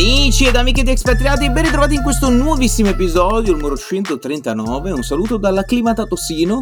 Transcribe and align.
Amici 0.00 0.44
ed 0.44 0.56
amiche 0.56 0.82
di 0.82 0.90
Expatriati, 0.90 1.48
ben 1.50 1.64
ritrovati 1.64 1.94
in 1.94 2.02
questo 2.02 2.28
nuovissimo 2.28 2.90
episodio, 2.90 3.52
il 3.52 3.56
numero 3.56 3.78
139. 3.78 4.90
Un 4.90 5.02
saluto 5.02 5.38
dall'acclimatato 5.38 6.16
Sino. 6.16 6.60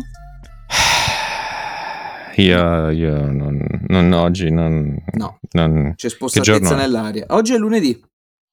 Io, 2.37 2.91
io 2.91 3.31
non, 3.33 3.61
non 3.89 4.13
oggi, 4.13 4.53
non, 4.53 4.97
No, 5.15 5.41
non- 5.51 5.95
c'è 5.97 6.09
è? 6.75 6.77
nell'aria. 6.77 7.25
Oggi 7.31 7.55
è 7.55 7.59
lunedì, 7.59 8.01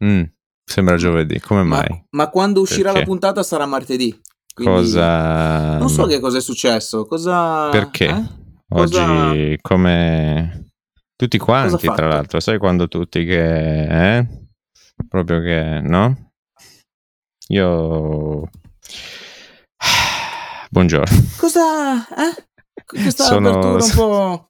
Mm, 0.04 0.24
sembra 0.66 0.96
giovedì, 0.96 1.40
come 1.40 1.62
ma, 1.62 1.76
mai? 1.88 2.06
ma 2.10 2.30
quando 2.32 2.62
uscirà 2.62 2.86
Perché? 2.92 3.00
la 3.02 3.06
puntata 3.06 3.44
sarà 3.44 3.68
martedì. 3.68 4.20
quindi 4.52 4.74
Cosa... 4.74 5.78
Non 5.78 5.90
so 5.90 6.08
che 6.08 6.20
cosa 6.20 6.40
è 6.40 6.42
successo. 6.42 7.06
Cosa. 7.06 7.70
Perché? 7.70 8.08
eh? 8.08 8.24
cosa- 8.68 9.28
Oggi 9.30 9.60
come 9.62 10.70
tutti 11.16 11.38
quanti, 11.38 11.86
tra 11.88 12.08
l'altro, 12.08 12.40
sai 12.40 12.58
quando 12.58 12.88
tutti 12.88 13.24
che... 13.26 14.18
Eh? 14.18 14.28
Proprio 15.08 15.42
che... 15.42 15.80
No? 15.84 16.32
Io... 17.48 18.50
Buongiorno. 20.70 21.18
Cosa. 21.38 22.08
Eh? 22.08 22.46
Questa 22.86 23.24
Sono- 23.26 23.50
apertura 23.50 23.84
un 23.84 23.92
po'. 23.96 24.46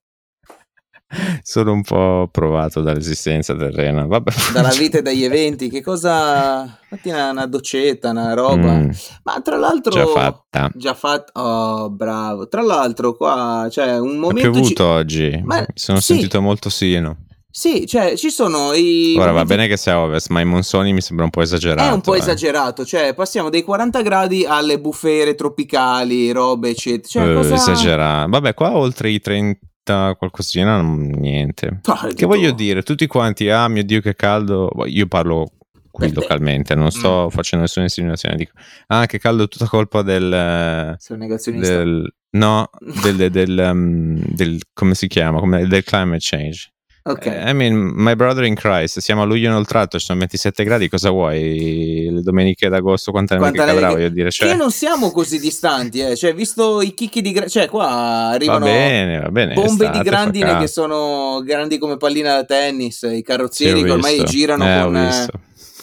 Sono 1.42 1.74
un 1.74 1.82
po' 1.82 2.30
provato 2.32 2.80
dall'esistenza 2.82 3.54
terrena. 3.58 4.06
Vabbè, 4.06 4.32
dalla 4.54 4.70
vita 4.78 5.00
e 5.00 5.02
dagli 5.02 5.24
eventi. 5.24 5.68
Che 5.70 5.82
cosa. 5.82 6.80
Fatti 6.88 7.10
una, 7.10 7.46
doccetta, 7.48 8.12
una 8.12 8.34
roba. 8.34 8.72
Mm, 8.78 8.90
Ma 9.24 9.42
tra 9.42 9.58
l'altro. 9.58 9.92
già 9.92 10.06
fatta. 10.06 10.70
Già 10.74 10.94
fatto. 10.94 11.40
Oh, 11.42 11.90
bravo. 11.90 12.48
Tra 12.48 12.62
l'altro, 12.62 13.14
qua 13.16 13.66
c'è 13.70 13.98
un 14.00 14.14
È 14.14 14.18
momento. 14.18 14.42
ci- 14.42 14.50
piovuto 14.52 14.86
oggi. 14.86 15.42
Ma- 15.44 15.60
Mi 15.60 15.66
sono 15.74 16.00
sì. 16.00 16.14
sentito 16.14 16.40
molto 16.42 16.70
sino. 16.70 17.18
Sì, 17.52 17.86
cioè 17.86 18.16
ci 18.16 18.30
sono 18.30 18.74
i. 18.74 19.16
Ora 19.18 19.32
va 19.32 19.44
bene 19.46 19.68
che 19.68 19.76
sia 19.78 20.00
ovest, 20.00 20.30
ma 20.30 20.40
i 20.40 20.46
monsoni 20.46 20.94
mi 20.94 21.02
sembra 21.02 21.26
un 21.26 21.32
po' 21.32 21.42
esagerato. 21.42 21.90
È 21.90 21.94
un 21.94 22.02
po' 22.02 22.16
eh. 22.16 22.20
esagerato, 22.20 22.86
cioè 22.86 23.14
passiamo 23.14 23.50
dai 23.50 23.62
40 23.64 24.02
gradi 24.02 24.46
alle 24.46 24.80
bufere 24.80 25.36
tropicali, 25.36 26.32
robe, 26.32 26.70
eccetera. 26.70 27.08
Cioè, 27.08 27.30
Eh, 27.32 27.36
cosa... 27.36 27.56
Esagerato. 27.56 28.30
Vabbè, 28.30 28.54
qua 28.54 28.76
oltre 28.76 29.10
i 29.10 29.20
30 29.20 30.16
qualcosina, 30.18 30.80
non- 30.82 31.10
niente. 31.18 31.82
Ah, 31.92 32.08
Che 32.14 32.26
voglio 32.26 32.52
dire, 32.52 32.84
tutti 32.84 33.06
quanti, 33.08 33.50
ah 33.50 33.68
mio 33.68 33.84
Dio 33.84 34.00
che 34.02 34.16
caldo, 34.16 34.72
io 34.86 35.08
parlo 35.08 35.48
qui 35.92 36.06
Per 36.06 36.14
te. 36.16 36.22
localmente, 36.22 36.74
non 36.74 36.90
sto 36.90 37.30
facendo 37.30 37.66
nessuna 37.66 37.86
insinuazione, 37.86 38.36
dico, 38.38 38.54
ah 38.88 39.06
che 39.06 39.20
caldo, 39.20 39.50
tutta 39.50 39.68
colpa 39.68 40.02
del... 40.04 40.96
Sei 40.98 41.16
un 41.18 41.22
negazionista. 41.22 41.78
del 41.78 42.14
no, 42.38 42.70
del, 43.04 43.16
del, 43.18 43.30
del, 43.32 43.70
um, 43.74 44.24
del- 44.26 44.62
come 44.74 44.96
si 44.96 45.08
chiama, 45.08 45.40
Come- 45.40 45.68
del 45.68 45.84
climate 45.84 46.20
change. 46.22 46.72
Ok. 47.04 47.26
Eh, 47.26 47.50
I 47.50 47.54
mean, 47.54 47.74
my 47.96 48.16
brother 48.16 48.44
in 48.44 48.54
Christ, 48.54 49.00
siamo 49.00 49.24
a 49.24 49.26
luglio 49.26 49.48
inoltrato, 49.50 49.98
ci 49.98 50.06
sono 50.06 50.20
27 50.20 50.64
gradi, 50.64 50.88
cosa 50.88 51.10
vuoi? 51.10 52.10
Le 52.12 52.22
domeniche 52.22 52.70
d'agosto, 52.70 53.12
Quanta 53.12 53.36
neve 53.38 53.52
cadrà, 53.58 53.88
che- 53.88 53.94
voglio 53.94 54.10
dire, 54.10 54.30
cioè... 54.30 54.50
Che 54.50 54.56
non 54.56 54.70
siamo 54.72 55.12
così 55.12 55.40
distanti, 55.40 56.00
eh. 56.00 56.16
Cioè, 56.16 56.34
visto 56.36 56.80
i 56.82 56.94
chicchi 56.94 57.22
di... 57.22 57.32
gra- 57.32 57.48
Cioè, 57.48 57.68
qua 57.70 57.86
Va 57.88 58.30
arrivano 58.30 58.66
bene, 58.66 59.20
va 59.20 59.30
bene. 59.30 59.54
bombe 59.56 59.86
estate, 59.86 59.98
di 59.98 60.04
grandine 60.04 60.58
che 60.60 60.68
sono 60.68 61.42
grandi 61.44 61.78
come 61.80 61.98
pallina 61.98 62.36
da 62.36 62.44
tennis, 62.44 63.02
i 63.02 63.16
Sì, 63.16 63.22
carrozzieri 63.24 63.84
che 63.84 63.92
ormai 63.92 64.24
girano 64.26 64.66
Eh, 64.68 64.82
con... 64.84 65.30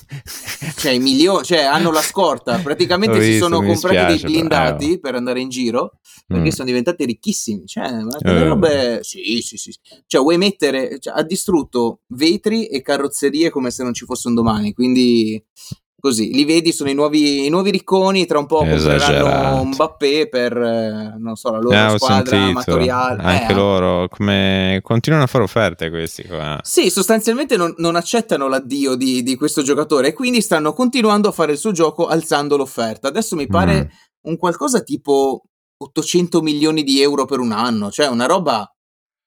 visto. 0.09 0.81
Cioè, 0.81 0.93
i 0.93 0.99
milioni, 0.99 1.45
cioè, 1.45 1.61
hanno 1.61 1.91
la 1.91 2.01
scorta. 2.03 2.59
Praticamente 2.59 3.17
Ho 3.19 3.21
si 3.21 3.29
visto, 3.29 3.45
sono 3.45 3.57
comprati 3.63 3.97
dei 3.97 4.07
dispiace, 4.07 4.21
però, 4.23 4.33
blindati 4.49 4.93
eh. 4.93 5.01
per 5.01 5.15
andare 5.15 5.41
in 5.41 5.49
giro 5.49 5.99
perché 6.27 6.45
Mm. 6.47 6.49
sono 6.49 6.67
diventati 6.67 7.05
ricchissimi. 7.05 7.67
Cioè, 7.67 7.91
ma 8.03 8.17
delle 8.21 8.41
Eh. 8.41 8.45
robe. 8.49 8.99
Sì, 9.03 9.41
sì, 9.41 9.57
sì. 9.57 9.75
Cioè, 10.07 10.21
vuoi 10.21 10.39
mettere. 10.39 10.99
cioè, 10.99 11.15
ha 11.17 11.23
distrutto 11.23 12.01
vetri 12.09 12.67
e 12.67 12.81
carrozzerie 12.83 13.51
come 13.51 13.71
se 13.71 13.83
non 13.83 13.93
ci 13.95 14.05
fosse 14.05 14.29
un 14.29 14.35
domani. 14.35 14.73
Quindi. 14.73 15.43
Così, 16.01 16.33
li 16.33 16.45
vedi, 16.45 16.71
sono 16.73 16.91
i 16.91 16.95
nuovi, 16.95 17.47
i 17.47 17.49
nuovi 17.49 17.73
ricconi. 17.73 18.25
Tra 18.25 18.39
un 18.39 18.47
po' 18.47 18.59
compreranno. 18.59 19.65
Mbappé 19.65 20.29
per 20.29 20.57
eh, 20.57 21.15
non 21.19 21.35
so, 21.35 21.51
la 21.51 21.59
loro 21.59 21.75
Eh, 21.95 21.99
squadra 21.99 22.25
sentito. 22.37 22.51
amatoriale. 22.51 23.23
Anche 23.23 23.53
Eh, 23.53 23.55
loro 23.57 24.09
come 24.09 24.79
continuano 24.83 25.25
a 25.25 25.27
fare 25.27 25.43
offerte 25.45 25.91
questi 25.91 26.25
qua. 26.25 26.59
Sì, 26.63 26.89
sostanzialmente 26.89 27.57
non, 27.57 27.75
non 27.79 27.97
accettano 27.97 28.47
l'addio 28.47 28.95
di, 28.95 29.25
di 29.25 29.35
questo 29.35 29.63
giocatore 29.63 30.09
e 30.09 30.13
quindi 30.13 30.41
stanno 30.41 30.73
continuando 30.73 31.29
a 31.29 31.33
fare 31.33 31.53
il 31.53 31.59
suo 31.59 31.73
gioco 31.73 32.07
alzando 32.07 32.57
l'offerta. 32.57 33.09
Adesso 33.09 33.35
mi 33.35 33.47
pare 33.49 33.67
Mm. 33.79 34.31
un 34.31 34.37
qualcosa 34.37 34.81
tipo 34.83 35.43
800 35.79 36.43
milioni 36.43 36.83
di 36.85 37.01
euro 37.03 37.25
per 37.25 37.39
un 37.41 37.51
anno, 37.53 37.91
cioè 37.91 38.07
una 38.07 38.27
roba 38.27 38.69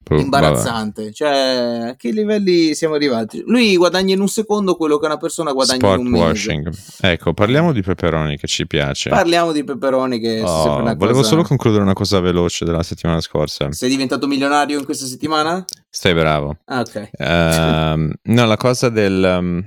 Puh, 0.03 0.15
vabbè. 0.15 0.23
imbarazzante. 0.23 1.11
Cioè, 1.13 1.89
a 1.89 1.95
che 1.95 2.11
livelli 2.11 2.73
siamo 2.73 2.95
arrivati? 2.95 3.43
Lui 3.45 3.75
guadagna 3.77 4.13
in 4.13 4.19
un 4.19 4.27
secondo 4.27 4.75
quello 4.75 4.97
che 4.97 5.05
una 5.05 5.17
persona 5.17 5.51
guadagna 5.53 5.79
Sport 5.79 5.99
in 5.99 6.05
un 6.05 6.11
mese. 6.11 6.23
washing. 6.25 6.69
Ecco, 7.01 7.33
parliamo 7.33 7.71
di 7.71 7.81
peperoni 7.81 8.37
che 8.37 8.47
ci 8.47 8.65
piace. 8.67 9.09
Parliamo 9.09 9.51
di 9.51 9.63
peperoni 9.63 10.19
che 10.19 10.41
Oh, 10.43 10.81
volevo 10.95 11.17
cosa- 11.19 11.23
solo 11.29 11.43
concludere 11.43 11.83
una 11.83 11.93
cosa 11.93 12.19
veloce 12.19 12.65
della 12.65 12.83
settimana 12.83 13.21
scorsa. 13.21 13.71
Sei 13.71 13.89
diventato 13.89 14.27
milionario 14.27 14.77
in 14.79 14.85
questa 14.85 15.05
settimana? 15.05 15.63
Stai 15.89 16.13
bravo. 16.13 16.57
Ah, 16.65 16.79
ok. 16.81 17.09
Ehm, 17.17 18.13
no, 18.23 18.45
la 18.45 18.57
cosa 18.57 18.89
del... 18.89 19.37
um, 19.39 19.63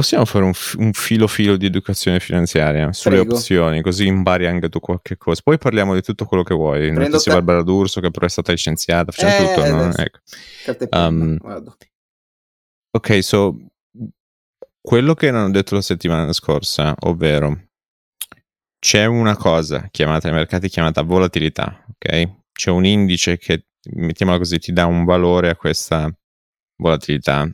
possiamo 0.00 0.24
fare 0.24 0.44
un, 0.46 0.52
un 0.78 0.92
filo 0.94 1.26
filo 1.26 1.56
di 1.58 1.66
educazione 1.66 2.20
finanziaria 2.20 2.90
sulle 2.92 3.16
Prego. 3.16 3.34
opzioni, 3.34 3.82
così 3.82 4.06
impari 4.06 4.46
anche 4.46 4.70
tu 4.70 4.80
qualche 4.80 5.18
cosa. 5.18 5.42
Poi 5.44 5.58
parliamo 5.58 5.94
di 5.94 6.00
tutto 6.00 6.24
quello 6.24 6.42
che 6.42 6.54
vuoi. 6.54 6.80
Prendo 6.80 7.00
Notizie 7.00 7.30
te- 7.30 7.36
Barbara 7.36 7.62
D'Urso 7.62 8.00
che 8.00 8.10
però 8.10 8.24
è 8.24 8.30
stata 8.30 8.50
licenziata, 8.50 9.12
facciamo 9.12 9.34
Eh, 9.34 9.54
tutto, 9.54 9.66
no? 9.66 9.92
Ecco. 9.94 10.96
Um. 10.96 11.38
Ok, 12.92 13.22
so 13.22 13.56
quello 14.80 15.14
che 15.14 15.30
non 15.30 15.44
ho 15.44 15.50
detto 15.50 15.74
la 15.74 15.82
settimana 15.82 16.32
scorsa, 16.32 16.94
ovvero 17.00 17.68
c'è 18.78 19.04
una 19.04 19.36
cosa 19.36 19.88
chiamata 19.90 20.28
ai 20.28 20.34
mercati 20.34 20.68
chiamata 20.68 21.02
volatilità, 21.02 21.84
ok? 21.88 22.38
C'è 22.52 22.70
un 22.70 22.86
indice 22.86 23.36
che, 23.36 23.66
mettiamola 23.92 24.38
così, 24.38 24.58
ti 24.58 24.72
dà 24.72 24.86
un 24.86 25.04
valore 25.04 25.50
a 25.50 25.56
questa 25.56 26.10
volatilità 26.76 27.46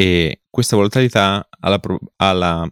e 0.00 0.42
questa 0.48 0.76
volatilità 0.76 1.48
ha 1.48 1.68
la, 1.68 1.78
pro- 1.80 1.98
ha 2.16 2.32
la 2.32 2.68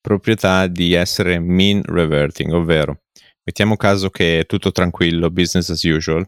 proprietà 0.00 0.66
di 0.66 0.94
essere 0.94 1.38
mean 1.38 1.82
reverting, 1.84 2.52
ovvero 2.52 3.02
mettiamo 3.44 3.76
caso 3.76 4.08
che 4.10 4.40
è 4.40 4.46
tutto 4.46 4.72
tranquillo, 4.72 5.30
business 5.30 5.68
as 5.70 5.82
usual, 5.82 6.26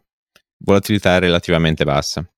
volatilità 0.65 1.17
è 1.17 1.21
relativamente 1.21 1.85
bassa 1.85 2.29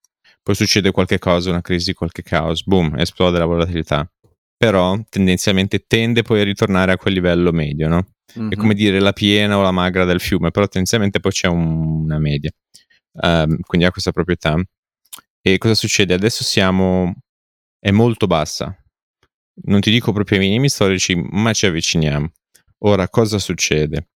poi 0.44 0.56
succede 0.56 0.90
qualche 0.90 1.18
cosa, 1.20 1.50
una 1.50 1.60
crisi, 1.60 1.92
qualche 1.94 2.22
caos, 2.24 2.64
boom, 2.64 2.98
esplode 2.98 3.38
la 3.38 3.44
volatilità. 3.44 4.10
Però 4.56 4.98
tendenzialmente 5.08 5.84
tende 5.86 6.22
poi 6.22 6.40
a 6.40 6.44
ritornare 6.44 6.90
a 6.90 6.96
quel 6.96 7.14
livello 7.14 7.52
medio, 7.52 7.86
no? 7.86 8.06
È 8.26 8.38
Mhm. 8.40 8.54
come 8.54 8.74
dire 8.74 8.98
la 8.98 9.12
piena 9.12 9.56
o 9.56 9.62
la 9.62 9.70
magra 9.70 10.04
del 10.04 10.18
fiume, 10.18 10.50
però 10.50 10.66
tendenzialmente 10.66 11.20
poi 11.20 11.30
c'è 11.30 11.46
un- 11.46 12.02
una 12.06 12.18
media. 12.18 12.50
Ehm, 13.22 13.60
quindi 13.60 13.86
ha 13.86 13.92
questa 13.92 14.10
proprietà. 14.10 14.56
E 15.40 15.58
cosa 15.58 15.74
succede? 15.76 16.12
Adesso 16.14 16.42
siamo... 16.42 17.14
è 17.84 17.90
molto 17.90 18.28
bassa. 18.28 18.76
Non 19.64 19.80
ti 19.80 19.90
dico 19.90 20.12
proprio 20.12 20.38
ai 20.38 20.44
minimi 20.44 20.68
storici, 20.68 21.16
ma 21.16 21.52
ci 21.52 21.66
avviciniamo. 21.66 22.30
Ora, 22.84 23.08
cosa 23.08 23.38
succede? 23.38 24.08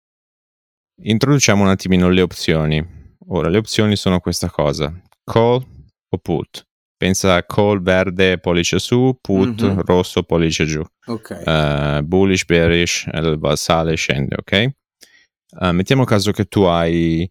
Introduciamo 1.02 1.62
un 1.62 1.68
attimino 1.68 2.08
le 2.08 2.20
opzioni. 2.22 2.84
Ora, 3.28 3.48
le 3.48 3.58
opzioni 3.58 3.96
sono 3.96 4.20
questa 4.20 4.48
cosa. 4.48 4.92
Call 5.24 5.66
o 6.08 6.18
put. 6.18 6.64
Pensa 6.96 7.34
a 7.34 7.42
call 7.42 7.82
verde, 7.82 8.38
pollice 8.38 8.78
su, 8.78 9.18
put 9.20 9.62
Mhm. 9.62 9.82
rosso, 9.82 10.22
pollice 10.22 10.64
giù. 10.64 10.82
Ok. 11.06 11.30
Eh, 11.44 12.00
bullish, 12.04 12.44
bearish, 12.46 13.08
eh, 13.12 13.56
sale, 13.56 13.96
scende, 13.96 14.36
ok? 14.38 14.52
Eh, 14.52 15.72
mettiamo 15.72 16.04
caso 16.04 16.30
che 16.30 16.44
tu 16.44 16.62
hai 16.62 17.28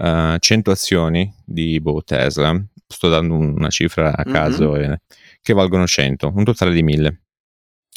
eh, 0.00 0.36
100 0.38 0.70
azioni 0.70 1.32
di 1.44 1.80
boh, 1.80 2.02
Tesla, 2.04 2.54
sto 2.86 3.08
dando 3.08 3.34
una 3.34 3.68
cifra 3.70 4.14
a 4.14 4.22
Mhm. 4.24 4.32
caso, 4.32 4.76
eh, 4.76 5.00
che 5.40 5.52
valgono 5.52 5.86
100, 5.86 6.32
un 6.34 6.44
totale 6.44 6.72
di 6.72 6.82
1000. 6.82 7.22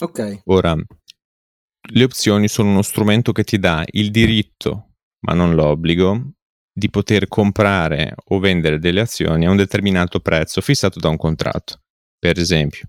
ok. 0.01 0.41
Ora, 0.45 0.75
le 0.75 2.03
opzioni 2.03 2.47
sono 2.47 2.69
uno 2.69 2.81
strumento 2.81 3.31
che 3.31 3.43
ti 3.43 3.59
dà 3.59 3.83
il 3.91 4.11
diritto, 4.11 4.93
ma 5.25 5.33
non 5.33 5.55
l'obbligo, 5.55 6.33
di 6.73 6.89
poter 6.89 7.27
comprare 7.27 8.13
o 8.25 8.39
vendere 8.39 8.79
delle 8.79 9.01
azioni 9.01 9.45
a 9.45 9.49
un 9.49 9.57
determinato 9.57 10.19
prezzo 10.19 10.61
fissato 10.61 10.99
da 10.99 11.09
un 11.09 11.17
contratto. 11.17 11.81
Per 12.17 12.37
esempio, 12.37 12.87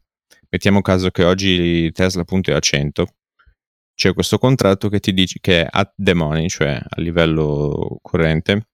mettiamo 0.50 0.82
caso 0.82 1.10
che 1.10 1.24
oggi 1.24 1.90
Tesla 1.92 2.22
appunto 2.22 2.50
è 2.50 2.54
a 2.54 2.60
100, 2.60 3.06
c'è 3.94 4.14
questo 4.14 4.38
contratto 4.38 4.88
che 4.88 5.00
ti 5.00 5.12
dice 5.12 5.38
che 5.40 5.62
è 5.62 5.68
at 5.70 5.94
the 5.96 6.14
money, 6.14 6.48
cioè 6.48 6.80
a 6.82 7.00
livello 7.00 7.98
corrente, 8.02 8.68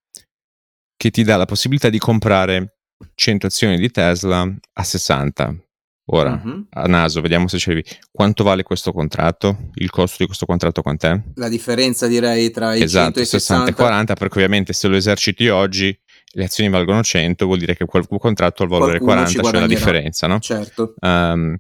che 0.97 1.11
ti 1.11 1.23
dà 1.23 1.37
la 1.37 1.45
possibilità 1.45 1.91
di 1.91 1.99
comprare 1.99 2.79
100 3.15 3.47
azioni 3.47 3.77
di 3.79 3.91
Tesla 3.91 4.43
a 4.43 4.83
60. 4.83 5.68
Ora, 6.11 6.41
Mhm. 6.43 6.67
a 6.71 6.87
naso, 6.87 7.21
vediamo 7.21 7.49
se 7.49 7.59
ci 7.59 7.71
arrivi. 7.71 7.87
Quanto 8.11 8.43
vale 8.45 8.63
questo 8.63 8.93
contratto? 8.93 9.71
Il 9.75 9.91
costo 9.91 10.17
di 10.21 10.27
questo 10.27 10.47
contratto 10.47 10.81
quant'è? 10.83 11.21
La 11.35 11.49
differenza 11.49 12.07
direi 12.07 12.51
tra 12.51 12.75
i 12.75 12.79
100 12.79 12.85
Esatto, 12.85 13.19
e 13.19 13.23
i 13.23 13.27
60 13.27 13.63
e 13.63 13.67
60. 13.67 13.75
40, 13.75 14.15
perché 14.15 14.35
ovviamente 14.37 14.73
se 14.73 14.89
lo 14.89 14.97
eserciti 14.97 15.49
oggi 15.49 15.97
le 16.33 16.45
azioni 16.45 16.71
valgono 16.71 17.03
100, 17.03 17.45
vuol 17.47 17.59
dire 17.59 17.77
che 17.77 17.85
quel 17.85 18.07
contratto 18.07 18.63
ha 18.63 18.65
il 18.67 18.71
valore 18.71 18.99
Qualcuno 18.99 19.13
40, 19.25 19.29
ci 19.31 19.35
cioè 19.35 19.45
la 19.45 19.51
guadagnerà. 19.51 19.79
differenza, 19.79 20.27
no? 20.27 20.39
Certo. 20.41 20.95
Ehm, 21.01 21.57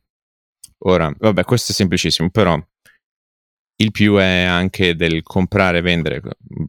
Ora, 0.83 1.13
vabbè, 1.19 1.43
questo 1.43 1.73
è 1.73 1.75
semplicissimo, 1.75 2.31
però 2.31 2.57
il 3.81 3.91
più 3.91 4.15
è 4.15 4.43
anche 4.45 4.95
del 4.95 5.23
comprare 5.25 5.79
e 5.79 5.81
vendere 5.83 6.23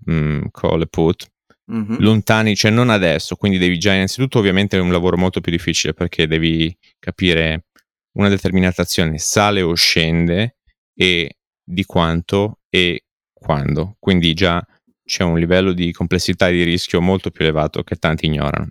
mm, 0.09 0.45
call 0.51 0.81
e 0.81 0.87
put 0.87 1.27
mm-hmm. 1.71 1.97
lontani, 1.99 2.55
cioè 2.55 2.71
non 2.71 2.89
adesso, 2.89 3.35
quindi 3.35 3.59
devi 3.59 3.77
già 3.77 3.93
innanzitutto 3.93 4.39
ovviamente 4.39 4.77
è 4.77 4.81
un 4.81 4.91
lavoro 4.91 5.15
molto 5.15 5.41
più 5.41 5.51
difficile 5.51 5.93
perché 5.93 6.25
devi 6.27 6.75
capire 6.97 7.65
una 8.19 8.29
determinata 8.29 8.81
azione 8.81 9.17
sale 9.17 9.61
o 9.61 9.73
scende 9.73 10.57
e 10.93 11.37
di 11.63 11.85
quanto 11.85 12.59
e 12.69 13.05
quando, 13.33 13.95
quindi 13.99 14.33
già 14.33 14.65
c'è 15.03 15.23
un 15.23 15.39
livello 15.39 15.71
di 15.71 15.91
complessità 15.91 16.49
e 16.49 16.51
di 16.51 16.63
rischio 16.63 17.01
molto 17.01 17.31
più 17.31 17.43
elevato 17.43 17.83
che 17.83 17.95
tanti 17.95 18.25
ignorano. 18.25 18.69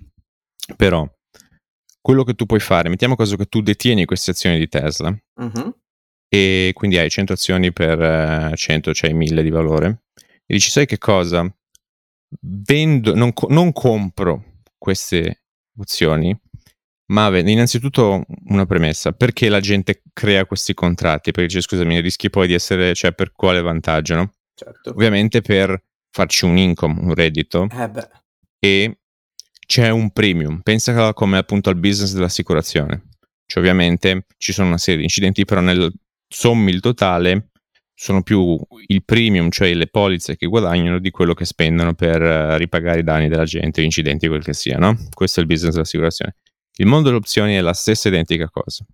Però 0.77 1.09
quello 2.01 2.25
che 2.25 2.35
tu 2.35 2.47
puoi 2.47 2.61
fare, 2.61 2.89
mettiamo 2.89 3.17
caso 3.17 3.37
che 3.37 3.47
tu 3.47 3.61
detieni 3.61 4.05
queste 4.05 4.31
azioni 4.33 4.59
di 4.59 4.69
Tesla 4.69 5.11
mm-hmm. 5.11 5.69
e 6.29 6.71
quindi 6.75 6.99
hai 6.99 7.11
100 7.11 7.33
azioni 7.33 7.73
per 7.73 8.53
100, 8.55 8.95
cioè 8.95 9.13
1000 9.13 9.43
di 9.43 9.51
valore, 9.51 10.05
e 10.15 10.55
dici 10.55 10.71
sai 10.71 10.87
che 10.87 10.99
cosa? 10.99 11.51
vendo, 12.41 13.15
non, 13.15 13.33
non 13.49 13.73
compro 13.73 14.61
queste 14.77 15.45
opzioni, 15.79 16.39
ma 17.09 17.37
innanzitutto 17.39 18.25
una 18.47 18.67
premessa, 18.67 19.13
perché 19.13 19.49
la 19.49 19.61
gente 19.61 20.03
crea 20.13 20.47
questi 20.47 20.75
contratti? 20.75 21.31
Perché 21.31 21.47
dice, 21.49 21.61
scusami, 21.61 22.01
rischi 22.01 22.31
poi 22.31 22.47
di 22.47 22.55
essere, 22.55 22.95
cioè 22.95 23.13
per 23.13 23.33
quale 23.33 23.61
vantaggio, 23.61 24.15
no? 24.15 24.33
Certo. 24.55 24.91
Ovviamente 24.91 25.41
per 25.41 25.83
farci 26.11 26.45
un 26.45 26.57
income, 26.57 27.01
un 27.01 27.15
reddito. 27.15 27.69
Eh 27.71 27.89
beh. 27.89 28.09
E 28.59 28.99
c'è 29.67 29.91
un 29.91 30.11
premium. 30.11 30.61
Pensa 30.63 31.13
come 31.13 31.39
appunto 31.39 31.71
al 31.71 31.77
business 31.77 32.13
dell'assicurazione. 32.13 33.09
Cioè 33.47 33.63
ovviamente 33.63 34.27
ci 34.37 34.53
sono 34.53 34.69
una 34.69 34.79
serie 34.79 34.99
di 34.99 35.05
incidenti, 35.05 35.45
però 35.45 35.61
nel 35.61 35.93
sommi 36.29 36.71
il 36.71 36.81
totale 36.81 37.51
sono 37.95 38.23
più 38.23 38.59
il 38.87 39.05
premium, 39.05 39.51
cioè 39.51 39.73
le 39.75 39.89
polizze 39.89 40.37
che 40.37 40.47
guadagnano, 40.47 40.99
di 40.99 41.11
quello 41.11 41.35
che 41.35 41.45
spendono 41.45 41.95
per 41.95 42.21
uh, 42.21 42.57
ripagare 42.57 43.01
i 43.01 43.03
danni 43.03 43.29
della 43.29 43.45
gente, 43.45 43.81
gli 43.81 43.85
incidenti, 43.85 44.29
quel 44.29 44.45
che 44.45 44.53
sia, 44.53 44.79
no? 44.79 44.97
Questo 45.13 45.41
è 45.41 45.43
il 45.43 45.49
business 45.49 45.73
dell'assicurazione. 45.73 46.37
Il 46.81 46.87
mondo 46.87 47.07
delle 47.09 47.19
opzioni 47.19 47.55
è 47.55 47.61
la 47.61 47.75
stessa 47.75 48.09
identica 48.09 48.49
cosa, 48.51 48.85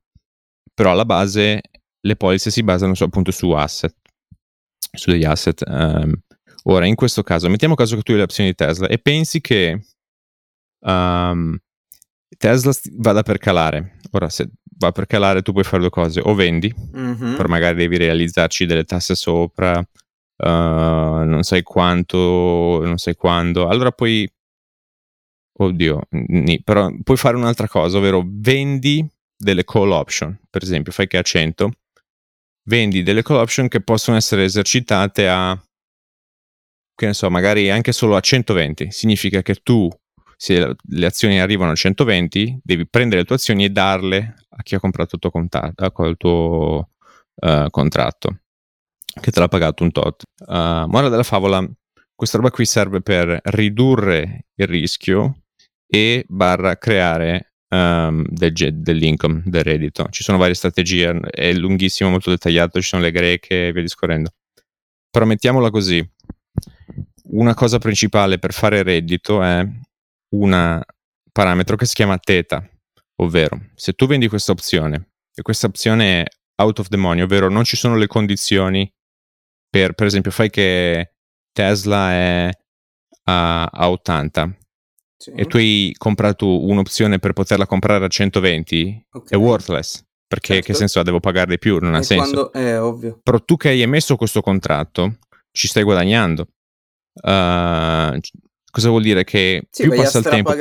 però 0.73 0.91
alla 0.93 1.05
base 1.05 1.61
le 2.01 2.17
polizze 2.17 2.51
si 2.51 2.63
basano 2.63 2.95
su, 2.95 3.03
appunto 3.03 3.31
su 3.31 3.51
asset, 3.51 3.95
su 4.91 5.11
degli 5.11 5.25
asset. 5.25 5.63
Um, 5.67 6.13
ora, 6.65 6.87
in 6.87 6.95
questo 6.95 7.23
caso, 7.23 7.49
mettiamo 7.49 7.75
caso 7.75 7.97
che 7.97 8.03
tu 8.03 8.13
hai 8.13 8.19
le 8.19 8.25
opzioni 8.25 8.51
di 8.51 8.55
Tesla 8.55 8.89
e 8.89 8.99
pensi 8.99 9.41
che 9.41 9.87
um, 10.81 11.59
Tesla 12.37 12.73
vada 12.97 13.23
per 13.23 13.39
calare. 13.39 13.99
Ora, 14.13 14.29
se 14.29 14.51
va 14.79 14.91
per 14.91 15.07
calare, 15.07 15.43
tu 15.43 15.53
puoi 15.53 15.65
fare 15.65 15.81
due 15.81 15.91
cose: 15.91 16.21
o 16.21 16.35
vendi, 16.35 16.75
mm-hmm. 16.97 17.37
però 17.37 17.49
magari 17.49 17.77
devi 17.77 17.97
realizzarci 17.99 18.65
delle 18.67 18.85
tasse 18.85 19.15
sopra, 19.15 19.79
uh, 19.79 20.47
non 20.47 21.43
sai 21.43 21.63
quanto, 21.63 22.81
non 22.83 22.97
sai 22.97 23.15
quando. 23.15 23.69
Allora 23.69 23.93
poi, 23.93 24.31
oddio, 25.57 26.03
ni, 26.11 26.63
però 26.63 26.91
puoi 27.03 27.17
fare 27.17 27.37
un'altra 27.37 27.69
cosa, 27.69 27.99
ovvero 27.99 28.23
vendi 28.27 29.07
delle 29.37 29.65
call 29.65 29.91
option. 29.91 30.39
Per 30.51 30.63
esempio, 30.63 30.93
fai 30.93 31.07
che 31.07 31.19
a 31.19 31.23
100, 31.23 31.71
vendi 32.65 33.03
delle 33.03 33.23
call 33.23 33.39
option 33.39 33.69
che 33.69 33.81
possono 33.83 34.17
essere 34.17 34.45
esercitate 34.45 35.29
a, 35.29 35.61
che 36.95 37.07
ne 37.07 37.15
so, 37.15 37.31
magari 37.31 37.71
anche 37.71 37.93
solo 37.93 38.17
a 38.17 38.21
120. 38.21 38.91
Significa 38.91 39.43
che 39.43 39.57
tu 39.57 39.91
se 40.37 40.77
le 40.83 41.07
azioni 41.07 41.41
arrivano 41.41 41.71
a 41.71 41.75
120, 41.75 42.61
devi 42.63 42.87
prendere 42.87 43.21
le 43.21 43.27
tue 43.27 43.37
azioni 43.37 43.65
e 43.65 43.71
darle 43.71 44.35
a 44.51 44.63
chi 44.63 44.75
ha 44.75 44.81
comprato 44.81 45.15
il 45.15 45.21
tuo, 45.21 45.31
contatto, 45.31 46.05
il 46.05 46.17
tuo 46.17 46.91
uh, 47.35 47.71
contratto, 47.71 48.41
che 49.21 49.31
te 49.31 49.41
l'ha 49.41 49.49
pagato 49.49 49.85
un 49.85 49.93
tot. 49.93 50.25
Uh, 50.47 50.87
morale 50.87 51.09
della 51.09 51.23
favola, 51.23 51.67
questa 52.15 52.37
roba 52.37 52.51
qui 52.51 52.67
serve 52.67 53.01
per 53.01 53.41
ridurre 53.45 54.47
il 54.55 54.67
rischio 54.67 55.44
e 55.87 56.25
barra 56.29 56.77
creare 56.77 57.55
um, 57.69 58.25
del, 58.29 58.53
dell'income, 58.53 59.43
del 59.45 59.63
reddito. 59.63 60.09
Ci 60.11 60.23
sono 60.23 60.39
varie 60.39 60.55
strategie, 60.55 61.19
è 61.31 61.53
lunghissimo, 61.53 62.11
molto 62.11 62.31
dettagliato, 62.31 62.81
ci 62.81 62.89
sono 62.89 63.03
le 63.03 63.11
greche 63.11 63.69
e 63.69 63.73
via 63.73 63.83
discorrendo. 63.83 64.31
Però 65.11 65.25
mettiamola 65.25 65.71
così, 65.71 66.05
una 67.31 67.55
cosa 67.55 67.79
principale 67.79 68.39
per 68.39 68.53
fare 68.53 68.83
reddito 68.83 69.43
è 69.43 69.67
un 70.31 70.83
parametro 71.33 71.77
che 71.77 71.87
si 71.87 71.95
chiama 71.95 72.19
theta, 72.19 72.69
ovvero 73.17 73.71
se 73.75 73.93
tu 73.93 74.07
vendi 74.07 74.29
questa 74.29 74.53
opzione 74.53 75.11
e 75.35 75.43
questa 75.43 75.67
opzione 75.67 76.23
è 76.23 76.27
out 76.57 76.79
of 76.81 76.89
the 76.89 76.97
money, 76.97 77.23
ovvero 77.23 77.49
non 77.49 77.65
ci 77.65 77.77
sono 77.77 77.97
le 77.97 78.07
condizioni 78.07 78.91
per, 79.75 79.95
per 79.95 80.07
esempio, 80.07 80.31
fai 80.31 80.51
che 80.51 81.15
Tesla 81.53 82.13
è 82.13 82.51
a, 83.25 83.65
a 83.65 83.91
80 83.91 84.57
sì. 85.25 85.33
e 85.35 85.47
tu 85.47 85.57
hai 85.57 85.95
comprato 85.97 86.65
un'opzione 86.65 87.19
per 87.19 87.33
poterla 87.33 87.67
comprare 87.67 88.05
a 88.05 88.09
120, 88.09 89.07
okay. 89.11 89.39
è 89.39 89.43
worthless. 89.43 90.05
Perché 90.27 90.55
certo. 90.55 90.73
che 90.73 90.75
senso 90.75 91.01
ha? 91.01 91.03
Devo 91.03 91.21
pagare 91.21 91.51
di 91.51 91.59
più, 91.59 91.79
non 91.79 91.95
e 91.95 91.99
ha 91.99 92.03
senso. 92.03 92.51
Quando, 92.51 92.87
ovvio. 92.87 93.21
Però 93.23 93.39
tu 93.41 93.57
che 93.57 93.69
hai 93.69 93.83
emesso 93.83 94.17
questo 94.17 94.41
contratto 94.41 95.19
ci 95.53 95.69
stai 95.69 95.83
guadagnando. 95.83 96.49
Uh, 97.23 98.19
Cosa 98.75 98.89
vuol 98.89 99.03
dire? 99.03 99.23
Che 99.23 99.69
sì, 99.71 99.85
più 99.85 99.95
passa 99.95 100.19
il 100.19 100.25
tempo, 100.25 100.53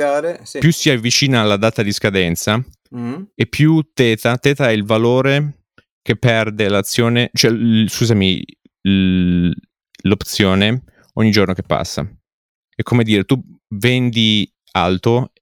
sì. 0.44 0.60
più 0.60 0.72
si 0.72 0.88
avvicina 0.88 1.40
alla 1.40 1.56
data 1.56 1.82
di 1.82 1.90
scadenza 1.90 2.64
mm. 2.96 3.22
e 3.34 3.46
più 3.48 3.90
teta, 3.92 4.36
teta 4.36 4.68
è 4.68 4.72
il 4.72 4.84
valore 4.84 5.64
che 6.00 6.14
perde 6.14 6.68
l'azione, 6.68 7.30
cioè, 7.32 7.50
l, 7.50 7.88
scusami, 7.88 8.40
l, 8.82 9.50
l'opzione 10.02 10.84
ogni 11.14 11.32
giorno 11.32 11.54
che 11.54 11.64
passa. 11.64 12.08
È 12.72 12.84
come 12.84 13.02
dire, 13.02 13.24
tu 13.24 13.42
vendi 13.70 14.48
alto, 14.76 15.32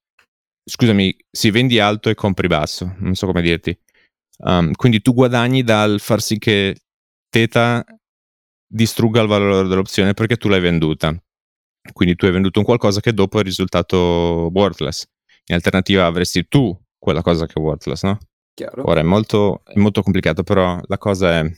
scusami, 0.65 1.15
si 1.31 1.51
vendi 1.51 1.79
alto 1.79 2.09
e 2.11 2.15
compri 2.15 2.47
basso, 2.47 2.95
non 2.99 3.15
so 3.15 3.27
come 3.27 3.43
dirti. 3.43 3.77
Um, 4.39 4.73
quindi 4.73 5.01
tu 5.01 5.15
guadagni 5.15 5.63
dal 5.63 6.01
far 6.01 6.21
sì 6.21 6.39
che 6.39 6.77
teta 7.29 7.85
distrugga 8.67 9.21
il 9.21 9.29
valore 9.29 9.69
dell'opzione 9.69 10.15
perché 10.15 10.37
tu 10.37 10.49
l'hai 10.49 10.61
venduta. 10.61 11.15
Quindi 11.93 12.15
tu 12.15 12.27
hai 12.27 12.33
venduto 12.33 12.59
un 12.59 12.65
qualcosa 12.65 13.01
che 13.01 13.13
dopo 13.13 13.41
è 13.41 13.43
risultato 13.43 14.51
worthless. 14.53 15.05
In 15.47 15.55
alternativa 15.55 16.07
avresti 16.07 16.47
tu 16.47 16.77
quella 16.99 17.23
cosa 17.23 17.47
che 17.47 17.55
è 17.57 17.59
worthless, 17.59 18.05
no? 18.05 18.19
Chiaro. 18.55 18.89
Ora 18.89 19.01
è 19.01 19.05
molto, 19.05 19.63
è 19.65 19.79
molto 19.79 20.03
complicato, 20.03 20.43
però 20.43 20.79
la 20.87 20.99
cosa 20.99 21.39
è, 21.39 21.53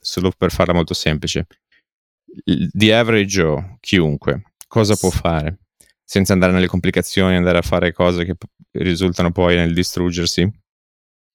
solo 0.00 0.30
per 0.36 0.52
farla 0.52 0.74
molto 0.74 0.94
semplice, 0.94 1.46
the 2.44 2.94
average 2.94 3.26
Joe, 3.26 3.76
chiunque, 3.80 4.42
cosa 4.68 4.94
può 4.96 5.10
fare? 5.10 5.63
Senza 6.04 6.32
andare 6.32 6.52
nelle 6.52 6.66
complicazioni, 6.66 7.36
andare 7.36 7.58
a 7.58 7.62
fare 7.62 7.92
cose 7.92 8.24
che 8.24 8.36
risultano 8.72 9.32
poi 9.32 9.56
nel 9.56 9.72
distruggersi. 9.72 10.48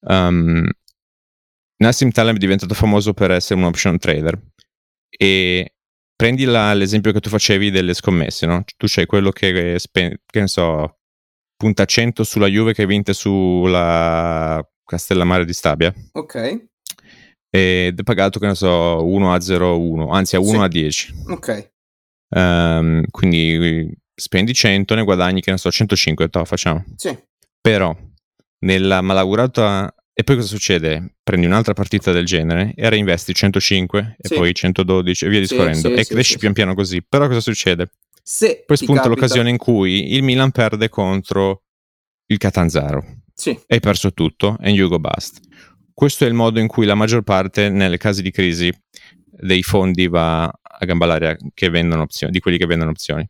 Um, 0.02 0.70
Nassim 1.78 2.12
Taleb 2.12 2.36
è 2.36 2.40
diventato 2.40 2.74
famoso 2.74 3.14
per 3.14 3.32
essere 3.32 3.60
un 3.60 3.66
option 3.66 3.98
trader 3.98 4.40
e 5.10 5.74
prendi 6.16 6.44
la, 6.44 6.74
l'esempio 6.74 7.12
che 7.12 7.22
tu 7.22 7.30
facevi 7.30 7.72
delle 7.72 7.94
scommesse, 7.94 8.46
no? 8.46 8.64
Tu 8.78 8.86
c'hai 8.90 9.06
quello 9.06 9.32
che, 9.32 9.80
spe- 9.80 10.22
che 10.26 10.40
ne 10.42 10.48
so, 10.48 10.98
punta 11.56 11.86
100 11.86 12.24
sulla 12.24 12.48
Juve 12.48 12.74
che 12.74 12.82
hai 12.82 12.88
vinto 12.88 13.14
sulla 13.14 14.62
Castellammare 14.84 15.46
di 15.46 15.54
Stabia. 15.54 15.94
Ok. 16.12 16.68
Ed 17.50 18.00
è 18.00 18.04
pagato, 18.04 18.40
che 18.40 18.48
ne 18.48 18.56
so, 18.56 19.06
1 19.06 19.34
a 19.34 19.40
0 19.40 20.10
anzi 20.10 20.36
a 20.36 20.40
1 20.40 20.50
sì. 20.50 20.56
a 20.58 20.68
10. 20.68 21.14
Ok. 21.30 21.72
Um, 22.36 23.04
quindi 23.10 23.92
spendi 24.20 24.54
100, 24.54 24.96
ne 24.96 25.04
guadagni, 25.04 25.42
che 25.42 25.52
ne 25.52 25.58
so, 25.58 25.72
105, 25.72 26.30
to, 26.30 26.46
facciamo. 26.46 26.84
Sì. 26.96 27.18
Però, 27.62 27.96
nella 28.60 29.02
malaugurata 29.02 29.94
e 30.20 30.24
poi 30.26 30.36
cosa 30.36 30.50
succede? 30.50 31.16
Prendi 31.24 31.46
un'altra 31.46 31.72
partita 31.72 32.12
del 32.12 32.26
genere 32.26 32.74
e 32.76 32.90
reinvesti 32.90 33.34
105 33.34 34.18
sì. 34.20 34.34
e 34.34 34.36
poi 34.36 34.54
112 34.54 35.26
e 35.26 35.30
via 35.30 35.40
discorrendo. 35.40 35.88
E 35.94 36.06
cresci 36.06 36.38
pian 36.38 36.52
piano 36.52 36.74
così. 36.74 37.02
Però 37.02 37.26
cosa 37.28 37.40
succede? 37.40 37.92
Se 38.22 38.66
poi 38.66 38.76
spunta 38.76 39.04
capita... 39.04 39.16
l'occasione 39.16 39.50
in 39.50 39.56
cui 39.56 40.14
il 40.14 40.24
Milan 40.24 40.52
perde 40.52 40.90
contro 40.90 41.64
il 42.26 42.38
Catanzaro. 42.38 43.22
Sì. 43.34 43.52
E 43.52 43.76
hai 43.76 43.80
perso 43.80 44.12
tutto 44.12 44.58
and 44.60 44.76
you 44.76 44.90
go 44.90 45.00
bust. 45.00 45.40
Questo 45.94 46.26
è 46.26 46.28
il 46.28 46.34
modo 46.34 46.60
in 46.60 46.68
cui 46.68 46.86
la 46.86 46.96
maggior 46.96 47.22
parte, 47.22 47.70
nelle 47.70 47.96
casi 47.96 48.22
di 48.22 48.32
crisi, 48.32 48.70
dei 49.24 49.64
fondi 49.64 50.10
va 50.10 50.44
a 50.44 50.86
gamba 50.86 51.06
l'aria 51.06 51.38
che 51.54 51.70
vendono 51.70 52.02
opzioni, 52.02 52.34
di 52.34 52.42
quelli 52.42 52.58
che 52.58 52.66
vendono 52.66 52.92
opzioni. 52.92 53.26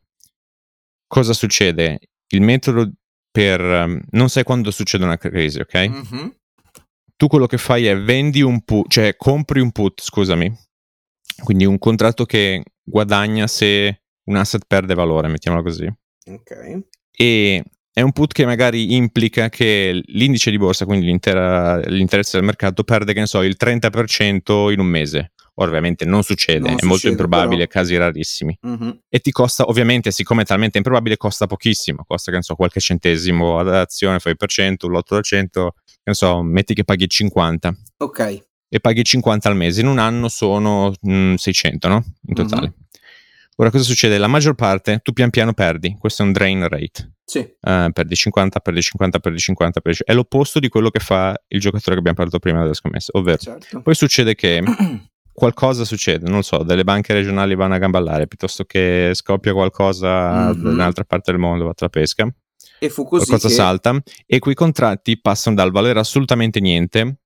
Cosa 1.10 1.34
succede? 1.34 2.00
Il 2.30 2.42
metodo 2.42 2.90
per... 3.30 3.60
Um, 3.60 4.00
non 4.12 4.30
sai 4.30 4.44
quando 4.44 4.72
succede 4.72 5.04
una 5.04 5.18
crisi, 5.18 5.60
ok? 5.60 5.76
Mm-hmm 5.76 6.28
tu 7.20 7.28
quello 7.28 7.48
che 7.48 7.58
fai 7.58 7.86
è 7.86 8.00
vendi 8.00 8.42
un 8.42 8.62
put, 8.62 8.90
cioè 8.90 9.18
compri 9.18 9.60
un 9.60 9.74
put, 9.74 10.02
scusami, 10.02 10.58
quindi 11.44 11.66
un 11.66 11.78
contratto 11.78 12.24
che 12.24 12.64
guadagna 12.82 13.46
se 13.46 14.04
un 14.30 14.38
asset 14.38 14.64
perde 14.66 14.94
valore, 14.94 15.28
mettiamolo 15.28 15.62
così. 15.62 15.86
Ok. 16.28 16.84
E 17.12 17.64
è 17.92 18.00
un 18.00 18.14
put 18.14 18.32
che 18.32 18.46
magari 18.46 18.96
implica 18.96 19.50
che 19.50 20.02
l'indice 20.06 20.50
di 20.50 20.58
borsa, 20.58 20.86
quindi 20.86 21.08
l'interesse 21.08 22.38
del 22.38 22.46
mercato, 22.46 22.86
perde, 22.86 23.12
che 23.12 23.20
ne 23.20 23.26
so, 23.26 23.42
il 23.42 23.58
30% 23.60 24.72
in 24.72 24.80
un 24.80 24.88
mese. 24.88 25.34
Ovviamente 25.62 26.06
non 26.06 26.24
succede, 26.24 26.60
non 26.60 26.68
è 26.68 26.72
succede, 26.72 26.88
molto 26.88 27.08
improbabile, 27.10 27.68
però... 27.68 27.82
casi 27.82 27.98
rarissimi. 27.98 28.58
Uh-huh. 28.62 29.02
E 29.10 29.20
ti 29.20 29.32
costa, 29.32 29.66
ovviamente, 29.66 30.12
siccome 30.12 30.44
è 30.44 30.46
talmente 30.46 30.78
improbabile, 30.78 31.18
costa 31.18 31.48
pochissimo, 31.48 32.06
costa, 32.08 32.32
che 32.32 32.38
ne 32.38 32.44
so, 32.44 32.56
qualche 32.56 32.80
centesimo 32.80 33.60
ad 33.60 33.74
azione, 33.74 34.20
fai 34.20 34.36
per 34.38 34.50
cento, 34.50 34.88
l'8%, 34.88 35.50
che 35.52 36.00
ne 36.04 36.14
so, 36.14 36.42
metti 36.42 36.74
che 36.74 36.86
paghi 36.86 37.10
50. 37.10 37.76
Ok. 37.98 38.44
E 38.70 38.80
paghi 38.80 39.04
50 39.04 39.50
al 39.50 39.56
mese, 39.56 39.82
in 39.82 39.88
un 39.88 40.00
anno 40.00 40.30
sono 40.30 40.94
mh, 41.02 41.14
mm, 41.14 41.34
600, 41.36 41.88
no? 41.88 42.06
In 42.28 42.36
totale. 42.36 42.68
Uh-huh. 42.68 42.88
Ora 43.58 43.72
cosa 43.72 43.84
succede? 43.84 44.18
La 44.18 44.28
maggior 44.28 44.56
parte 44.56 45.00
tu 45.04 45.12
pian 45.12 45.30
piano 45.30 45.54
perdi, 45.54 45.98
questo 46.00 46.24
è 46.24 46.26
un 46.26 46.32
drain 46.32 46.66
rate. 46.66 47.16
Sì. 47.26 47.40
Uh, 47.40 47.92
perdi 47.92 48.16
50, 48.16 48.60
perdi 48.62 48.82
50, 48.82 49.20
perdi 49.20 49.38
50, 49.38 49.82
perdi 49.82 49.98
50. 49.98 50.14
È 50.14 50.16
l'opposto 50.16 50.60
di 50.60 50.70
quello 50.70 50.90
che 50.90 51.00
fa 51.00 51.36
il 51.50 51.60
giocatore 51.60 51.92
che 51.92 52.00
abbiamo 52.00 52.16
parlato 52.16 52.40
prima 52.40 52.62
della 52.62 52.74
scommessa, 52.74 53.12
ovvero 53.16 53.38
certo. 53.38 53.82
poi 53.82 53.96
succede 53.96 54.34
che 54.34 54.64
qualcosa 55.40 55.86
succede, 55.86 56.30
non 56.30 56.44
so, 56.44 56.64
delle 56.64 56.84
banche 56.84 57.14
regionali 57.14 57.56
vanno 57.56 57.74
a 57.74 57.78
gamballare 57.78 58.28
piuttosto 58.28 58.66
che 58.66 59.12
scoppia 59.14 59.54
qualcosa 59.54 60.52
mm-hmm. 60.52 60.62
da 60.62 60.70
un'altra 60.70 61.04
parte 61.06 61.32
del 61.32 61.40
mondo, 61.40 61.66
va 61.66 61.74
tra 61.74 61.90
pesca. 61.90 62.32
E 62.78 62.90
fu 62.90 63.06
così 63.06 63.26
qualcosa 63.26 63.48
che... 63.48 63.54
salta 63.54 64.02
e 64.26 64.40
quei 64.40 64.56
contratti 64.56 65.20
passano 65.20 65.56
dal 65.56 65.72
valere 65.72 66.00
assolutamente 66.00 66.60
niente 66.60 67.22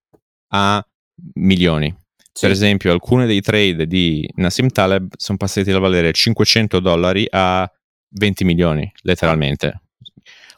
a 0.50 0.86
milioni. 1.34 1.94
Sì. 2.32 2.46
Per 2.46 2.52
esempio, 2.52 2.92
alcune 2.92 3.26
dei 3.26 3.42
trade 3.42 3.86
di 3.86 4.28
Nassim 4.36 4.70
Taleb 4.70 5.14
sono 5.18 5.38
passati 5.38 5.72
dal 5.72 5.82
valere 5.82 6.14
500 6.14 6.80
dollari 6.80 7.28
a 7.30 7.70
20 8.10 8.44
milioni, 8.46 8.92
letteralmente. 9.02 9.82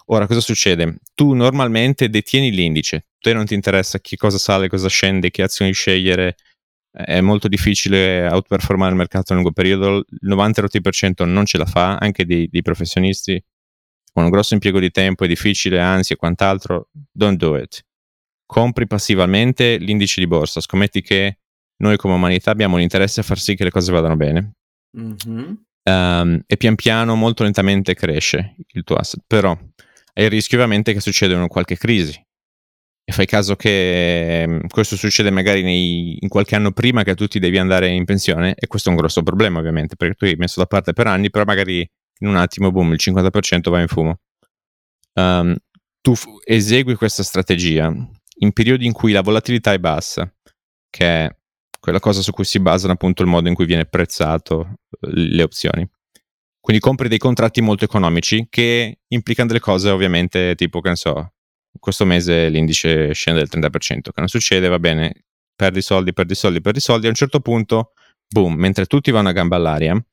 Ora, 0.07 0.27
cosa 0.27 0.39
succede? 0.39 0.97
Tu 1.15 1.33
normalmente 1.33 2.09
detieni 2.09 2.51
l'indice, 2.51 3.07
te 3.19 3.33
non 3.33 3.45
ti 3.45 3.55
interessa 3.55 4.00
che 4.00 4.17
cosa 4.17 4.38
sale, 4.38 4.69
cosa 4.69 4.88
scende, 4.88 5.31
che 5.31 5.41
azioni 5.41 5.74
scegliere, 5.74 6.35
è 6.95 7.19
molto 7.19 7.47
difficile 7.49 8.27
outperformare 8.27 8.91
il 8.91 8.97
mercato 8.97 9.33
a 9.33 9.35
lungo 9.35 9.51
periodo, 9.51 9.97
il 9.97 10.29
90% 10.29 11.25
non 11.25 11.45
ce 11.45 11.57
la 11.57 11.65
fa, 11.65 11.97
anche 11.97 12.25
dei, 12.25 12.47
dei 12.49 12.61
professionisti 12.61 13.43
con 14.13 14.23
un 14.23 14.29
grosso 14.29 14.53
impiego 14.53 14.79
di 14.79 14.91
tempo, 14.91 15.25
è 15.25 15.27
difficile, 15.27 15.77
ansia 15.81 16.15
e 16.15 16.17
quant'altro, 16.17 16.87
don't 17.11 17.37
do 17.37 17.57
it. 17.57 17.83
Compri 18.45 18.87
passivamente 18.87 19.75
l'indice 19.77 20.21
di 20.21 20.27
borsa, 20.27 20.61
scommetti 20.61 21.01
che 21.01 21.39
noi 21.77 21.97
come 21.97 22.13
umanità 22.13 22.51
abbiamo 22.51 22.77
l'interesse 22.77 23.19
a 23.19 23.23
far 23.23 23.39
sì 23.39 23.55
che 23.55 23.65
le 23.65 23.71
cose 23.71 23.91
vadano 23.91 24.15
bene. 24.15 24.53
Mm-hmm. 24.97 25.53
Um, 25.83 26.41
e 26.47 26.57
pian 26.57 26.75
piano, 26.75 27.15
molto 27.15 27.43
lentamente 27.43 27.93
cresce 27.93 28.55
il 28.67 28.83
tuo 28.83 28.95
asset. 28.95 29.21
Però 29.27 29.51
hai 29.51 30.23
il 30.23 30.29
rischio 30.29 30.57
ovviamente 30.57 30.93
che 30.93 31.01
succeda 31.01 31.35
una 31.35 31.47
qualche 31.47 31.75
crisi. 31.75 32.25
E 33.07 33.12
fai 33.12 33.27
caso 33.27 33.55
che 33.55 34.45
um, 34.47 34.67
questo 34.67 34.95
succede 34.95 35.29
magari 35.29 35.62
nei, 35.62 36.17
in 36.19 36.27
qualche 36.27 36.55
anno 36.55 36.71
prima 36.71 37.03
che 37.03 37.13
tu 37.13 37.27
ti 37.27 37.38
devi 37.38 37.59
andare 37.59 37.88
in 37.89 38.03
pensione. 38.03 38.55
E 38.55 38.65
questo 38.65 38.89
è 38.89 38.91
un 38.91 38.97
grosso 38.97 39.21
problema, 39.21 39.59
ovviamente, 39.59 39.95
perché 39.95 40.15
tu 40.15 40.25
hai 40.25 40.35
messo 40.35 40.59
da 40.59 40.65
parte 40.65 40.93
per 40.93 41.05
anni, 41.07 41.29
però 41.29 41.45
magari 41.45 41.88
in 42.19 42.27
un 42.27 42.35
attimo, 42.35 42.71
boom, 42.71 42.93
il 42.93 43.00
50% 43.00 43.69
va 43.69 43.79
in 43.79 43.88
fumo. 43.88 44.19
Um, 45.13 45.55
tu 46.01 46.15
f- 46.15 46.25
esegui 46.45 46.95
questa 46.95 47.24
strategia 47.24 47.93
in 48.39 48.51
periodi 48.53 48.85
in 48.85 48.91
cui 48.91 49.12
la 49.12 49.21
volatilità 49.21 49.71
è 49.71 49.79
bassa, 49.79 50.31
che 50.89 51.05
è 51.25 51.35
quella 51.79 52.00
cosa 52.00 52.21
su 52.21 52.31
cui 52.31 52.45
si 52.45 52.59
basano 52.59 52.93
appunto 52.93 53.21
il 53.21 53.27
modo 53.27 53.47
in 53.47 53.53
cui 53.53 53.65
viene 53.65 53.85
prezzato 53.85 54.79
le 55.01 55.43
opzioni. 55.43 55.88
Quindi 56.59 56.81
compri 56.81 57.07
dei 57.07 57.19
contratti 57.19 57.62
molto 57.62 57.85
economici 57.85 58.47
che 58.50 59.01
implicano 59.07 59.50
delle 59.50 59.59
cose 59.59 59.89
ovviamente 59.91 60.55
tipo, 60.55 60.81
che 60.81 60.89
ne 60.89 60.95
so, 60.95 61.33
questo 61.79 62.05
mese 62.05 62.50
l'indice 62.50 63.13
scende 63.13 63.46
del 63.46 63.50
30%, 63.50 64.01
che 64.01 64.12
non 64.15 64.27
succede, 64.27 64.67
va 64.67 64.79
bene, 64.79 65.25
perdi 65.55 65.82
soldi, 65.82 66.13
perdi 66.13 66.36
soldi, 66.36 66.62
perdi 66.62 66.79
soldi, 66.79 67.05
a 67.05 67.10
un 67.10 67.15
certo 67.15 67.39
punto, 67.39 67.94
boom, 68.27 68.53
mentre 68.55 68.86
tutti 68.86 69.12
vanno 69.12 69.29
a 69.29 69.34
gamba 69.34 69.55
all'aria, 69.55 70.03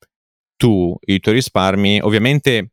tu, 0.55 0.95
i 1.05 1.19
tuoi 1.19 1.35
risparmi, 1.35 1.99
ovviamente 2.01 2.71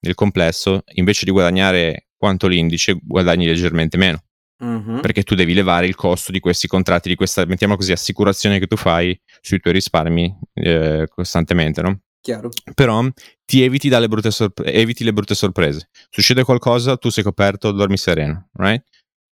nel 0.00 0.14
complesso, 0.14 0.82
invece 0.94 1.24
di 1.24 1.30
guadagnare 1.30 2.08
quanto 2.16 2.46
l'indice, 2.46 2.98
guadagni 3.00 3.46
leggermente 3.46 3.96
meno. 3.96 4.22
Uh-huh. 4.60 5.00
Perché 5.00 5.22
tu 5.22 5.36
devi 5.36 5.54
levare 5.54 5.86
il 5.86 5.94
costo 5.94 6.32
di 6.32 6.40
questi 6.40 6.66
contratti, 6.66 7.08
di 7.08 7.14
questa, 7.14 7.44
mettiamo 7.44 7.76
così, 7.76 7.92
assicurazione 7.92 8.58
che 8.58 8.66
tu 8.66 8.76
fai 8.76 9.18
sui 9.40 9.60
tuoi 9.60 9.74
risparmi 9.74 10.36
eh, 10.54 11.06
costantemente, 11.08 11.80
no? 11.80 12.00
Chiaro. 12.20 12.50
Però 12.74 13.08
ti 13.44 13.62
eviti, 13.62 13.88
sorpre- 14.30 14.72
eviti, 14.72 15.04
le 15.04 15.12
brutte 15.12 15.34
sorprese. 15.34 15.88
Succede 16.10 16.44
qualcosa, 16.44 16.96
tu 16.96 17.08
sei 17.10 17.24
coperto, 17.24 17.72
dormi 17.72 17.96
sereno, 17.96 18.48
right? 18.54 18.84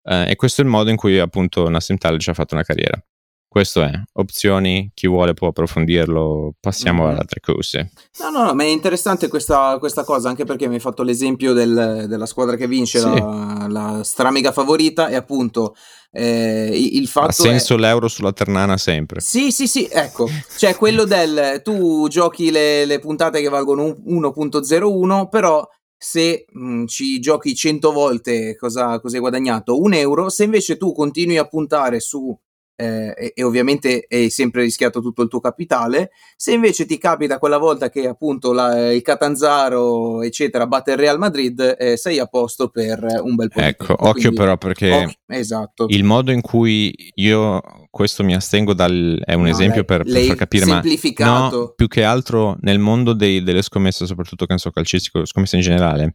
Uh, 0.02 0.28
e 0.28 0.36
questo 0.36 0.62
è 0.62 0.64
il 0.64 0.70
modo 0.70 0.90
in 0.90 0.96
cui 0.96 1.18
appunto 1.18 1.68
Nassim 1.68 1.96
Taleb 1.96 2.20
ha 2.26 2.34
fatto 2.34 2.54
una 2.54 2.64
carriera. 2.64 3.02
Questo 3.52 3.82
è, 3.82 3.92
opzioni, 4.14 4.92
chi 4.94 5.06
vuole 5.06 5.34
può 5.34 5.48
approfondirlo, 5.48 6.54
passiamo 6.58 7.02
mm-hmm. 7.02 7.12
ad 7.12 7.18
altre 7.18 7.40
cose. 7.40 7.90
No, 8.20 8.30
no, 8.30 8.44
no, 8.44 8.54
ma 8.54 8.62
è 8.62 8.68
interessante 8.68 9.28
questa, 9.28 9.76
questa 9.78 10.04
cosa, 10.04 10.30
anche 10.30 10.46
perché 10.46 10.68
mi 10.68 10.76
hai 10.76 10.80
fatto 10.80 11.02
l'esempio 11.02 11.52
del, 11.52 12.06
della 12.08 12.24
squadra 12.24 12.56
che 12.56 12.66
vince, 12.66 13.00
sì. 13.00 13.10
la, 13.10 13.66
la 13.68 14.00
stramega 14.02 14.52
favorita, 14.52 15.08
e 15.08 15.16
appunto 15.16 15.74
eh, 16.12 16.70
il 16.72 17.06
fatto... 17.08 17.26
Ha 17.26 17.32
senso 17.32 17.74
è... 17.74 17.76
l'euro 17.76 18.08
sulla 18.08 18.32
Ternana 18.32 18.78
sempre. 18.78 19.20
Sì, 19.20 19.52
sì, 19.52 19.68
sì, 19.68 19.86
ecco, 19.86 20.26
cioè 20.56 20.74
quello 20.74 21.04
del, 21.04 21.60
tu 21.62 22.08
giochi 22.08 22.50
le, 22.50 22.86
le 22.86 23.00
puntate 23.00 23.42
che 23.42 23.50
valgono 23.50 23.84
1.01, 23.84 25.28
però 25.28 25.68
se 25.94 26.46
mh, 26.50 26.74
mm, 26.74 26.86
ci 26.86 27.20
giochi 27.20 27.54
100 27.54 27.92
volte 27.92 28.56
cosa, 28.56 28.98
cosa 28.98 29.16
hai 29.16 29.20
guadagnato? 29.20 29.78
Un 29.78 29.92
euro, 29.92 30.30
se 30.30 30.44
invece 30.44 30.78
tu 30.78 30.94
continui 30.94 31.36
a 31.36 31.46
puntare 31.46 32.00
su 32.00 32.34
eh, 32.76 33.14
e, 33.16 33.32
e, 33.34 33.42
ovviamente 33.42 34.06
hai 34.08 34.30
sempre 34.30 34.62
rischiato 34.62 35.00
tutto 35.00 35.22
il 35.22 35.28
tuo 35.28 35.40
capitale. 35.40 36.10
Se 36.36 36.52
invece 36.52 36.86
ti 36.86 36.98
capita 36.98 37.38
quella 37.38 37.58
volta 37.58 37.90
che 37.90 38.06
appunto 38.06 38.52
la, 38.52 38.92
il 38.92 39.02
Catanzaro, 39.02 40.22
eccetera, 40.22 40.66
batte 40.66 40.92
il 40.92 40.98
Real 40.98 41.18
Madrid, 41.18 41.76
eh, 41.78 41.96
sei 41.96 42.18
a 42.18 42.26
posto 42.26 42.68
per 42.68 43.04
un 43.22 43.34
bel 43.34 43.48
po'. 43.48 43.60
Ecco, 43.60 43.92
occhio 43.92 44.12
Quindi, 44.12 44.36
però 44.36 44.56
perché 44.56 44.90
occhio, 44.90 45.16
esatto. 45.26 45.86
il 45.88 46.04
modo 46.04 46.32
in 46.32 46.40
cui 46.40 46.94
io 47.14 47.60
questo 47.90 48.24
mi 48.24 48.34
astengo 48.34 48.72
dal 48.74 49.20
è 49.24 49.34
un 49.34 49.42
no, 49.42 49.48
esempio 49.48 49.84
lei, 49.84 49.84
per, 49.84 50.02
per 50.04 50.24
far 50.24 50.36
capire, 50.36 50.64
ma 50.64 50.82
no, 51.18 51.72
più 51.76 51.88
che 51.88 52.02
altro 52.02 52.56
nel 52.60 52.78
mondo 52.78 53.12
dei, 53.12 53.42
delle 53.42 53.62
scommesse, 53.62 54.06
soprattutto 54.06 54.46
che 54.46 54.54
ne 54.54 54.58
so 54.58 54.70
calcistico, 54.70 55.24
scommesse 55.24 55.56
in 55.56 55.62
generale, 55.62 56.14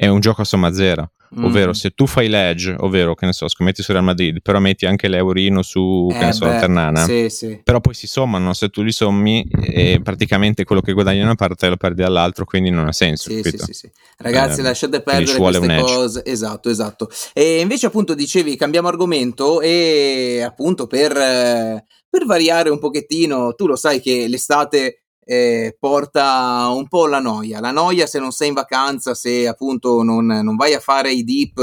è 0.00 0.06
un 0.06 0.20
gioco 0.20 0.42
a 0.42 0.44
somma 0.44 0.72
zero. 0.72 1.10
Mm. 1.36 1.44
Ovvero, 1.44 1.72
se 1.74 1.90
tu 1.90 2.06
fai 2.06 2.28
l'edge, 2.28 2.74
ovvero 2.78 3.14
che 3.14 3.26
ne 3.26 3.32
so, 3.32 3.48
scommetti 3.48 3.82
su 3.82 3.92
Real 3.92 4.04
Madrid, 4.04 4.40
però 4.40 4.60
metti 4.60 4.86
anche 4.86 5.08
l'eurino 5.08 5.60
su 5.60 6.08
eh 6.10 6.18
che 6.18 6.24
ne 6.26 6.32
so, 6.32 6.46
beh, 6.46 6.58
Ternana, 6.58 7.04
sì, 7.04 7.28
sì. 7.28 7.60
però 7.62 7.80
poi 7.80 7.92
si 7.92 8.06
sommano. 8.06 8.54
Se 8.54 8.68
tu 8.68 8.82
li 8.82 8.92
sommi, 8.92 9.46
e 9.60 10.00
praticamente 10.02 10.64
quello 10.64 10.80
che 10.80 10.92
guadagni 10.92 11.18
da 11.18 11.24
una 11.24 11.34
parte 11.34 11.68
lo 11.68 11.76
perdi 11.76 12.00
dall'altro, 12.02 12.44
quindi 12.44 12.70
non 12.70 12.86
ha 12.86 12.92
senso. 12.92 13.28
Sì, 13.28 13.42
sì, 13.42 13.72
sì, 13.72 13.90
Ragazzi, 14.18 14.60
eh, 14.60 14.62
lasciate 14.62 15.02
perdere 15.02 15.36
queste 15.36 15.80
cose. 15.80 16.22
Esatto, 16.24 16.70
esatto. 16.70 17.10
E 17.34 17.60
invece, 17.60 17.86
appunto, 17.86 18.14
dicevi, 18.14 18.56
cambiamo 18.56 18.88
argomento 18.88 19.60
e 19.60 20.42
appunto 20.46 20.86
per, 20.86 21.12
per 21.12 22.24
variare 22.24 22.70
un 22.70 22.78
pochettino, 22.78 23.54
tu 23.54 23.66
lo 23.66 23.76
sai 23.76 24.00
che 24.00 24.28
l'estate 24.28 25.07
eh, 25.30 25.76
porta 25.78 26.70
un 26.70 26.88
po' 26.88 27.06
la 27.06 27.20
noia. 27.20 27.60
La 27.60 27.70
noia 27.70 28.06
se 28.06 28.18
non 28.18 28.30
sei 28.30 28.48
in 28.48 28.54
vacanza, 28.54 29.14
se 29.14 29.46
appunto 29.46 30.02
non, 30.02 30.24
non 30.24 30.56
vai 30.56 30.72
a 30.72 30.80
fare 30.80 31.12
i 31.12 31.22
dip, 31.22 31.58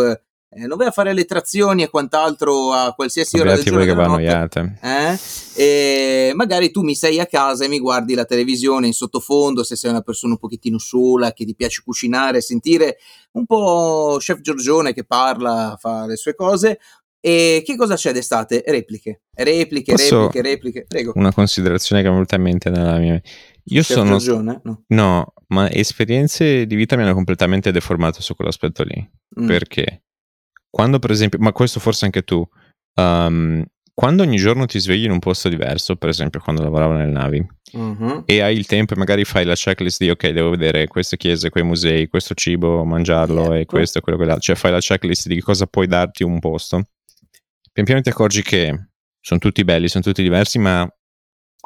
eh, 0.49 0.67
non 0.67 0.77
vai 0.77 0.85
a 0.85 0.91
fare 0.91 1.13
le 1.13 1.25
trazioni 1.25 1.81
e 1.81 1.89
quant'altro 1.89 2.71
a 2.71 2.93
qualsiasi 2.93 3.39
ora 3.39 3.55
del 3.55 3.63
giorno. 3.63 3.83
che 3.83 3.93
vanno 3.95 4.13
noiate. 4.13 4.79
Eh? 4.83 5.17
E 5.55 6.31
magari 6.35 6.69
tu 6.69 6.83
mi 6.83 6.93
sei 6.93 7.19
a 7.19 7.25
casa 7.25 7.65
e 7.65 7.67
mi 7.67 7.79
guardi 7.79 8.13
la 8.13 8.25
televisione 8.25 8.85
in 8.85 8.93
sottofondo, 8.93 9.63
se 9.63 9.75
sei 9.75 9.89
una 9.89 10.01
persona 10.01 10.33
un 10.33 10.39
pochettino 10.39 10.77
sola, 10.77 11.33
che 11.33 11.43
ti 11.43 11.55
piace 11.55 11.81
cucinare, 11.83 12.41
sentire 12.41 12.97
un 13.31 13.47
po' 13.47 14.17
Chef 14.19 14.41
Giorgione 14.41 14.93
che 14.93 15.05
parla, 15.05 15.75
fa 15.79 16.05
le 16.05 16.17
sue 16.17 16.35
cose, 16.35 16.77
e 17.19 17.63
che 17.65 17.75
cosa 17.75 17.95
c'è 17.95 18.11
d'estate? 18.11 18.63
Repliche, 18.67 19.21
repliche, 19.33 19.93
Posso 19.93 20.25
repliche, 20.27 20.47
repliche. 20.47 20.85
Prego. 20.87 21.13
Una 21.15 21.33
considerazione 21.33 22.03
che 22.03 22.07
è 22.07 22.11
venuta 22.11 22.35
in 22.35 22.43
mente 22.43 22.69
nella 22.69 22.99
mia. 22.99 23.19
Io 23.69 23.81
C'è 23.81 23.93
sono. 23.93 24.11
Ragione? 24.11 24.61
No. 24.63 24.83
no, 24.87 25.33
ma 25.47 25.69
esperienze 25.71 26.65
di 26.65 26.75
vita 26.75 26.95
mi 26.95 27.03
hanno 27.03 27.13
completamente 27.13 27.71
deformato 27.71 28.21
su 28.21 28.35
quell'aspetto 28.35 28.83
lì. 28.83 29.09
Mm. 29.39 29.47
Perché 29.47 30.03
quando, 30.69 30.99
per 30.99 31.11
esempio, 31.11 31.39
ma 31.39 31.51
questo 31.51 31.79
forse 31.79 32.05
anche 32.05 32.23
tu, 32.23 32.47
um, 32.95 33.63
quando 33.93 34.23
ogni 34.23 34.37
giorno 34.37 34.65
ti 34.65 34.79
svegli 34.79 35.05
in 35.05 35.11
un 35.11 35.19
posto 35.19 35.47
diverso, 35.47 35.95
per 35.95 36.09
esempio 36.09 36.41
quando 36.41 36.61
lavoravo 36.61 36.93
nelle 36.93 37.11
navi, 37.11 37.47
uh-huh. 37.71 38.23
e 38.25 38.41
hai 38.41 38.57
il 38.57 38.65
tempo 38.65 38.93
e 38.93 38.97
magari 38.97 39.23
fai 39.23 39.45
la 39.45 39.55
checklist 39.55 39.99
di 40.03 40.09
ok, 40.09 40.29
devo 40.29 40.49
vedere 40.49 40.87
queste 40.87 41.15
chiese, 41.15 41.49
quei 41.49 41.63
musei, 41.63 42.09
questo 42.09 42.33
cibo, 42.33 42.83
mangiarlo 42.83 43.53
yeah, 43.53 43.59
e 43.59 43.65
questo 43.65 43.99
e 43.99 44.01
quello, 44.01 44.17
quell'altro, 44.17 44.43
cioè 44.43 44.55
fai 44.55 44.71
la 44.71 44.79
checklist 44.79 45.27
di 45.27 45.39
cosa 45.39 45.65
puoi 45.65 45.87
darti 45.87 46.23
un 46.23 46.39
posto 46.39 46.83
pian 47.75 47.85
piano 47.85 48.01
ti 48.01 48.07
accorgi 48.07 48.41
che 48.41 48.87
sono 49.19 49.39
tutti 49.41 49.65
belli, 49.65 49.89
sono 49.89 50.01
tutti 50.01 50.21
diversi, 50.21 50.59
ma 50.59 50.89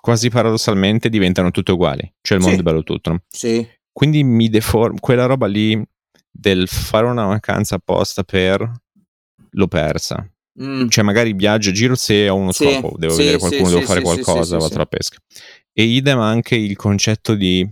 quasi 0.02 0.30
paradossalmente 0.30 1.10
diventano 1.10 1.52
tutti 1.52 1.72
uguali. 1.72 2.12
Cioè 2.22 2.38
il 2.38 2.44
mondo 2.44 2.58
sì. 2.58 2.62
è 2.62 2.66
bello 2.66 2.84
tutto. 2.84 3.12
No? 3.12 3.22
Sì. 3.28 3.68
Quindi 3.92 4.24
mi 4.24 4.50
deforma, 4.50 5.00
quella 5.00 5.26
roba 5.26 5.48
lì 5.48 5.82
del 6.32 6.68
fare 6.68 7.06
una 7.06 7.26
vacanza 7.26 7.76
apposta 7.76 8.24
per 8.24 8.72
l'ho 9.52 9.68
persa. 9.68 10.28
Mm. 10.62 10.88
Cioè, 10.88 11.04
magari 11.04 11.34
viaggio, 11.34 11.72
giro 11.72 11.96
se 11.96 12.30
ho 12.30 12.36
uno 12.36 12.52
sì, 12.52 12.66
scopo, 12.66 12.96
devo 12.98 13.14
sì, 13.14 13.20
vedere 13.20 13.38
qualcuno, 13.38 13.70
devo 13.70 13.82
fare 13.82 14.02
qualcosa, 14.02 14.58
vado 14.58 14.76
alla 14.76 14.86
pesca. 14.86 15.18
E 15.72 15.84
idem 15.84 16.20
anche 16.20 16.56
il 16.56 16.76
concetto 16.76 17.36
di 17.36 17.68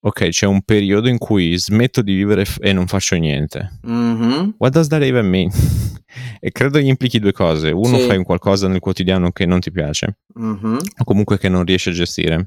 ok, 0.00 0.28
c'è 0.28 0.46
un 0.46 0.62
periodo 0.62 1.08
in 1.08 1.18
cui 1.18 1.56
smetto 1.58 2.02
di 2.02 2.14
vivere 2.14 2.44
f- 2.44 2.58
e 2.60 2.72
non 2.72 2.86
faccio 2.86 3.16
niente. 3.16 3.80
Mm-hmm. 3.86 4.50
What 4.58 4.72
does 4.72 4.88
that 4.88 5.02
even 5.02 5.26
mean? 5.26 5.50
e 6.40 6.50
credo 6.52 6.78
gli 6.78 6.86
implichi 6.86 7.18
due 7.18 7.32
cose. 7.32 7.70
Uno, 7.70 7.98
sì. 7.98 8.06
fai 8.06 8.16
un 8.16 8.24
qualcosa 8.24 8.68
nel 8.68 8.80
quotidiano 8.80 9.30
che 9.30 9.46
non 9.46 9.60
ti 9.60 9.70
piace, 9.70 10.18
mm-hmm. 10.38 10.76
o 10.98 11.04
comunque 11.04 11.38
che 11.38 11.48
non 11.48 11.64
riesci 11.64 11.88
a 11.88 11.92
gestire, 11.92 12.46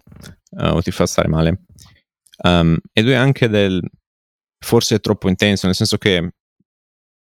uh, 0.52 0.68
o 0.68 0.82
ti 0.82 0.92
fa 0.92 1.06
stare 1.06 1.28
male. 1.28 1.64
Um, 2.44 2.78
e 2.92 3.04
due, 3.04 3.16
anche 3.16 3.48
del 3.48 3.82
forse 4.64 4.96
è 4.96 5.00
troppo 5.00 5.28
intenso, 5.28 5.66
nel 5.66 5.76
senso 5.76 5.98
che 5.98 6.34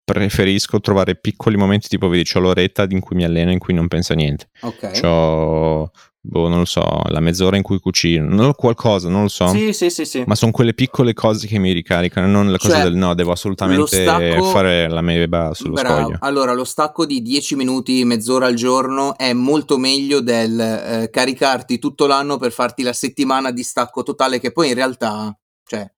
preferisco 0.04 0.80
trovare 0.80 1.16
piccoli 1.16 1.56
momenti 1.56 1.88
tipo 1.88 2.08
vedi 2.08 2.24
c'ho 2.24 2.40
l'oretta 2.40 2.86
in 2.90 3.00
cui 3.00 3.16
mi 3.16 3.24
alleno 3.24 3.52
in 3.52 3.60
cui 3.60 3.74
non 3.74 3.88
penso 3.88 4.14
a 4.14 4.16
niente 4.16 4.50
ok 4.62 5.00
c'ho 5.00 5.92
boh, 6.26 6.48
non 6.48 6.60
lo 6.60 6.66
so, 6.66 7.02
la 7.10 7.20
mezz'ora 7.20 7.58
in 7.58 7.64
cui 7.64 7.80
cucino, 7.80 8.34
non 8.34 8.54
qualcosa, 8.56 9.10
non 9.10 9.24
lo 9.24 9.28
so. 9.28 9.48
Sì, 9.48 9.74
sì, 9.74 9.90
sì, 9.90 10.06
sì. 10.06 10.24
Ma 10.26 10.36
sono 10.36 10.52
quelle 10.52 10.74
piccole 10.74 11.14
cose 11.14 11.48
che 11.48 11.60
mi 11.60 11.74
ricaricano, 11.74 12.28
non 12.28 12.50
la 12.50 12.58
cosa 12.58 12.76
cioè, 12.76 12.84
del 12.84 12.96
no, 12.96 13.14
devo 13.14 13.34
assolutamente 13.34 14.04
stacco... 14.04 14.44
fare 14.46 14.88
la 14.88 15.02
meba 15.02 15.54
sullo 15.54 15.74
Bravo. 15.74 16.02
scoglio. 16.02 16.18
Allora, 16.22 16.54
lo 16.54 16.64
stacco 16.64 17.06
di 17.06 17.22
10 17.22 17.56
minuti, 17.56 18.06
mezz'ora 18.06 18.46
al 18.46 18.56
giorno 18.56 19.18
è 19.18 19.34
molto 19.34 19.78
meglio 19.78 20.22
del 20.22 20.60
eh, 20.60 21.10
caricarti 21.12 21.78
tutto 21.78 22.08
l'anno 22.08 22.38
per 22.38 22.54
farti 22.54 22.84
la 22.84 22.94
settimana 22.94 23.52
di 23.52 23.64
stacco 23.64 24.02
totale 24.04 24.40
che 24.40 24.54
poi 24.54 24.70
in 24.70 24.76
realtà, 24.76 25.38
cioè, 25.66 25.92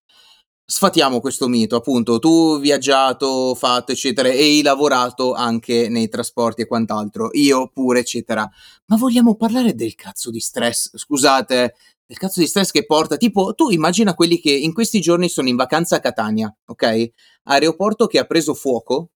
sfatiamo 0.66 1.20
questo 1.20 1.48
mito, 1.48 1.76
appunto, 1.76 2.20
tu 2.20 2.60
viaggiato, 2.60 3.54
fatto, 3.56 3.92
eccetera, 3.92 4.30
e 4.30 4.40
hai 4.42 4.62
lavorato 4.62 5.34
anche 5.34 5.90
nei 5.90 6.10
trasporti 6.10 6.64
e 6.64 6.68
quant'altro, 6.68 7.30
io 7.34 7.70
pure, 7.72 8.00
eccetera. 8.00 8.50
Ma 8.88 8.96
vogliamo 8.98 9.36
parlare 9.36 9.76
del 9.76 9.96
cazzo 9.96 10.32
di 10.32 10.40
stress, 10.40 10.98
scusate, 10.98 11.76
del 12.06 12.18
cazzo 12.18 12.40
di 12.40 12.48
stress 12.48 12.72
che 12.72 12.86
porta, 12.86 13.18
tipo, 13.18 13.54
tu 13.54 13.70
immagina 13.70 14.16
quelli 14.16 14.40
che 14.40 14.52
in 14.52 14.74
questi 14.74 15.00
giorni 15.02 15.30
sono 15.30 15.50
in 15.50 15.56
vacanza 15.56 15.98
a 15.98 16.00
Catania, 16.00 16.54
ok? 16.66 17.10
Aeroporto 17.44 18.08
che 18.08 18.20
ha 18.20 18.26
preso 18.26 18.54
fuoco, 18.54 19.12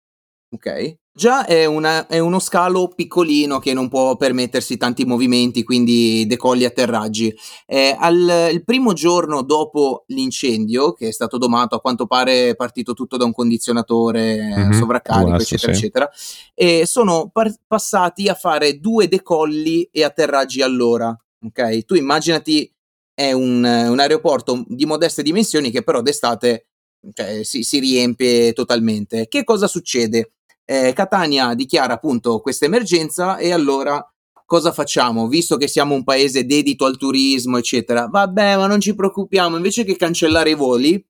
ok? 0.51 0.97
Già 1.19 1.45
è, 1.45 1.65
una, 1.65 2.07
è, 2.07 2.17
uno 2.19 2.39
scalo 2.39 2.87
piccolino 2.87 3.59
che 3.59 3.73
non 3.73 3.89
può 3.89 4.15
permettersi 4.15 4.77
tanti 4.77 5.03
movimenti, 5.03 5.65
quindi 5.65 6.25
decolli 6.25 6.63
e 6.63 6.67
atterraggi. 6.67 7.35
Eh, 7.65 7.93
al, 7.99 8.47
il 8.53 8.63
primo 8.63 8.93
giorno 8.93 9.41
dopo 9.41 10.05
l'incendio, 10.07 10.93
che 10.93 11.09
è 11.09 11.11
stato 11.11 11.37
domato, 11.37 11.75
a 11.75 11.81
quanto 11.81 12.07
pare 12.07 12.51
è 12.51 12.55
partito 12.55 12.93
tutto 12.93 13.17
da 13.17 13.25
un 13.25 13.33
condizionatore 13.33 14.37
mm-hmm, 14.37 14.71
sovraccarico, 14.71 15.25
Buonasso, 15.25 15.55
eccetera, 15.55 15.73
sì. 15.73 15.79
eccetera, 15.79 16.09
e 16.53 16.85
sono 16.85 17.29
par- 17.33 17.53
passati 17.67 18.29
a 18.29 18.33
fare 18.33 18.79
due 18.79 19.09
decolli 19.09 19.89
e 19.91 20.05
atterraggi 20.05 20.61
all'ora. 20.61 21.13
Ok? 21.45 21.83
Tu 21.83 21.95
immaginati 21.95 22.73
è 23.13 23.33
un, 23.33 23.61
un 23.65 23.99
aeroporto 23.99 24.63
di 24.69 24.85
modeste 24.85 25.21
dimensioni 25.21 25.69
che 25.69 25.83
però 25.83 26.01
d'estate 26.01 26.67
cioè, 27.13 27.43
si, 27.43 27.63
si 27.63 27.79
riempie 27.79 28.53
totalmente. 28.53 29.27
Che 29.27 29.43
cosa 29.43 29.67
succede? 29.67 30.31
Eh, 30.71 30.93
Catania 30.93 31.55
dichiara 31.55 31.93
appunto 31.93 32.41
questa 32.41 32.65
emergenza 32.65 33.37
e 33.37 33.51
allora 33.51 34.07
cosa 34.45 34.71
facciamo? 34.71 35.27
Visto 35.27 35.57
che 35.57 35.67
siamo 35.67 35.95
un 35.95 36.03
paese 36.03 36.45
dedito 36.45 36.85
al 36.85 36.95
turismo, 36.95 37.57
eccetera, 37.57 38.05
vabbè, 38.05 38.55
ma 38.55 38.67
non 38.67 38.79
ci 38.79 38.93
preoccupiamo, 38.93 39.55
invece 39.55 39.83
che 39.83 39.95
cancellare 39.95 40.51
i 40.51 40.53
voli, 40.53 41.03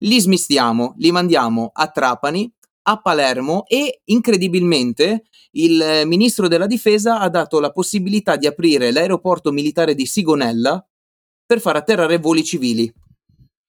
li 0.00 0.20
smistiamo, 0.20 0.96
li 0.98 1.10
mandiamo 1.12 1.70
a 1.72 1.88
Trapani, 1.88 2.52
a 2.82 3.00
Palermo 3.00 3.64
e 3.66 4.02
incredibilmente 4.04 5.28
il 5.52 6.02
ministro 6.04 6.46
della 6.46 6.66
difesa 6.66 7.20
ha 7.20 7.30
dato 7.30 7.60
la 7.60 7.72
possibilità 7.72 8.36
di 8.36 8.46
aprire 8.46 8.92
l'aeroporto 8.92 9.50
militare 9.50 9.94
di 9.94 10.04
Sigonella 10.04 10.86
per 11.46 11.58
far 11.58 11.76
atterrare 11.76 12.18
voli 12.18 12.44
civili. 12.44 12.92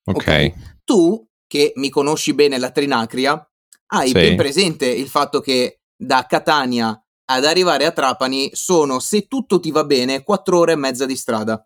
Ok. 0.04 0.15
okay. 0.17 0.54
Tu, 0.84 1.25
che 1.47 1.71
mi 1.75 1.89
conosci 1.89 2.34
bene 2.34 2.58
la 2.58 2.71
Trinacria, 2.71 3.49
hai 3.88 4.08
sì. 4.08 4.13
ben 4.13 4.36
presente 4.36 4.88
il 4.88 5.08
fatto 5.08 5.39
che 5.39 5.82
da 5.95 6.26
Catania 6.28 7.00
ad 7.28 7.45
arrivare 7.45 7.86
a 7.86 7.91
Trapani 7.91 8.50
sono, 8.54 9.00
se 9.00 9.28
tutto 9.28 9.60
ti 9.60 9.71
va 9.71 9.84
bene, 9.84 10.24
quattro 10.24 10.60
ore 10.60 10.74
e 10.74 10.76
mezza 10.76 11.06
di 11.06 11.15
strada. 11.15 11.65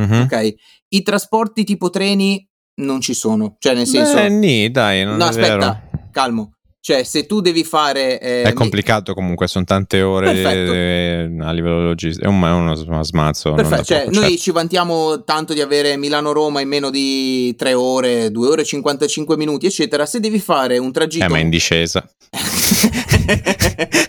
Mm-hmm. 0.00 0.22
Ok? 0.22 0.54
I 0.88 1.02
trasporti 1.02 1.64
tipo 1.64 1.90
treni 1.90 2.46
non 2.80 3.00
ci 3.00 3.14
sono. 3.14 3.56
Cioè, 3.58 3.74
nel 3.74 3.86
senso. 3.86 4.14
Beh, 4.14 4.28
nì, 4.28 4.70
dai, 4.70 5.04
non 5.04 5.16
no, 5.16 5.24
aspetta, 5.24 5.56
vero. 5.56 6.10
calmo. 6.10 6.55
Cioè, 6.86 7.02
se 7.02 7.26
tu 7.26 7.40
devi 7.40 7.64
fare. 7.64 8.20
Eh, 8.20 8.42
è 8.42 8.52
complicato 8.52 9.12
comunque, 9.12 9.48
sono 9.48 9.64
tante 9.64 10.02
ore 10.02 10.30
eh, 10.30 11.28
a 11.40 11.50
livello 11.50 11.82
logistico. 11.82 12.28
È, 12.28 12.30
un, 12.30 12.40
è 12.44 12.52
uno 12.52 13.02
smazzo. 13.02 13.54
Perfetto. 13.54 13.82
Cioè, 13.82 14.04
noi 14.04 14.14
certo. 14.14 14.36
ci 14.36 14.50
vantiamo 14.52 15.24
tanto 15.24 15.52
di 15.52 15.60
avere 15.60 15.96
Milano-Roma 15.96 16.60
in 16.60 16.68
meno 16.68 16.90
di 16.90 17.52
3 17.56 17.74
ore, 17.74 18.30
2 18.30 18.48
ore 18.48 18.62
e 18.62 18.64
55 18.66 19.36
minuti, 19.36 19.66
eccetera. 19.66 20.06
Se 20.06 20.20
devi 20.20 20.38
fare 20.38 20.78
un 20.78 20.92
tragitto. 20.92 21.24
Eh, 21.24 21.28
ma 21.28 21.38
in 21.38 21.50
discesa. 21.50 22.08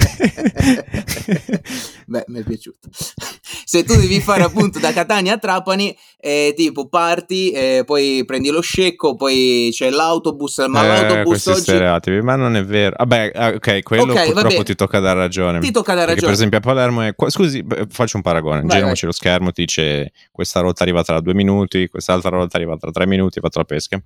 Beh, 2.08 2.24
mi 2.28 2.40
è 2.40 2.44
piaciuto. 2.44 2.90
Se 3.66 3.84
tu 3.84 3.96
devi 3.96 4.22
fare 4.22 4.44
appunto 4.44 4.80
da 4.80 4.94
Catania 4.94 5.34
a 5.34 5.38
Trapani, 5.38 5.96
eh, 6.20 6.54
tipo 6.56 6.88
parti, 6.88 7.52
eh, 7.52 7.84
poi 7.86 8.24
prendi 8.26 8.50
lo 8.50 8.62
scecco, 8.62 9.16
poi 9.16 9.70
c'è 9.72 9.90
l'autobus, 9.90 10.66
ma 10.68 10.84
eh, 10.84 10.88
l'autobus 10.88 11.46
oggi... 11.48 11.62
stereotipi, 11.62 12.22
ma 12.22 12.36
non 12.36 12.56
è 12.56 12.63
vero. 12.63 12.96
Vabbè, 12.98 13.32
ah, 13.34 13.48
ok, 13.50 13.84
quello 13.84 14.04
okay, 14.04 14.26
purtroppo 14.26 14.56
vabbè. 14.56 14.63
ti 14.63 14.76
tocca 14.76 15.00
dar 15.00 15.18
ragione. 15.18 15.60
Ti 15.60 15.72
tocca 15.72 15.94
dar 15.94 16.08
ragione. 16.08 16.26
per 16.26 16.32
esempio 16.32 16.58
a 16.60 16.62
Palermo 16.62 17.02
è... 17.02 17.13
Scusi, 17.28 17.66
faccio 17.90 18.18
un 18.18 18.24
paragone. 18.24 18.63
Giriamoci 18.66 19.06
lo 19.06 19.12
schermo, 19.12 19.52
ti 19.52 19.62
dice 19.62 20.12
questa 20.32 20.62
rotta 20.62 20.84
arriva 20.84 21.04
tra 21.04 21.20
due 21.20 21.34
minuti, 21.34 21.90
quest'altra 21.90 22.30
rotta 22.30 22.56
arriva 22.58 22.78
tra 22.78 22.92
tre 22.92 23.06
minuti, 23.06 23.40
fatto 23.40 23.60
la 23.60 23.66
pesca. 23.66 24.02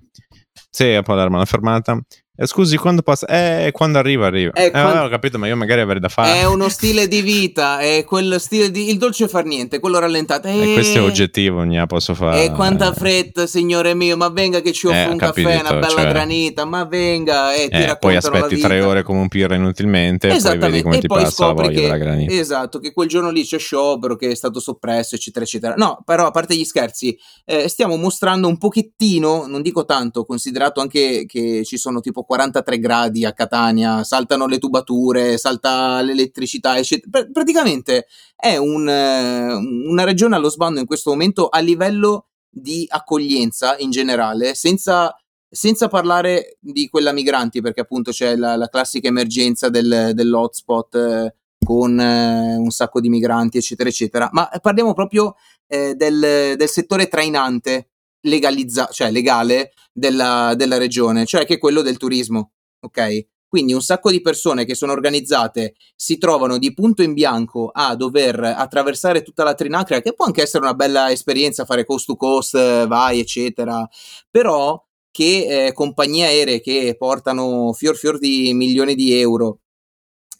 Sì, 0.70 0.92
a 0.92 1.02
Palermo 1.02 1.38
la 1.38 1.44
fermata 1.44 2.00
eh, 2.34 2.46
scusi, 2.46 2.78
quando 2.78 3.02
passa? 3.02 3.26
Eh, 3.26 3.70
quando 3.72 3.98
arriva, 3.98 4.26
arriva. 4.26 4.52
Eh, 4.52 4.66
eh 4.66 4.70
quando... 4.70 5.02
ho 5.02 5.08
capito, 5.10 5.38
ma 5.38 5.46
io 5.46 5.56
magari 5.56 5.82
avrei 5.82 6.00
da 6.00 6.08
fare. 6.08 6.40
È 6.40 6.46
uno 6.46 6.70
stile 6.70 7.06
di 7.06 7.20
vita, 7.20 7.80
è 7.80 8.04
quel 8.04 8.40
stile 8.40 8.70
di... 8.70 8.88
Il 8.88 8.96
dolce 8.96 9.28
far 9.28 9.44
niente, 9.44 9.80
quello 9.80 9.98
rallentato. 9.98 10.48
Eh, 10.48 10.70
e 10.70 10.72
questo 10.72 10.98
è 10.98 11.02
oggettivo, 11.02 11.58
non 11.62 11.74
la 11.74 11.86
posso 11.86 12.14
fare. 12.14 12.44
E 12.44 12.50
quanta 12.52 12.92
fretta, 12.94 13.46
signore 13.46 13.94
mio, 13.94 14.16
ma 14.16 14.30
venga 14.30 14.62
che 14.62 14.72
ci 14.72 14.86
offro 14.86 15.10
eh, 15.10 15.12
un 15.12 15.18
caffè, 15.18 15.60
una 15.60 15.74
bella 15.74 15.88
cioè... 15.88 16.08
granita, 16.08 16.64
ma 16.64 16.84
venga 16.84 17.54
e 17.54 17.68
ti 17.68 17.76
eh, 17.76 17.96
Poi 17.98 18.16
aspetti 18.16 18.58
tre 18.58 18.80
ore 18.80 19.02
come 19.02 19.20
un 19.20 19.28
pirla 19.28 19.54
inutilmente 19.54 20.28
e 20.30 20.40
poi 20.40 20.58
vedi 20.58 20.82
come 20.82 20.96
e 20.96 21.00
ti 21.00 21.06
passa 21.08 21.48
la 21.48 21.52
voglia 21.52 21.68
che, 21.68 21.80
della 21.82 21.98
granita. 21.98 22.32
Esatto, 22.32 22.78
che 22.78 22.92
quel 22.92 23.08
giorno 23.08 23.30
lì 23.30 23.44
c'è 23.44 23.58
sciopero, 23.58 24.16
che 24.16 24.30
è 24.30 24.34
stato 24.34 24.58
soppresso, 24.58 25.16
eccetera, 25.16 25.44
eccetera. 25.44 25.74
No, 25.76 26.02
però 26.04 26.26
a 26.26 26.30
parte 26.30 26.56
gli 26.56 26.64
scherzi, 26.64 27.14
eh, 27.44 27.68
stiamo 27.68 27.96
mostrando 27.96 28.48
un 28.48 28.56
pochettino, 28.56 29.46
non 29.46 29.60
dico 29.60 29.84
tanto, 29.84 30.24
considerato 30.24 30.80
anche 30.80 31.26
che 31.26 31.62
ci 31.64 31.76
sono 31.76 32.00
tipo 32.00 32.21
43 32.24 32.78
gradi 32.78 33.24
a 33.24 33.32
Catania, 33.32 34.04
saltano 34.04 34.46
le 34.46 34.58
tubature, 34.58 35.38
salta 35.38 36.00
l'elettricità, 36.02 36.76
eccetera. 36.76 37.26
praticamente 37.32 38.06
è 38.36 38.56
un, 38.56 38.88
eh, 38.88 39.52
una 39.52 40.04
regione 40.04 40.36
allo 40.36 40.48
sbando 40.48 40.80
in 40.80 40.86
questo 40.86 41.10
momento 41.10 41.48
a 41.48 41.58
livello 41.60 42.26
di 42.48 42.86
accoglienza 42.88 43.76
in 43.78 43.90
generale, 43.90 44.54
senza, 44.54 45.14
senza 45.48 45.88
parlare 45.88 46.58
di 46.60 46.88
quella 46.88 47.12
migranti, 47.12 47.60
perché 47.60 47.80
appunto 47.80 48.10
c'è 48.10 48.36
la, 48.36 48.56
la 48.56 48.68
classica 48.68 49.08
emergenza 49.08 49.68
del, 49.68 50.10
dell'hotspot 50.12 50.94
eh, 50.94 51.34
con 51.64 51.98
eh, 51.98 52.56
un 52.56 52.70
sacco 52.70 53.00
di 53.00 53.08
migranti, 53.08 53.58
eccetera, 53.58 53.88
eccetera. 53.88 54.28
Ma 54.32 54.50
parliamo 54.60 54.92
proprio 54.92 55.36
eh, 55.66 55.94
del, 55.94 56.54
del 56.56 56.68
settore 56.68 57.08
trainante 57.08 57.91
legalizza- 58.22 58.88
cioè 58.90 59.10
legale 59.10 59.72
della, 59.92 60.54
della 60.56 60.78
regione, 60.78 61.26
cioè 61.26 61.44
che 61.44 61.54
è 61.54 61.58
quello 61.58 61.82
del 61.82 61.96
turismo 61.96 62.52
ok? 62.82 63.26
Quindi 63.48 63.74
un 63.74 63.82
sacco 63.82 64.10
di 64.10 64.22
persone 64.22 64.64
che 64.64 64.74
sono 64.74 64.92
organizzate 64.92 65.74
si 65.94 66.16
trovano 66.16 66.56
di 66.56 66.72
punto 66.72 67.02
in 67.02 67.12
bianco 67.12 67.70
a 67.72 67.94
dover 67.94 68.42
attraversare 68.42 69.22
tutta 69.22 69.44
la 69.44 69.54
Trinacria, 69.54 70.00
che 70.00 70.14
può 70.14 70.24
anche 70.24 70.42
essere 70.42 70.64
una 70.64 70.74
bella 70.74 71.10
esperienza 71.10 71.66
fare 71.66 71.84
coast 71.84 72.06
to 72.06 72.16
coast, 72.16 72.86
vai, 72.86 73.20
eccetera, 73.20 73.86
però 74.30 74.82
che 75.10 75.66
eh, 75.66 75.72
compagnie 75.74 76.24
aeree 76.24 76.60
che 76.60 76.96
portano 76.98 77.74
fior 77.74 77.96
fior 77.96 78.18
di 78.18 78.54
milioni 78.54 78.94
di 78.94 79.12
euro 79.20 79.60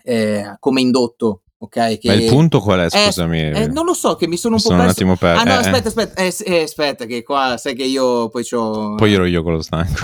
eh, 0.04 0.56
come 0.58 0.80
indotto 0.80 1.42
ok? 1.62 1.98
Che... 1.98 2.00
Ma 2.04 2.14
il 2.14 2.28
punto 2.28 2.60
qual 2.60 2.80
è? 2.80 2.90
Scusami. 2.90 3.40
Eh, 3.40 3.62
eh, 3.62 3.66
non 3.68 3.84
lo 3.84 3.94
so, 3.94 4.16
che 4.16 4.26
mi 4.26 4.36
sono 4.36 4.54
un 4.54 4.60
sono 4.60 4.76
po' 4.76 4.82
perso. 4.84 5.04
un 5.04 5.12
attimo 5.12 5.16
perso. 5.16 5.40
Ah 5.40 5.44
no, 5.44 5.52
eh, 5.52 5.54
eh. 5.54 5.68
aspetta, 5.68 5.88
aspetta, 5.88 6.22
eh, 6.22 6.54
eh, 6.56 6.62
aspetta, 6.62 7.04
che 7.06 7.22
qua 7.22 7.56
sai 7.56 7.74
che 7.74 7.84
io 7.84 8.28
poi 8.28 8.44
c'ho... 8.44 8.94
Poi 8.96 9.12
ero 9.12 9.24
io 9.24 9.42
con 9.42 9.52
lo 9.52 9.62
stanco. 9.62 10.02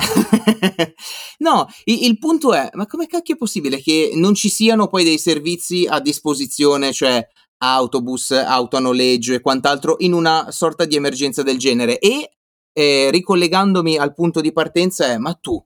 no, 1.39 1.67
il, 1.85 2.05
il, 2.05 2.19
punto 2.19 2.55
è, 2.55 2.69
ma 2.75 2.87
come 2.87 3.07
cacchio 3.07 3.35
è 3.35 3.39
possibile 3.39 3.81
che 3.81 4.13
non 4.15 4.35
ci 4.35 4.49
siano 4.49 4.87
poi 4.87 5.03
dei 5.03 5.19
servizi 5.19 5.87
a 5.89 6.01
disposizione, 6.01 6.93
cioè 6.93 7.27
autobus, 7.59 8.31
auto 8.31 8.77
a 8.77 8.81
noleggio 8.81 9.35
e 9.35 9.41
quant'altro, 9.41 9.97
in 9.99 10.13
una 10.13 10.47
sorta 10.51 10.85
di 10.85 10.95
emergenza 10.95 11.43
del 11.43 11.59
genere? 11.59 11.99
E 11.99 12.31
ricollegandomi 12.79 13.97
al 13.97 14.15
punto 14.15 14.41
di 14.41 14.53
partenza 14.53 15.07
è, 15.07 15.19
ma 15.19 15.35
tu 15.35 15.61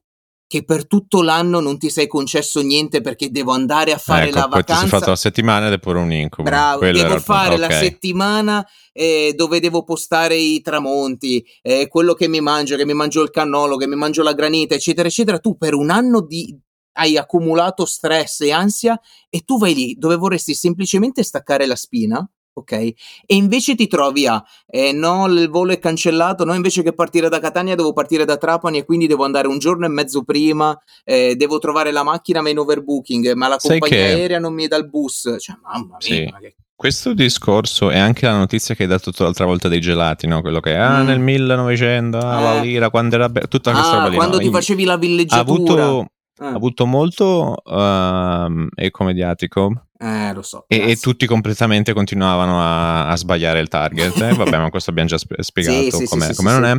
che 0.53 0.67
per 0.67 0.87
tutto 0.87 1.23
l'anno 1.23 1.61
non 1.61 1.79
ti 1.79 1.89
sei 1.89 2.07
concesso 2.07 2.61
niente 2.61 3.01
perché 3.01 3.31
devo 3.31 3.53
andare 3.53 3.91
a 3.91 3.97
fare 3.97 4.29
ecco, 4.29 4.39
la 4.39 4.49
poi 4.49 4.63
ti 4.63 4.67
sei 4.67 4.75
vacanza. 4.75 4.99
fatto 4.99 5.09
la 5.09 5.17
settimana 5.17 5.67
ed 5.69 5.73
è 5.73 5.79
pure 5.79 5.99
un 5.99 6.13
incubo. 6.13 6.43
Bravo, 6.43 6.81
Quello 6.81 6.99
devo 6.99 7.15
il 7.15 7.23
punto. 7.23 7.33
fare 7.33 7.57
la 7.57 7.71
settimana 7.71 8.69
eh, 8.93 9.33
dove 9.35 9.61
devo 9.61 9.83
postare 9.83 10.37
i 10.37 10.61
tramonti, 10.61 11.43
eh, 11.63 11.89
quello 11.89 12.13
che 12.13 12.29
mi 12.29 12.43
mangio, 12.43 12.77
che 12.77 12.85
mi 12.85 12.93
mangio 12.93 13.23
il 13.23 13.31
cannolo, 13.31 13.79
che 13.79 13.87
mi 13.87 13.95
mangio 13.95 14.23
la 14.23 14.35
granita, 14.35 14.75
eccetera, 14.75 15.09
eccetera. 15.09 15.39
Tu 15.39 15.57
per 15.57 15.73
un 15.73 15.89
anno 15.89 16.21
di, 16.21 16.55
hai 16.97 17.17
accumulato 17.17 17.87
stress 17.87 18.43
e 18.43 18.53
ansia 18.53 19.01
e 19.31 19.41
tu 19.47 19.57
vai 19.57 19.73
lì 19.73 19.95
dove 19.99 20.17
vorresti 20.17 20.53
semplicemente 20.53 21.23
staccare 21.23 21.65
la 21.65 21.77
spina. 21.77 22.31
Ok, 22.55 22.73
e 22.73 22.95
invece 23.29 23.75
ti 23.75 23.87
trovi 23.87 24.27
a 24.27 24.43
eh, 24.67 24.93
no, 24.93 25.27
il 25.27 25.49
volo 25.49 25.73
è 25.73 25.79
cancellato. 25.79 26.45
No, 26.45 26.53
invece 26.53 26.83
che 26.83 26.93
partire 26.93 27.31
da 27.31 27.41
Catania, 27.41 27.75
devo 27.75 27.95
partire 27.95 28.27
da 28.27 28.37
Trapani 28.37 28.77
e 28.79 28.85
quindi 28.85 29.07
devo 29.07 29.25
andare 29.25 29.49
un 29.49 29.59
giorno 29.59 29.87
e 29.87 29.89
mezzo 29.89 30.23
prima. 30.23 30.79
eh, 31.05 31.35
devo 31.35 31.59
trovare 31.59 31.91
la 31.93 32.03
macchina, 32.03 32.43
ma 32.43 32.51
in 32.51 32.59
overbooking, 32.59 33.33
ma 33.33 33.49
la 33.49 33.59
Sai 33.59 33.79
compagnia 33.79 34.05
che- 34.07 34.13
aerea 34.13 34.39
non 34.39 34.53
mi 34.53 34.67
dà 34.69 34.77
il 34.77 34.89
bus. 34.89 35.35
Cioè, 35.39 35.57
mamma 35.63 35.97
mia, 36.07 36.17
Sì. 36.17 36.29
ma 36.31 36.39
che 36.41 36.55
Questo 36.77 37.15
discorso 37.15 37.91
è 37.91 37.99
anche 37.99 38.27
la 38.27 38.37
notizia 38.37 38.75
che 38.75 38.83
hai 38.83 38.89
dato 38.89 39.13
l'altra 39.19 39.45
volta 39.47 39.69
dei 39.69 39.81
gelati, 39.81 40.27
no? 40.27 40.41
Quello 40.43 40.59
che 40.61 40.77
ah, 40.77 41.03
Mm. 41.03 41.07
nel 41.07 41.21
1900, 41.21 42.19
ah, 42.19 42.41
la 42.41 42.57
Eh. 42.59 42.61
lira, 42.67 42.91
quando 42.91 43.15
era 43.15 43.29
be- 43.29 43.47
tutta 43.49 43.71
questa 43.71 43.93
Ah, 43.93 43.97
roba 43.99 44.09
lì. 44.09 44.17
quando 44.17 44.37
no? 44.37 44.43
ti 44.43 44.51
facevi 44.51 44.85
la 44.85 44.93
ha 44.95 44.97
villeggiatura. 44.99 45.85
avuto, 45.85 46.01
Eh. 46.41 46.45
ha 46.45 46.49
avuto 46.55 46.85
molto 46.87 47.55
ehm, 47.65 48.69
eco 48.75 49.05
mediatico 49.05 49.87
Eh, 50.03 50.33
lo 50.35 50.43
so. 50.43 50.65
e, 50.67 50.91
e 50.91 50.97
tutti 50.97 51.27
completamente 51.27 51.93
continuavano 51.93 52.61
a, 52.61 53.07
a 53.09 53.17
sbagliare 53.17 53.61
il 53.61 53.69
target. 53.69 54.17
eh? 54.21 54.35
Vabbè, 54.35 54.59
ma 54.59 54.69
questo 54.71 54.91
abbiamo 54.91 55.09
già 55.09 55.17
sp- 55.19 55.41
spiegato 55.41 55.97
Sì, 55.97 56.07
come 56.07 56.27
sì, 56.27 56.35
sì, 56.35 56.43
non 56.45 56.65
è. 56.65 56.75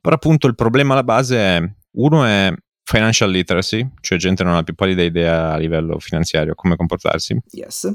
Però 0.00 0.14
appunto 0.14 0.46
il 0.46 0.54
problema 0.54 0.92
alla 0.92 1.02
base 1.02 1.36
è, 1.36 1.72
uno 1.96 2.24
è 2.24 2.52
financial 2.84 3.30
literacy, 3.30 3.86
cioè 4.00 4.16
gente 4.16 4.44
non 4.44 4.54
ha 4.54 4.62
più 4.62 4.74
pallida 4.74 5.02
idea 5.02 5.52
a 5.52 5.56
livello 5.58 5.98
finanziario 5.98 6.54
come 6.54 6.76
comportarsi. 6.76 7.36
Yes. 7.50 7.92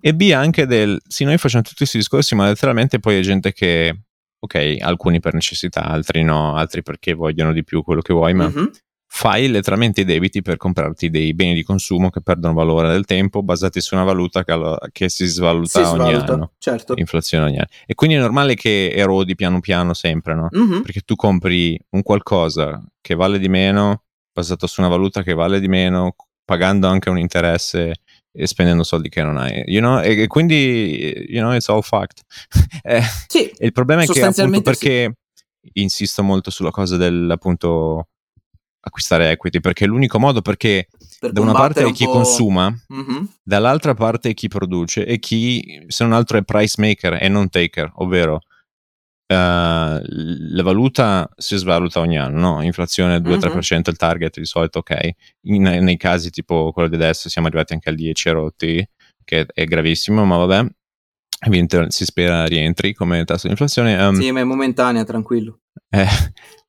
E 0.00 0.14
B 0.14 0.30
anche 0.34 0.66
del, 0.66 0.98
sì, 1.06 1.24
noi 1.24 1.36
facciamo 1.38 1.62
tutti 1.62 1.76
questi 1.76 1.98
discorsi, 1.98 2.34
ma 2.34 2.46
letteralmente 2.46 2.98
poi 2.98 3.18
è 3.18 3.20
gente 3.20 3.52
che, 3.52 4.02
ok, 4.38 4.76
alcuni 4.80 5.20
per 5.20 5.34
necessità, 5.34 5.84
altri 5.84 6.22
no, 6.22 6.54
altri 6.56 6.82
perché 6.82 7.12
vogliono 7.14 7.52
di 7.52 7.64
più 7.64 7.82
quello 7.82 8.00
che 8.00 8.12
vuoi, 8.14 8.32
ma 8.34 8.48
Mhm. 8.48 8.70
Fai 9.18 9.48
letteralmente 9.48 10.02
i 10.02 10.04
debiti 10.04 10.42
per 10.42 10.58
comprarti 10.58 11.08
dei 11.08 11.32
beni 11.32 11.54
di 11.54 11.62
consumo 11.62 12.10
che 12.10 12.20
perdono 12.20 12.52
valore 12.52 12.88
nel 12.88 13.06
tempo 13.06 13.42
basati 13.42 13.80
su 13.80 13.94
una 13.94 14.04
valuta 14.04 14.44
che, 14.44 14.52
allo- 14.52 14.76
che 14.92 15.08
si 15.08 15.24
svaluta 15.24 15.68
Si 15.82 15.88
ogni 15.88 16.10
svaluta, 16.10 16.32
anno, 16.34 16.52
certo. 16.58 16.92
inflazione 16.98 17.44
ogni 17.46 17.56
anno. 17.56 17.68
E 17.86 17.94
quindi 17.94 18.16
è 18.16 18.18
normale 18.20 18.54
che 18.56 18.90
erodi 18.90 19.34
piano 19.34 19.60
piano 19.60 19.94
sempre, 19.94 20.34
no? 20.34 20.48
Mhm. 20.50 20.82
Perché 20.82 21.00
tu 21.00 21.14
compri 21.14 21.80
un 21.92 22.02
qualcosa 22.02 22.78
che 23.00 23.14
vale 23.14 23.38
di 23.38 23.48
meno, 23.48 24.02
basato 24.30 24.66
su 24.66 24.82
una 24.82 24.90
valuta 24.90 25.22
che 25.22 25.32
vale 25.32 25.60
di 25.60 25.68
meno, 25.68 26.14
pagando 26.44 26.86
anche 26.86 27.08
un 27.08 27.18
interesse 27.18 27.94
e 28.30 28.46
spendendo 28.46 28.82
soldi 28.82 29.08
che 29.08 29.22
non 29.22 29.38
hai. 29.38 29.62
You 29.64 29.80
know? 29.80 29.98
E, 30.02 30.24
e 30.24 30.26
quindi, 30.26 31.24
you 31.30 31.40
know, 31.40 31.54
it's 31.54 31.70
all 31.70 31.80
fucked. 31.80 32.20
Eh, 32.82 33.00
Sì, 33.28 33.50
il 33.60 33.72
problema 33.72 34.02
è 34.02 34.04
che 34.04 34.10
appunto 34.20 34.26
Sostanzialmente 34.26 34.74
sì. 34.74 34.78
perché 34.78 35.14
insisto 35.72 36.22
molto 36.22 36.50
sulla 36.50 36.70
cosa 36.70 36.98
del 36.98 37.30
appunto 37.30 38.08
acquistare 38.86 39.30
equity, 39.30 39.60
perché 39.60 39.84
è 39.84 39.88
l'unico 39.88 40.18
modo 40.20 40.40
perché 40.42 40.88
per 41.18 41.32
da 41.32 41.40
una 41.40 41.52
parte 41.52 41.84
è 41.84 41.92
chi 41.92 42.04
po'- 42.04 42.12
consuma, 42.12 42.72
Mhm. 42.88 43.28
dall'altra 43.42 43.94
parte 43.94 44.30
è 44.30 44.34
chi 44.34 44.46
produce 44.48 45.04
e 45.04 45.18
chi 45.18 45.84
se 45.88 46.04
non 46.04 46.12
altro 46.12 46.38
è 46.38 46.42
price 46.44 46.80
maker 46.80 47.18
e 47.20 47.28
non 47.28 47.48
taker, 47.48 47.90
ovvero 47.96 48.40
eh, 49.28 49.34
la 50.04 50.62
valuta 50.62 51.28
si 51.36 51.56
svaluta 51.56 51.98
ogni 51.98 52.16
anno, 52.16 52.38
no? 52.38 52.62
inflazione 52.62 53.20
2-3% 53.20 53.90
il 53.90 53.96
target 53.96 54.38
di 54.38 54.44
solito, 54.46 54.78
ok. 54.78 55.10
In- 55.48 55.62
nei 55.62 55.96
casi 55.96 56.30
tipo 56.30 56.70
quello 56.72 56.88
di 56.88 56.94
adesso 56.94 57.28
siamo 57.28 57.48
arrivati 57.48 57.72
anche 57.72 57.88
al 57.88 57.96
10 57.96 58.28
rotti, 58.30 58.88
che 59.24 59.46
è 59.52 59.64
gravissimo, 59.64 60.24
ma 60.24 60.36
vabbè. 60.36 60.66
Si 61.88 62.04
spera 62.04 62.44
rientri 62.46 62.94
come 62.94 63.24
tasso 63.24 63.46
di 63.46 63.50
inflazione. 63.52 63.96
Um, 64.00 64.14
Sì, 64.14 64.30
ma 64.30 64.40
è 64.40 64.44
momentanea, 64.44 65.02
tranquillo. 65.04 65.58
eh, 65.90 66.06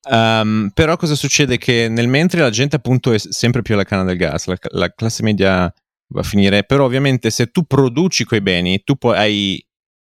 ehm, 0.10 0.72
però 0.74 0.96
cosa 0.98 1.15
succede? 1.15 1.58
Che 1.58 1.88
nel 1.89 2.08
mentre 2.08 2.41
la 2.41 2.50
gente 2.50 2.76
appunto 2.76 3.12
è 3.13 3.17
sempre 3.20 3.62
più 3.62 3.74
alla 3.74 3.84
canna 3.84 4.04
del 4.04 4.17
gas, 4.17 4.48
la, 4.48 4.58
la 4.72 4.93
classe 4.93 5.24
media 5.24 5.72
va 6.10 6.20
a 6.22 6.24
finire, 6.24 6.63
però 6.63 6.86
ovviamente 6.86 7.30
se 7.30 7.48
tu 7.48 7.63
produci 7.63 8.24
quei 8.26 8.41
beni, 8.41 8.82
tu 8.84 8.96
poi 8.96 9.17
hai, 9.17 9.67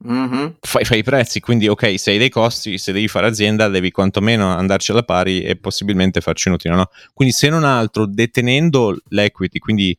Mhm. 0.07 0.57
fai, 0.61 0.85
fai 0.85 0.99
i 0.99 1.03
prezzi, 1.03 1.41
quindi 1.41 1.67
ok, 1.69 1.99
se 1.99 2.11
hai 2.11 2.19
dei 2.19 2.29
costi, 2.29 2.77
se 2.79 2.93
devi 2.93 3.09
fare 3.09 3.27
azienda, 3.27 3.69
devi 3.69 3.91
quantomeno 3.91 4.49
andarci 4.55 4.91
alla 4.91 5.03
pari 5.05 5.41
e 5.43 5.57
possibilmente 5.57 6.21
farci 6.21 6.49
un 6.49 6.55
utile, 6.55 6.75
no? 6.75 6.89
Quindi 7.15 7.33
se 7.33 7.49
non 7.49 7.65
altro, 7.65 8.07
detenendo 8.07 8.97
l'equity, 9.09 9.59
quindi 9.59 9.97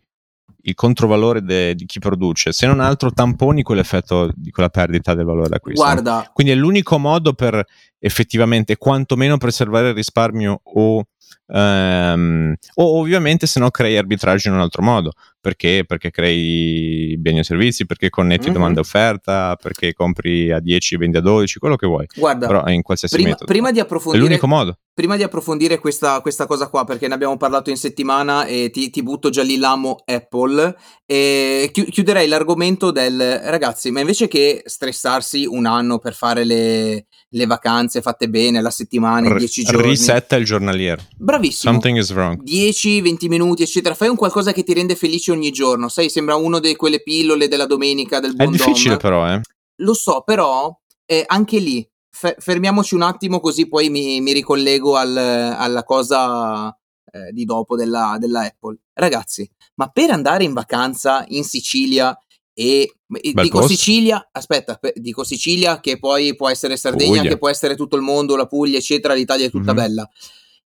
il 0.68 0.74
controvalore 0.74 1.42
de- 1.44 1.76
di 1.76 1.86
chi 1.86 2.00
produce, 2.00 2.52
se 2.52 2.66
non 2.66 2.80
altro 2.80 3.12
tamponi 3.12 3.62
quell'effetto 3.62 4.32
di 4.34 4.50
quella 4.52 4.70
perdita 4.70 5.14
del 5.14 5.26
valore 5.26 5.50
d'acquisto. 5.50 5.84
Guarda, 5.84 6.30
Quindi 6.34 6.54
è 6.54 6.56
l'unico 6.56 6.98
modo 6.98 7.34
per 7.34 7.64
effettivamente 8.00 8.78
quantomeno 8.78 9.38
preservare 9.38 9.90
il 9.90 9.96
risparmio 9.96 10.62
o, 10.64 11.04
ehm, 11.48 12.54
o 12.76 13.00
ovviamente 13.00 13.48
se 13.48 13.60
no 13.60 13.70
crei 13.72 13.98
arbitraggi 13.98 14.48
in 14.48 14.54
un 14.56 14.60
altro 14.62 14.82
modo. 14.84 15.12
Perché? 15.40 15.84
Perché 15.86 16.10
crei 16.10 17.16
beni 17.20 17.40
e 17.40 17.44
servizi, 17.44 17.86
perché 17.86 18.10
connetti 18.10 18.48
Mhm. 18.48 18.54
domanda 18.54 18.80
e 18.80 18.82
offerta, 18.82 19.56
perché 19.62 19.94
compri 19.94 20.52
a 20.52 20.60
10 20.60 20.96
e 20.96 20.98
vendi 20.98 21.18
a 21.18 21.22
12, 21.22 21.60
quello 21.60 21.76
che 21.76 21.86
vuoi. 21.86 22.08
guarda, 22.16 22.48
Però 22.48 22.64
è 22.64 22.72
in 22.72 22.82
qualsiasi 22.82 23.14
prima, 23.16 23.30
metodo. 23.30 23.52
prima 23.52 23.72
di 23.72 23.78
è 23.78 23.82
approfondire 23.84 24.24
l'unico 24.24 24.48
modo. 24.48 24.78
Prima 24.96 25.16
di 25.18 25.24
approfondire 25.24 25.78
questa, 25.78 26.22
questa 26.22 26.48
cosa 26.48 26.68
qua, 26.70 26.84
perché 26.86 27.08
ne 27.08 27.14
abbiamo 27.14 27.38
parlato 27.38 27.70
in 27.70 27.78
settimana 27.78 28.46
e 28.46 28.70
ti, 28.72 28.90
ti 28.90 29.04
butto 29.04 29.30
già 29.30 29.44
lì 29.44 29.58
l'amo 29.58 29.98
Apple, 30.06 30.76
chi- 31.06 31.86
chiuderei 31.92 32.28
l'argomento 32.28 32.90
del 32.92 33.40
ragazzi, 33.44 33.92
ma 33.92 34.00
invece 34.00 34.28
che 34.28 34.64
stressarsi 34.66 35.46
un 35.46 35.66
anno 35.68 36.00
per 36.00 36.14
fare 36.16 36.44
le, 36.44 37.06
le 37.36 37.46
vacanze 37.48 38.02
fatte 38.02 38.30
bene, 38.30 38.62
la 38.62 38.70
settimana, 38.70 39.30
R- 39.30 39.38
10 39.38 39.64
giorni, 39.64 39.90
risetta 39.90 40.38
il 40.38 40.46
giornaliero. 40.46 41.02
bravissimo. 41.18 41.72
Something 41.74 41.98
is 41.98 42.12
wrong. 42.14 42.42
10-20 42.42 43.28
minuti, 43.28 43.64
eccetera. 43.64 43.94
Fai 43.94 44.08
un 44.08 44.16
qualcosa 44.16 44.54
che 44.54 44.64
ti 44.64 44.74
rende 44.74 44.96
felice 44.96 45.32
ogni 45.32 45.52
giorno. 45.52 45.90
Sai, 45.90 46.10
sembra 46.10 46.36
uno 46.36 46.60
di 46.60 46.76
quelle 46.76 47.02
pillole 47.04 47.48
della 47.50 47.66
domenica 47.66 48.20
del 48.22 48.32
È 48.32 48.36
buon 48.36 48.52
difficile 48.52 48.92
Dom. 48.92 49.00
però, 49.00 49.28
eh. 49.34 49.42
Lo 49.80 49.94
so, 49.94 50.22
però 50.26 50.74
eh, 51.06 51.24
anche 51.28 51.60
lì 51.60 51.86
fe- 52.10 52.38
fermiamoci 52.40 52.96
un 52.96 53.02
attimo 53.02 53.42
così 53.42 53.68
poi 53.68 53.90
mi, 53.90 54.22
mi 54.22 54.32
ricollego 54.32 54.96
al- 54.96 55.18
alla 55.18 55.84
cosa 55.84 56.70
eh, 57.12 57.32
di 57.34 57.44
dopo 57.44 57.76
della, 57.76 58.16
della 58.18 58.42
Apple. 58.44 58.78
Ragazzi, 58.94 59.50
ma 59.76 59.90
per 59.90 60.10
andare 60.12 60.46
in 60.46 60.54
vacanza 60.54 61.26
in 61.28 61.44
Sicilia 61.44 62.18
e, 62.58 62.90
Bel 63.06 63.44
dico 63.44 63.60
posto. 63.60 63.74
Sicilia, 63.76 64.30
aspetta, 64.32 64.76
pe- 64.76 64.94
dico 64.96 65.24
Sicilia 65.26 65.80
che 65.82 66.00
poi 66.00 66.36
può 66.36 66.50
essere 66.50 66.78
Sardegna, 66.78 67.18
Puglia. 67.18 67.30
che 67.30 67.38
può 67.38 67.50
essere 67.50 67.76
tutto 67.76 67.98
il 67.98 68.02
mondo, 68.02 68.36
la 68.38 68.48
Puglia, 68.48 68.78
eccetera, 68.78 69.14
l'Italia 69.14 69.46
è 69.46 69.52
tutta 69.52 69.72
Mhm. 69.74 69.78
bella. 69.78 70.10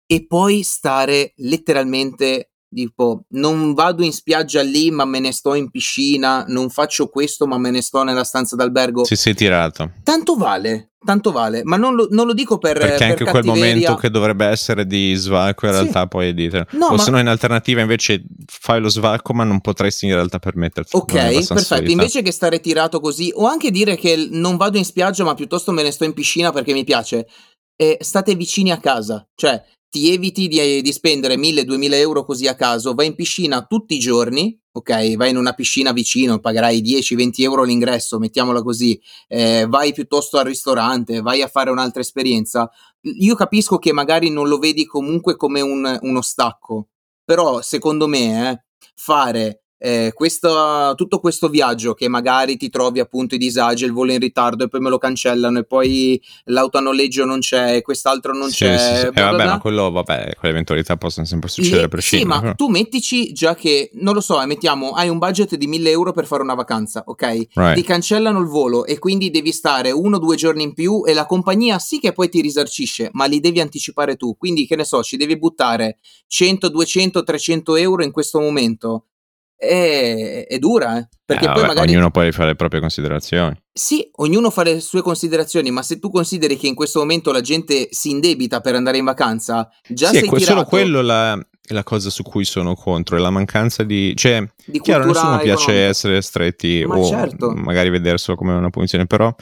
E 0.05 0.25
poi 0.27 0.63
stare 0.63 1.33
letteralmente 1.37 2.51
tipo 2.69 3.23
non 3.29 3.73
vado 3.73 4.03
in 4.03 4.11
spiaggia 4.11 4.61
lì 4.61 4.91
ma 4.91 5.05
me 5.05 5.19
ne 5.19 5.31
sto 5.31 5.53
in 5.53 5.69
piscina, 5.71 6.43
non 6.49 6.69
faccio 6.69 7.07
questo 7.07 7.47
ma 7.47 7.57
me 7.57 7.71
ne 7.71 7.81
sto 7.81 8.03
nella 8.03 8.25
stanza 8.25 8.55
d'albergo. 8.57 9.05
Si 9.05 9.15
sei 9.15 9.33
tirato. 9.33 9.91
Tanto 10.03 10.35
vale, 10.35 10.91
tanto 11.07 11.31
vale, 11.31 11.61
ma 11.63 11.77
non 11.77 11.95
lo, 11.95 12.07
non 12.11 12.27
lo 12.27 12.33
dico 12.33 12.57
per 12.57 12.77
Perché 12.77 12.97
per 12.97 13.09
anche 13.11 13.23
quel 13.23 13.45
momento 13.45 13.95
che 13.95 14.09
dovrebbe 14.09 14.45
essere 14.45 14.85
di 14.85 15.13
svalco 15.15 15.65
in 15.65 15.71
Sì. 15.71 15.77
realtà 15.79 16.07
poi 16.07 16.27
è 16.27 16.33
di 16.33 16.49
No, 16.71 16.87
o 16.87 16.95
ma- 16.95 16.97
se 16.97 17.11
no 17.11 17.17
in 17.19 17.27
alternativa 17.27 17.79
invece 17.79 18.25
fai 18.45 18.81
lo 18.81 18.89
svalco 18.89 19.33
ma 19.33 19.45
non 19.45 19.61
potresti 19.61 20.05
in 20.05 20.13
realtà 20.13 20.37
permetterti 20.39 20.95
Ok, 20.97 21.13
perfetto. 21.13 21.57
solita. 21.59 21.89
Invece 21.91 22.21
che 22.21 22.31
stare 22.33 22.59
tirato 22.59 22.99
così, 22.99 23.31
o 23.33 23.45
anche 23.45 23.71
dire 23.71 23.95
che 23.95 24.27
non 24.31 24.57
vado 24.57 24.77
in 24.77 24.83
spiaggia, 24.83 25.23
ma 25.23 25.33
piuttosto 25.33 25.71
me 25.71 25.81
ne 25.83 25.91
sto 25.91 26.03
in 26.03 26.11
piscina 26.13 26.51
perché 26.51 26.73
mi 26.73 26.83
piace, 26.83 27.27
eh, 27.81 27.97
state 28.01 28.35
vicini 28.35 28.71
a 28.71 28.77
casa. 28.77 29.25
Cioè, 29.33 29.63
ti 29.89 30.11
eviti 30.11 30.49
di, 30.49 30.81
di 30.81 30.91
spendere 30.91 31.35
1000-2000 31.37 31.93
euro 31.93 32.25
così 32.25 32.47
a 32.47 32.55
caso, 32.55 32.93
vai 32.93 33.07
in 33.07 33.15
piscina 33.15 33.65
tutti 33.65 33.95
i 33.95 33.99
giorni, 33.99 34.59
ok? 34.77 35.15
Vai 35.15 35.29
in 35.29 35.37
una 35.37 35.53
piscina 35.53 35.91
vicino, 35.91 36.39
pagherai 36.39 36.81
10-20 36.81 37.41
euro 37.41 37.63
l'ingresso, 37.63 38.19
mettiamola 38.19 38.61
così, 38.61 38.99
eh, 39.27 39.65
vai 39.67 39.93
piuttosto 39.93 40.37
al 40.37 40.45
ristorante, 40.45 41.21
vai 41.21 41.41
a 41.41 41.47
fare 41.47 41.69
un'altra 41.69 42.01
esperienza. 42.01 42.69
Io 43.01 43.35
capisco 43.35 43.77
che 43.77 43.93
magari 43.93 44.29
non 44.29 44.47
lo 44.47 44.57
vedi 44.57 44.85
comunque 44.85 45.35
come 45.35 45.61
un, 45.61 45.97
uno 46.01 46.21
stacco, 46.21 46.87
però 47.23 47.61
secondo 47.61 48.07
me, 48.07 48.51
eh, 48.51 48.63
fare 48.95 49.63
eh, 49.79 50.11
questo, 50.13 50.93
tutto 50.95 51.19
questo 51.19 51.49
viaggio 51.49 51.93
che 51.93 52.07
magari 52.07 52.57
ti 52.57 52.69
trovi 52.69 52.99
appunto 52.99 53.35
i 53.35 53.37
disagi, 53.37 53.85
il 53.85 53.91
volo 53.91 54.11
in 54.11 54.19
ritardo 54.19 54.63
e 54.63 54.67
poi 54.67 54.79
me 54.79 54.89
lo 54.89 54.97
cancellano 54.97 55.59
e 55.59 55.63
poi 55.65 56.21
l'auto 56.45 56.77
a 56.77 56.81
noleggio 56.81 57.25
non 57.25 57.39
c'è 57.39 57.75
e 57.75 57.81
quest'altro 57.81 58.33
non 58.35 58.49
Sì, 58.49 58.65
c'è. 58.65 58.77
sì, 58.77 58.95
sì. 58.99 59.05
Eh, 59.05 59.11
bla 59.11 59.11
bla 59.11 59.23
vabbè, 59.31 59.43
bla. 59.43 59.51
ma 59.53 59.59
quello, 59.59 59.91
vabbè, 59.91 60.33
quelle 60.37 60.53
eventualità 60.53 60.97
possono 60.97 61.25
sempre 61.25 61.49
succedere 61.49 61.85
a 61.85 61.87
prescindere. 61.87 62.29
sì, 62.29 62.35
ma 62.35 62.41
però. 62.41 62.55
tu 62.55 62.67
mettici 62.69 63.31
già 63.33 63.55
che, 63.55 63.91
non 63.93 64.13
lo 64.13 64.21
so, 64.21 64.41
eh, 64.41 64.45
mettiamo, 64.45 64.91
hai 64.91 65.09
un 65.09 65.17
budget 65.17 65.55
di 65.55 65.67
1000 65.67 65.89
euro 65.91 66.11
per 66.11 66.25
fare 66.25 66.41
una 66.41 66.55
vacanza, 66.55 67.03
ok? 67.05 67.21
Right. 67.53 67.75
Ti 67.75 67.83
cancellano 67.83 68.39
il 68.39 68.47
volo 68.47 68.85
e 68.85 68.97
quindi 68.99 69.29
devi 69.29 69.51
stare 69.51 69.91
uno 69.91 70.15
o 70.15 70.19
due 70.19 70.35
giorni 70.35 70.63
in 70.63 70.73
più 70.73 71.03
e 71.05 71.13
la 71.13 71.25
compagnia 71.25 71.77
sì 71.79 71.99
che 71.99 72.13
poi 72.13 72.29
ti 72.29 72.41
risarcisce, 72.41 73.09
ma 73.13 73.25
li 73.25 73.39
devi 73.39 73.59
anticipare 73.59 74.15
tu. 74.15 74.35
Quindi, 74.37 74.65
che 74.65 74.75
ne 74.75 74.83
so, 74.85 75.03
ci 75.03 75.17
devi 75.17 75.37
buttare 75.37 75.97
100, 76.27 76.69
200, 76.69 77.23
300 77.23 77.75
euro 77.75 78.03
in 78.03 78.11
questo 78.11 78.39
momento. 78.39 79.05
È, 79.59 80.45
è 80.47 80.59
dura, 80.59 80.99
eh? 80.99 81.07
Perché 81.25 81.45
Eh, 81.45 81.47
poi 81.47 81.55
vabbè, 81.61 81.67
magari 81.67 81.91
ognuno 81.91 82.11
poi 82.11 82.31
fa 82.31 82.45
le 82.45 82.55
proprie 82.55 82.79
considerazioni. 82.79 83.55
sì, 83.73 84.07
ognuno 84.17 84.51
fa 84.51 84.61
le 84.63 84.79
sue 84.79 85.01
considerazioni, 85.01 85.71
ma 85.71 85.81
se 85.81 85.97
tu 85.99 86.11
consideri 86.11 86.57
che 86.57 86.67
in 86.67 86.75
questo 86.75 86.99
momento 86.99 87.31
la 87.31 87.41
gente 87.41 87.87
si 87.91 88.11
indebita 88.11 88.61
per 88.61 88.75
andare 88.75 88.97
in 88.97 89.05
vacanza, 89.05 89.67
già 89.87 90.09
sì, 90.09 90.19
sei 90.19 90.29
tirato 90.29 90.43
solo 90.43 90.63
quello 90.65 91.01
la, 91.01 91.37
la 91.69 91.83
cosa 91.83 92.09
su 92.11 92.21
cui 92.23 92.45
sono 92.45 92.75
contro, 92.75 93.17
è 93.17 93.19
la 93.19 93.31
mancanza 93.31 93.83
di... 93.83 94.13
Cioè, 94.15 94.47
di 94.65 94.79
chiaro, 94.79 95.05
nessuno 95.05 95.37
piace 95.39 95.63
economica. 95.63 95.89
essere 95.89 96.21
stretti 96.21 96.85
Ma 96.85 96.95
o 96.97 97.07
certo. 97.07 97.49
magari 97.51 97.89
vederselo 97.89 98.37
come 98.37 98.53
una 98.53 98.69
punizione, 98.69 99.07
però 99.07 99.33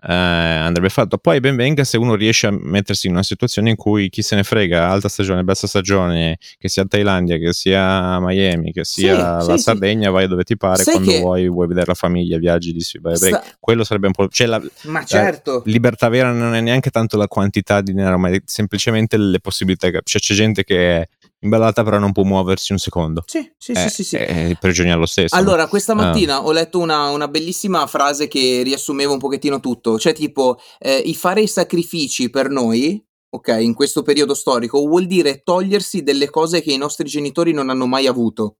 eh, 0.00 0.12
andrebbe 0.12 0.88
fatto. 0.90 1.18
Poi 1.18 1.40
ben 1.40 1.56
venga 1.56 1.82
se 1.84 1.96
uno 1.96 2.14
riesce 2.14 2.46
a 2.46 2.50
mettersi 2.50 3.06
in 3.08 3.14
una 3.14 3.22
situazione 3.22 3.70
in 3.70 3.76
cui 3.76 4.08
chi 4.10 4.22
se 4.22 4.36
ne 4.36 4.44
frega, 4.44 4.88
alta 4.88 5.08
stagione, 5.08 5.42
bassa 5.44 5.66
stagione, 5.66 6.38
che 6.58 6.68
sia 6.68 6.84
Thailandia, 6.84 7.36
che 7.38 7.52
sia 7.52 8.18
Miami, 8.20 8.72
che 8.72 8.84
sia 8.84 9.40
Sì, 9.40 9.48
la 9.48 9.56
sì, 9.56 9.62
Sardegna, 9.62 10.10
vai 10.10 10.28
dove 10.28 10.44
ti 10.44 10.56
pare, 10.56 10.82
Sai 10.82 10.94
quando 10.94 11.10
che- 11.12 11.18
vuoi, 11.20 11.48
vuoi 11.48 11.66
vedere 11.66 11.86
la 11.86 11.94
famiglia, 11.94 12.38
viaggi 12.38 12.72
di 12.72 12.84
vai 13.00 13.14
a 13.14 13.18
break. 13.18 13.42
Sta- 13.44 13.56
Quello 13.58 13.84
sarebbe 13.84 14.06
un 14.06 14.12
po'... 14.12 14.28
Cioè 14.28 14.46
la 14.46 14.62
Ma 14.84 15.04
certo. 15.04 15.62
libertà 15.66 16.08
vera 16.08 16.30
non 16.32 16.54
è 16.54 16.60
neanche 16.60 16.90
tanto 16.90 17.16
la 17.16 17.26
quantità 17.26 17.80
di 17.80 17.92
denaro, 17.92 18.18
ma 18.18 18.28
è 18.30 18.40
semplicemente 18.44 19.16
le 19.16 19.40
possibilità. 19.40 19.90
che- 19.90 20.00
Cioè 20.04 20.20
c'è 20.20 20.34
gente 20.34 20.64
che 20.64 21.08
imballata 21.40 21.82
però 21.84 21.98
non 21.98 22.12
può 22.12 22.22
muoversi 22.24 22.72
un 22.72 22.78
secondo. 22.78 23.22
Sì, 23.26 23.50
sì, 23.56 23.72
Eh, 23.72 23.76
sì, 23.76 23.88
sì, 23.90 24.04
sì. 24.04 24.16
eh, 24.16 24.56
prigioniera 24.60 24.98
lo 24.98 25.06
stesso. 25.06 25.34
Allora, 25.36 25.66
questa 25.68 25.92
Ah. 25.92 25.96
mattina 25.96 26.44
ho 26.44 26.52
letto 26.52 26.78
una, 26.78 27.10
una 27.10 27.28
bellissima 27.28 27.86
frase 27.86 28.28
che 28.28 28.62
riassumeva 28.64 29.12
un 29.12 29.18
pochettino 29.18 29.60
tutto, 29.60 29.98
cioè 29.98 30.12
tipo, 30.14 30.58
eh, 30.78 30.96
i 30.96 31.14
fare 31.14 31.40
i 31.42 31.48
sacrifici 31.48 32.30
per 32.30 32.50
noi, 32.50 33.04
ok, 33.30 33.56
in 33.60 33.74
questo 33.74 34.02
periodo 34.02 34.34
storico, 34.34 34.78
vuol 34.86 35.06
dire 35.06 35.42
togliersi 35.42 36.02
delle 36.02 36.30
cose 36.30 36.60
che 36.62 36.72
i 36.72 36.78
nostri 36.78 37.06
genitori 37.08 37.52
non 37.52 37.70
hanno 37.70 37.86
mai 37.86 38.06
avuto. 38.06 38.56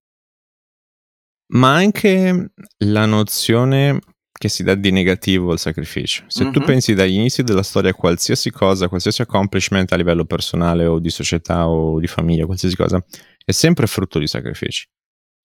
Ma 1.51 1.75
anche 1.75 2.53
la 2.85 3.07
nozione 3.07 3.99
che 4.39 4.49
si 4.49 4.63
dà 4.63 4.75
di 4.75 4.91
negativo 4.93 5.51
al 5.51 5.59
sacrificio. 5.59 6.23
Se 6.29 6.49
tu 6.51 6.61
Mhm. 6.61 6.65
pensi 6.65 6.95
dagli 6.95 7.15
inizi 7.15 7.43
della 7.43 7.63
storia 7.65 7.91
a 7.91 7.95
qualsiasi 7.95 8.51
cosa, 8.51 8.89
qualsiasi 8.89 9.21
accomplishment 9.23 9.91
a 9.93 9.97
livello 9.97 10.25
personale 10.25 10.87
o 10.87 10.99
di 11.01 11.11
società 11.11 11.69
o 11.69 11.99
di 11.99 12.07
famiglia, 12.07 12.47
qualsiasi 12.47 12.77
cosa, 12.77 13.05
è 13.45 13.51
sempre 13.53 13.87
frutto 13.87 14.19
di 14.19 14.27
sacrifici. 14.29 14.87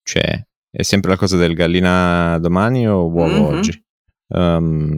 Cioè, 0.03 0.45
è 0.71 0.81
sempre 0.83 1.09
la 1.11 1.17
cosa 1.17 1.37
del 1.37 1.53
gallina 1.55 2.37
domani 2.39 2.87
o 2.87 3.07
uovo 3.09 3.49
Mhm. 3.49 3.55
oggi. 3.57 3.83
Um, 4.27 4.95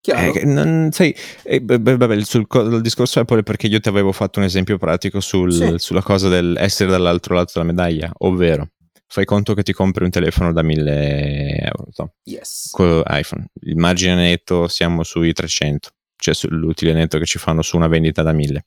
Chiaro? 0.00 0.32
Eh, 0.34 0.44
non- 0.44 0.90
sai, 0.92 1.14
eh, 1.42 1.60
beh, 1.60 1.78
beh, 1.80 2.24
sul 2.24 2.46
co- 2.46 2.62
il 2.62 2.80
discorso 2.80 3.18
Apple 3.20 3.40
è 3.40 3.42
perché 3.42 3.66
io 3.66 3.80
ti 3.80 3.88
avevo 3.88 4.12
fatto 4.12 4.38
un 4.38 4.44
esempio 4.44 4.78
pratico 4.78 5.20
sul- 5.20 5.52
Sì. 5.52 5.74
sulla 5.78 6.02
cosa 6.02 6.28
dell'essere 6.28 6.88
dall'altro 6.90 7.34
lato 7.34 7.52
della 7.54 7.66
medaglia, 7.66 8.10
ovvero 8.18 8.68
fai 9.08 9.24
conto 9.24 9.54
che 9.54 9.62
ti 9.62 9.72
compri 9.72 10.04
un 10.04 10.10
telefono 10.10 10.52
da 10.52 10.62
1000 10.62 11.56
euro, 11.56 11.86
to, 11.92 12.14
Yes. 12.24 12.70
con 12.70 13.02
iPhone, 13.06 13.46
il 13.62 13.76
margine 13.76 14.14
netto 14.14 14.68
siamo 14.68 15.02
sui 15.02 15.32
300, 15.32 15.90
cioè 16.16 16.34
sull'utile 16.34 16.92
netto 16.92 17.18
che 17.18 17.24
ci 17.24 17.38
fanno 17.38 17.62
su 17.62 17.76
una 17.76 17.88
vendita 17.88 18.22
da 18.22 18.32
1000, 18.32 18.66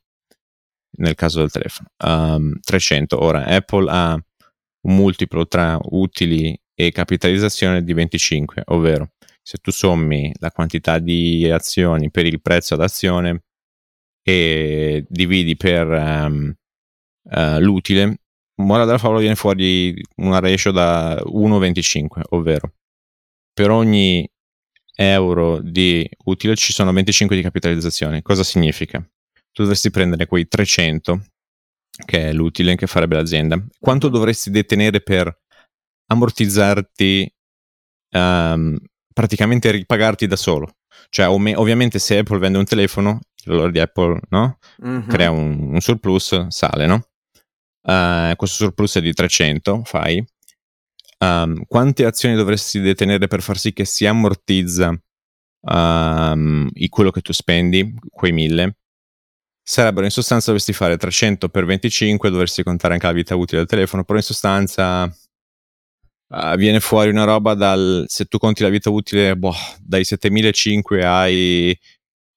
nel 0.98 1.16
caso 1.16 1.40
del 1.40 1.52
telefono. 1.52 1.90
Um, 2.04 2.60
300, 2.60 3.22
ora 3.24 3.46
Apple 3.46 3.90
ha 3.90 4.14
un 4.14 4.96
multiplo 4.96 5.48
tra 5.48 5.78
utili 5.82 6.60
e 6.74 6.92
capitalizzazione 6.92 7.84
di 7.84 7.94
25, 7.94 8.64
ovvero 8.68 9.12
se 9.44 9.58
tu 9.60 9.72
sommi 9.72 10.32
la 10.40 10.52
quantità 10.52 10.98
di 11.00 11.50
azioni 11.50 12.10
per 12.10 12.26
il 12.26 12.42
prezzo 12.42 12.74
ad 12.74 12.82
azione 12.82 13.44
e 14.24 15.06
dividi 15.08 15.56
per 15.56 15.92
ehm, 15.92 16.54
eh, 17.30 17.60
l'utile, 17.60 18.21
morale 18.62 18.86
della 18.86 18.98
favola 18.98 19.20
viene 19.20 19.36
fuori 19.36 19.94
una 20.18 20.40
ratio 20.40 20.72
da 20.72 21.22
1,25, 21.26 22.22
ovvero 22.30 22.74
per 23.54 23.70
ogni 23.70 24.28
euro 24.96 25.60
di 25.60 26.08
utile 26.26 26.56
ci 26.56 26.74
sono 26.74 26.92
25 26.94 27.36
di 27.36 27.42
capitalizzazione. 27.42 28.22
Cosa 28.22 28.44
significa? 28.44 29.00
Tu 29.52 29.64
dovresti 29.64 29.90
prendere 29.90 30.26
quei 30.28 30.48
300, 30.48 31.22
che 32.06 32.30
è 32.30 32.34
l'utile 32.34 32.76
che 32.76 32.88
farebbe 32.88 33.16
l'azienda. 33.16 33.62
Quanto 33.80 34.08
dovresti 34.08 34.50
detenere 34.50 35.02
per 35.02 35.36
ammortizzarti, 36.08 37.34
ehm, 38.12 38.78
praticamente 39.14 39.72
ripagarti 39.72 40.28
da 40.28 40.36
solo? 40.36 40.76
Cioè, 41.10 41.28
ov- 41.28 41.54
ovviamente 41.58 42.00
se 42.00 42.20
Apple 42.20 42.38
vende 42.38 42.58
un 42.58 42.66
telefono, 42.66 43.20
il 43.44 43.52
valore 43.52 43.72
di 43.72 43.80
Apple, 43.80 44.20
no? 44.30 44.58
Mhm. 44.78 45.08
crea 45.08 45.32
un, 45.32 45.74
un 45.74 45.82
surplus, 45.82 46.48
sale, 46.48 46.86
no? 46.86 47.08
Eh, 47.84 48.34
questo 48.36 48.64
surplus 48.64 48.98
è 48.98 49.02
di 49.02 49.14
300, 49.14 49.84
fai. 49.84 50.24
Um, 51.20 51.66
quante 51.68 52.06
azioni 52.06 52.36
dovresti 52.36 52.80
detenere 52.80 53.28
per 53.28 53.44
far 53.44 53.58
sì 53.58 53.74
che 53.74 53.86
si 53.86 54.08
ammortizza 54.08 54.92
um, 55.62 56.68
quello 56.90 57.12
che 57.12 57.22
tu 57.22 57.32
spendi, 57.32 57.94
quei 58.10 58.32
1000? 58.32 58.76
Sarebbero 59.64 60.06
in 60.06 60.12
sostanza 60.12 60.48
dovresti 60.48 60.74
fare 60.74 60.98
300 60.98 61.50
per 61.50 61.66
25, 61.66 62.30
dovresti 62.32 62.64
contare 62.64 62.94
anche 62.94 63.06
la 63.06 63.12
vita 63.14 63.36
utile 63.36 63.60
del 63.60 63.70
telefono, 63.70 64.04
però 64.04 64.18
in 64.18 64.24
sostanza 64.24 65.06
eh, 66.34 66.58
viene 66.58 66.80
fuori 66.80 67.10
una 67.10 67.26
roba 67.26 67.54
dal, 67.54 68.06
se 68.08 68.26
tu 68.26 68.38
conti 68.38 68.64
la 68.64 68.70
vita 68.70 68.90
utile, 68.90 69.36
boh, 69.36 69.54
dai 69.80 70.04
7500 70.04 70.96
ai 71.08 71.78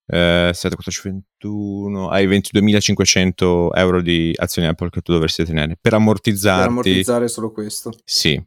eh, 0.06 0.50
7, 0.52 0.74
14, 0.74 1.08
21, 1.38 2.08
hai 2.10 2.26
22.500 2.26 3.68
euro 3.74 4.00
di 4.02 4.32
azioni 4.36 4.68
Apple 4.68 4.90
che 4.90 5.00
tu 5.00 5.12
dovresti 5.12 5.44
tenere 5.44 5.68
per 5.68 5.78
Per 5.80 5.94
ammortizzarti. 5.94 6.68
ammortizzare 6.68 7.28
solo 7.28 7.50
questo. 7.52 7.92
Sì. 8.04 8.40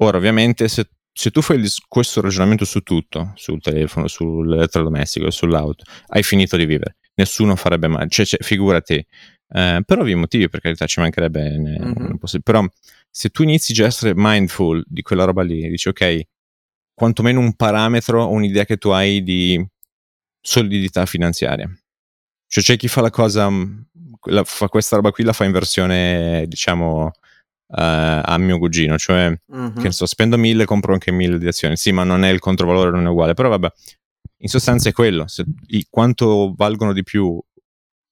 Ora, 0.00 0.16
ovviamente, 0.18 0.66
se, 0.68 0.88
se 1.12 1.30
tu 1.30 1.40
fai 1.40 1.62
questo 1.88 2.20
ragionamento 2.20 2.64
su 2.64 2.80
tutto, 2.80 3.32
sul 3.36 3.60
telefono, 3.60 4.08
sull'elettrodomestico, 4.08 5.30
sull'auto, 5.30 5.84
hai 6.08 6.22
finito 6.22 6.56
di 6.56 6.66
vivere. 6.66 6.96
Nessuno 7.16 7.54
farebbe 7.56 7.86
mai, 7.88 8.08
cioè, 8.08 8.26
cioè, 8.26 8.42
figurati. 8.42 8.94
Eh, 9.46 9.82
per 9.86 9.98
ovvi 9.98 10.14
motivi, 10.16 10.48
per 10.48 10.60
carità, 10.60 10.86
ci 10.86 11.00
mancherebbe. 11.00 11.56
ne- 11.58 11.78
Mhm. 11.78 11.94
non 11.98 12.18
possi- 12.18 12.42
però, 12.42 12.64
se 13.08 13.28
tu 13.28 13.42
inizi 13.44 13.72
già 13.72 13.84
a 13.84 13.86
essere 13.88 14.12
mindful 14.16 14.82
di 14.86 15.02
quella 15.02 15.24
roba 15.24 15.42
lì, 15.42 15.68
dici, 15.68 15.88
ok, 15.88 16.20
quantomeno 16.92 17.38
un 17.40 17.54
parametro, 17.54 18.28
un'idea 18.30 18.64
che 18.64 18.76
tu 18.78 18.88
hai 18.88 19.22
di 19.22 19.64
solidità 20.46 21.06
finanziaria. 21.06 21.66
Cioè 22.46 22.62
c'è 22.62 22.76
chi 22.76 22.86
fa 22.88 23.00
la 23.00 23.10
cosa, 23.10 23.48
mh, 23.48 23.86
la- 24.26 24.44
fa 24.44 24.68
questa 24.68 24.96
roba 24.96 25.10
qui, 25.10 25.24
la 25.24 25.32
fa 25.32 25.44
in 25.44 25.52
versione, 25.52 26.44
diciamo, 26.46 27.10
eh, 27.76 28.20
a 28.24 28.36
mio 28.38 28.58
cugino, 28.58 28.98
cioè 28.98 29.34
Mhm. 29.48 29.80
che 29.80 29.90
so, 29.90 30.04
spendo 30.06 30.36
1000, 30.36 30.64
compro 30.66 30.92
anche 30.92 31.10
1000 31.10 31.38
di 31.38 31.46
azioni. 31.46 31.76
Sì, 31.76 31.90
ma 31.92 32.04
non 32.04 32.22
è 32.24 32.30
il 32.30 32.38
controvalore, 32.38 32.90
non 32.90 33.06
è 33.06 33.08
uguale. 33.08 33.34
Però 33.34 33.48
vabbè, 33.48 33.68
in 34.42 34.48
sostanza 34.48 34.88
è 34.90 34.92
quello. 34.92 35.26
Se, 35.26 35.44
i- 35.68 35.86
quanto 35.90 36.52
valgono 36.56 36.92
di 36.92 37.02
più 37.02 37.40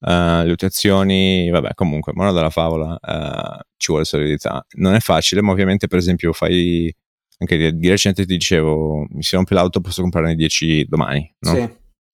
eh, 0.05 0.45
le 0.45 0.57
azioni, 0.59 1.49
vabbè, 1.51 1.75
comunque, 1.75 2.13
mono 2.15 2.33
della 2.33 2.51
favola, 2.51 2.99
eh, 2.99 3.65
ci 3.77 3.89
vuole 3.93 4.05
solidità. 4.05 4.67
Non 4.79 4.95
è 4.95 5.01
facile, 5.01 5.43
ma 5.43 5.53
ovviamente, 5.53 5.87
per 5.87 5.99
esempio, 5.99 6.33
fai... 6.33 6.93
Anche 7.39 7.57
di, 7.57 7.77
di 7.79 7.89
recente 7.89 8.25
ti 8.25 8.33
dicevo, 8.35 9.05
mi 9.11 9.23
si 9.23 9.35
rompe 9.35 9.55
l'auto, 9.55 9.81
posso 9.81 10.01
comprarne 10.03 10.37
10 10.37 10.85
domani, 10.89 11.29
no? 11.41 11.55
Sì. 11.55 11.71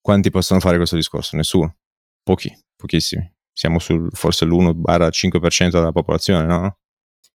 Quanti 0.09 0.31
possono 0.31 0.59
fare 0.59 0.79
questo 0.79 0.97
discorso? 0.97 1.37
Nessuno. 1.37 1.77
Pochi, 2.23 2.51
pochissimi. 2.75 3.31
Siamo 3.53 3.79
sul 3.79 4.09
forse 4.11 4.47
l'1-5% 4.47 5.69
della 5.69 5.93
popolazione, 5.93 6.47
no? 6.47 6.79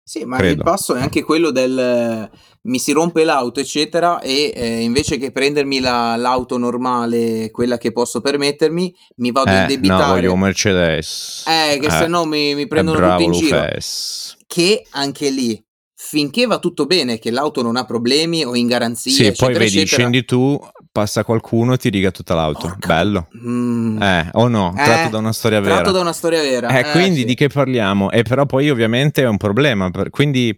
Sì, 0.03 0.25
ma 0.25 0.37
Credo. 0.37 0.53
il 0.53 0.63
passo 0.63 0.95
è 0.95 1.01
anche 1.01 1.21
quello 1.21 1.51
del 1.51 1.77
eh, 1.77 2.37
mi 2.63 2.79
si 2.79 2.91
rompe 2.91 3.25
l'auto, 3.25 3.59
eccetera, 3.59 4.21
e 4.21 4.51
eh, 4.55 4.81
invece 4.81 5.17
che 5.19 5.31
prendermi 5.31 5.81
la- 5.81 6.15
l'auto 6.15 6.57
normale, 6.57 7.51
quella 7.51 7.77
che 7.77 7.91
posso 7.91 8.21
permettermi, 8.21 8.91
mi 9.17 9.31
vado 9.31 9.51
a 9.51 9.53
Eh, 9.53 9.55
no, 9.55 9.61
indebitare. 9.61 10.11
voglio 10.11 10.33
un 10.33 10.39
Mercedes. 10.39 11.43
Eh, 11.47 11.77
che 11.77 11.91
se 11.91 12.07
no 12.07 12.25
mi, 12.25 12.55
mi 12.55 12.65
prendono 12.65 13.07
tutti 13.07 13.23
in 13.23 13.31
giro. 13.33 13.57
Lufes. 13.57 14.35
Che 14.47 14.83
anche 14.93 15.29
lì, 15.29 15.63
finché 15.93 16.47
va 16.47 16.57
tutto 16.57 16.87
bene, 16.87 17.19
che 17.19 17.29
l'auto 17.29 17.61
non 17.61 17.75
ha 17.75 17.85
problemi 17.85 18.43
o 18.43 18.55
in 18.55 18.65
garanzia, 18.65 19.11
Sì, 19.11 19.25
eccetera, 19.27 19.45
poi 19.51 19.53
vedi, 19.59 19.77
eccetera. 19.77 19.97
scendi 20.01 20.25
tu, 20.25 20.59
passa 20.93 21.23
qualcuno 21.25 21.73
e 21.73 21.77
ti 21.77 21.89
riga 21.89 22.11
tutta 22.11 22.35
l'auto. 22.35 22.67
Porca- 22.67 22.87
Bello. 22.87 23.27
Mm, 23.35 23.99
Eh, 24.01 24.29
o 24.33 24.47
no, 24.47 24.73
Eh, 24.77 24.83
tratto 24.83 25.09
da 25.09 25.17
una 25.17 25.33
storia 25.33 25.59
vera. 25.59 25.75
tratto 25.77 25.91
da 25.91 25.99
una 26.01 26.13
storia 26.13 26.39
vera. 26.41 26.69
Eh, 26.69 26.91
quindi 26.91 27.21
sì. 27.21 27.25
di 27.25 27.33
che 27.33 27.49
parliamo? 27.49 28.11
E 28.11 28.21
però 28.21 28.45
poi 28.45 28.69
ovviamente 28.69 29.23
è 29.23 29.27
un 29.27 29.37
problema. 29.37 29.89
per- 29.89 30.11
quindi 30.11 30.49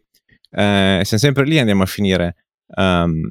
eh, 0.52 1.02
siamo 1.04 1.24
sempre 1.24 1.46
lì, 1.46 1.58
andiamo 1.58 1.84
a 1.84 1.86
finire. 1.88 2.36
Um, 2.76 3.22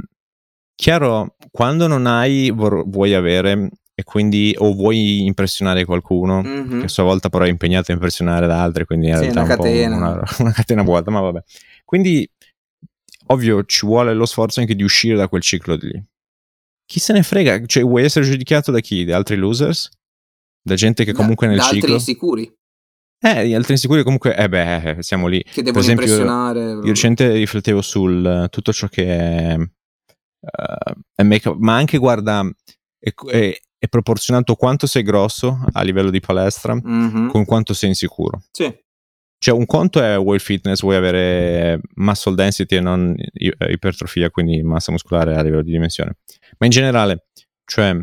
chiaro, 0.74 1.36
quando 1.50 1.86
non 1.86 2.06
hai, 2.06 2.50
vor- 2.50 2.88
vuoi 2.88 3.12
avere 3.14 3.68
e 3.94 4.02
quindi 4.02 4.54
o 4.58 4.72
vuoi 4.72 5.24
impressionare 5.26 5.84
qualcuno 5.84 6.42
mm-hmm. 6.42 6.78
che 6.80 6.84
a 6.86 6.88
sua 6.88 7.04
volta 7.04 7.28
però 7.28 7.44
è 7.44 7.48
impegnato 7.48 7.90
a 7.92 7.94
impressionare 7.94 8.46
da 8.46 8.62
altri, 8.62 8.84
quindi 8.86 9.08
in 9.08 9.14
sì, 9.16 9.20
realtà 9.30 9.42
una 9.42 9.48
è 9.48 9.56
un 9.56 9.62
catena. 9.62 9.96
una, 9.96 10.22
una 10.40 10.52
catena 10.52 10.82
vuota, 10.82 11.10
ma 11.10 11.20
vabbè. 11.20 11.42
Quindi 11.84 12.28
ovvio 13.26 13.64
ci 13.64 13.84
vuole 13.86 14.14
lo 14.14 14.26
sforzo 14.26 14.60
anche 14.60 14.74
di 14.74 14.82
uscire 14.82 15.16
da 15.16 15.28
quel 15.28 15.42
ciclo 15.42 15.76
di 15.76 15.86
lì. 15.88 16.02
Chi 16.86 17.00
se 17.00 17.12
ne 17.12 17.22
frega? 17.22 17.64
Cioè, 17.64 17.82
vuoi 17.82 18.04
essere 18.04 18.24
giudicato 18.24 18.70
da 18.70 18.80
chi? 18.80 19.04
Da 19.04 19.16
altri 19.16 19.36
losers? 19.36 19.88
Da 20.62 20.74
gente 20.74 21.04
che 21.04 21.12
comunque 21.12 21.46
nel 21.46 21.56
da 21.56 21.64
ciclo... 21.64 21.94
altri 21.94 22.00
sicuri. 22.00 22.52
Eh, 23.24 23.48
gli 23.48 23.54
altri 23.54 23.72
insicuri 23.72 24.02
comunque, 24.02 24.36
eh 24.36 24.48
beh, 24.50 24.98
siamo 25.00 25.28
lì. 25.28 25.42
Che 25.42 25.62
devono 25.62 25.82
esempio, 25.82 26.04
impressionare. 26.04 26.60
Io 26.60 26.82
recente 26.82 27.32
riflettevo 27.32 27.80
sul 27.80 28.42
uh, 28.44 28.48
tutto 28.48 28.70
ciò 28.70 28.86
che 28.86 29.06
è, 29.06 29.56
uh, 29.56 30.92
è 31.14 31.22
make-up, 31.22 31.56
ma 31.58 31.74
anche 31.74 31.96
guarda, 31.96 32.46
è, 32.98 33.14
è, 33.30 33.58
è, 33.78 33.88
proporzionato 33.88 34.56
quanto 34.56 34.86
sei 34.86 35.02
grosso 35.02 35.58
a 35.72 35.82
livello 35.82 36.10
di 36.10 36.20
palestra 36.20 36.74
mm-hmm. 36.74 37.28
con 37.28 37.46
quanto 37.46 37.72
sei 37.72 37.88
insicuro. 37.88 38.42
Sì. 38.50 38.70
Cioè, 39.44 39.54
un 39.54 39.66
conto 39.66 40.00
è 40.00 40.16
vuoi 40.16 40.38
fitness, 40.38 40.80
vuoi 40.80 40.96
avere 40.96 41.78
muscle 41.96 42.34
density 42.34 42.76
e 42.76 42.80
non 42.80 43.14
ipertrofia, 43.68 44.30
quindi 44.30 44.62
massa 44.62 44.90
muscolare 44.90 45.36
a 45.36 45.42
livello 45.42 45.62
di 45.62 45.70
dimensione. 45.70 46.16
Ma 46.56 46.64
in 46.64 46.72
generale, 46.72 47.26
cioè, 47.66 47.94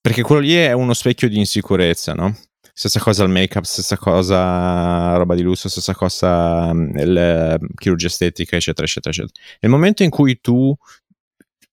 perché 0.00 0.22
quello 0.22 0.40
lì 0.40 0.54
è 0.54 0.72
uno 0.72 0.94
specchio 0.94 1.28
di 1.28 1.36
insicurezza, 1.36 2.14
no? 2.14 2.34
Stessa 2.72 2.98
cosa 2.98 3.24
il 3.24 3.28
make-up, 3.28 3.64
stessa 3.64 3.98
cosa 3.98 5.16
roba 5.16 5.34
di 5.34 5.42
lusso, 5.42 5.68
stessa 5.68 5.94
cosa 5.94 6.72
la 6.72 7.58
chirurgia 7.74 8.06
estetica, 8.06 8.56
eccetera, 8.56 8.86
eccetera, 8.86 9.10
eccetera. 9.14 9.42
Nel 9.60 9.70
momento 9.70 10.02
in 10.02 10.08
cui 10.08 10.40
tu 10.40 10.74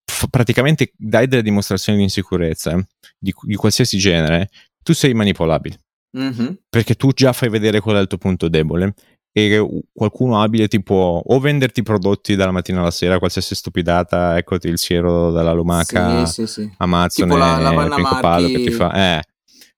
f- 0.04 0.28
praticamente 0.30 0.92
dai 0.98 1.28
delle 1.28 1.44
dimostrazioni 1.44 2.00
di 2.00 2.04
insicurezza 2.04 2.76
di, 3.18 3.34
di 3.42 3.56
qualsiasi 3.56 3.98
genere, 3.98 4.50
tu 4.84 4.92
sei 4.92 5.14
manipolabile. 5.14 5.78
Mm-hmm. 6.18 6.48
Perché 6.70 6.96
tu 6.96 7.12
già 7.12 7.34
fai 7.34 7.50
vedere 7.50 7.80
qual 7.80 7.98
è 7.98 8.00
il 8.00 8.08
tuo 8.08 8.18
punto 8.18 8.48
debole 8.48 8.94
e 9.32 9.62
qualcuno 9.92 10.42
abile 10.42 10.70
ti 10.70 10.82
può 10.82 11.22
o 11.24 11.40
venderti 11.40 11.84
prodotti 11.84 12.36
dalla 12.36 12.52
mattina 12.52 12.80
alla 12.80 12.92
sera, 12.92 13.20
qualsiasi 13.20 13.54
stupidata, 13.54 14.38
eccoti 14.38 14.68
il 14.70 14.78
siero 14.78 15.32
dalla 15.32 15.52
lumaca, 15.52 16.26
sì, 16.26 16.46
sì, 16.46 16.48
sì. 16.48 16.74
Amazon, 16.78 17.28
tipo 17.28 17.38
la, 17.38 17.58
la 17.58 17.96
Pinco 17.96 18.20
Palo 18.20 18.48
che 18.48 18.64
ti 18.64 18.72
fa... 18.72 19.18
Eh, 19.18 19.22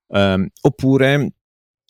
Um, 0.09 0.47
oppure 0.61 1.33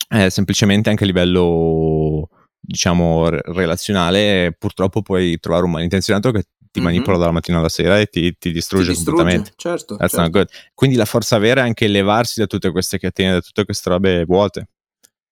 eh, 0.08 0.28
semplicemente 0.30 0.90
anche 0.90 1.04
a 1.04 1.06
livello 1.06 2.28
diciamo 2.58 3.28
relazionale 3.28 4.56
purtroppo 4.58 5.02
puoi 5.02 5.38
trovare 5.38 5.64
un 5.64 5.70
malintenzionato 5.70 6.32
che 6.32 6.46
ti 6.78 6.84
mm-hmm. 6.84 6.94
manipola 6.94 7.18
dalla 7.18 7.32
mattina 7.32 7.58
alla 7.58 7.68
sera 7.68 7.98
e 7.98 8.06
ti, 8.06 8.36
ti 8.38 8.50
distrugge, 8.50 8.86
ti 8.86 8.94
distrugge 8.94 9.16
completamente 9.16 9.52
certo, 9.56 9.96
That's 9.96 10.14
certo. 10.14 10.24
not 10.24 10.30
good. 10.30 10.48
quindi 10.74 10.96
la 10.96 11.04
forza 11.04 11.38
vera 11.38 11.62
è 11.62 11.64
anche 11.64 11.86
levarsi 11.86 12.40
da 12.40 12.46
tutte 12.46 12.70
queste 12.70 12.98
catene 12.98 13.32
da 13.32 13.40
tutte 13.40 13.64
queste 13.64 13.90
robe 13.90 14.24
vuote 14.24 14.68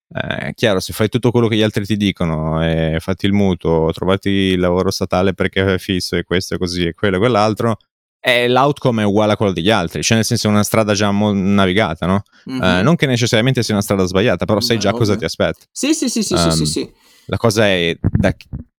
eh, 0.09 0.53
chiaro, 0.55 0.79
se 0.79 0.93
fai 0.93 1.09
tutto 1.09 1.31
quello 1.33 1.49
che 1.49 1.57
gli 1.57 1.63
altri 1.63 1.85
ti 1.85 1.97
dicono, 1.97 2.65
e 2.65 2.99
fatti 3.01 3.27
il 3.27 3.33
mutuo, 3.33 3.91
trovati 3.93 4.29
il 4.29 4.61
lavoro 4.61 4.91
statale 4.91 5.35
perché 5.35 5.75
è 5.75 5.79
fisso 5.79 6.15
e 6.17 6.23
questo 6.23 6.55
e 6.55 6.59
così 6.59 6.87
e 6.87 6.95
quello 6.95 7.17
e 7.17 7.19
quell'altro, 7.19 7.77
e 8.21 8.49
l'outcome 8.49 9.03
è 9.03 9.05
uguale 9.05 9.33
a 9.33 9.37
quello 9.37 9.53
degli 9.53 9.71
altri, 9.71 10.03
cioè 10.03 10.17
nel 10.17 10.27
senso 10.27 10.49
è 10.49 10.51
una 10.51 10.63
strada 10.63 10.95
già 10.95 11.11
mo- 11.11 11.33
navigata, 11.33 12.07
no? 12.07 12.23
Mm-hmm. 12.51 12.61
Uh, 12.61 12.83
non 12.83 12.97
che 12.97 13.07
necessariamente 13.07 13.63
sia 13.63 13.75
una 13.75 13.83
strada 13.83 14.05
sbagliata, 14.05 14.45
però 14.45 14.61
sai 14.61 14.77
Beh, 14.77 14.83
già 14.83 14.91
cosa 14.93 15.13
ovvio. 15.13 15.19
ti 15.19 15.25
aspetta. 15.25 15.65
Sì, 15.71 15.95
sì, 15.95 16.09
sì, 16.09 16.23
sì, 16.23 16.35
Um, 16.35 16.51
sì, 16.51 16.57
sì, 16.57 16.67
sì. 16.67 16.93
La 17.27 17.37
cosa 17.37 17.67
è 17.67 17.97
da, 18.01 18.35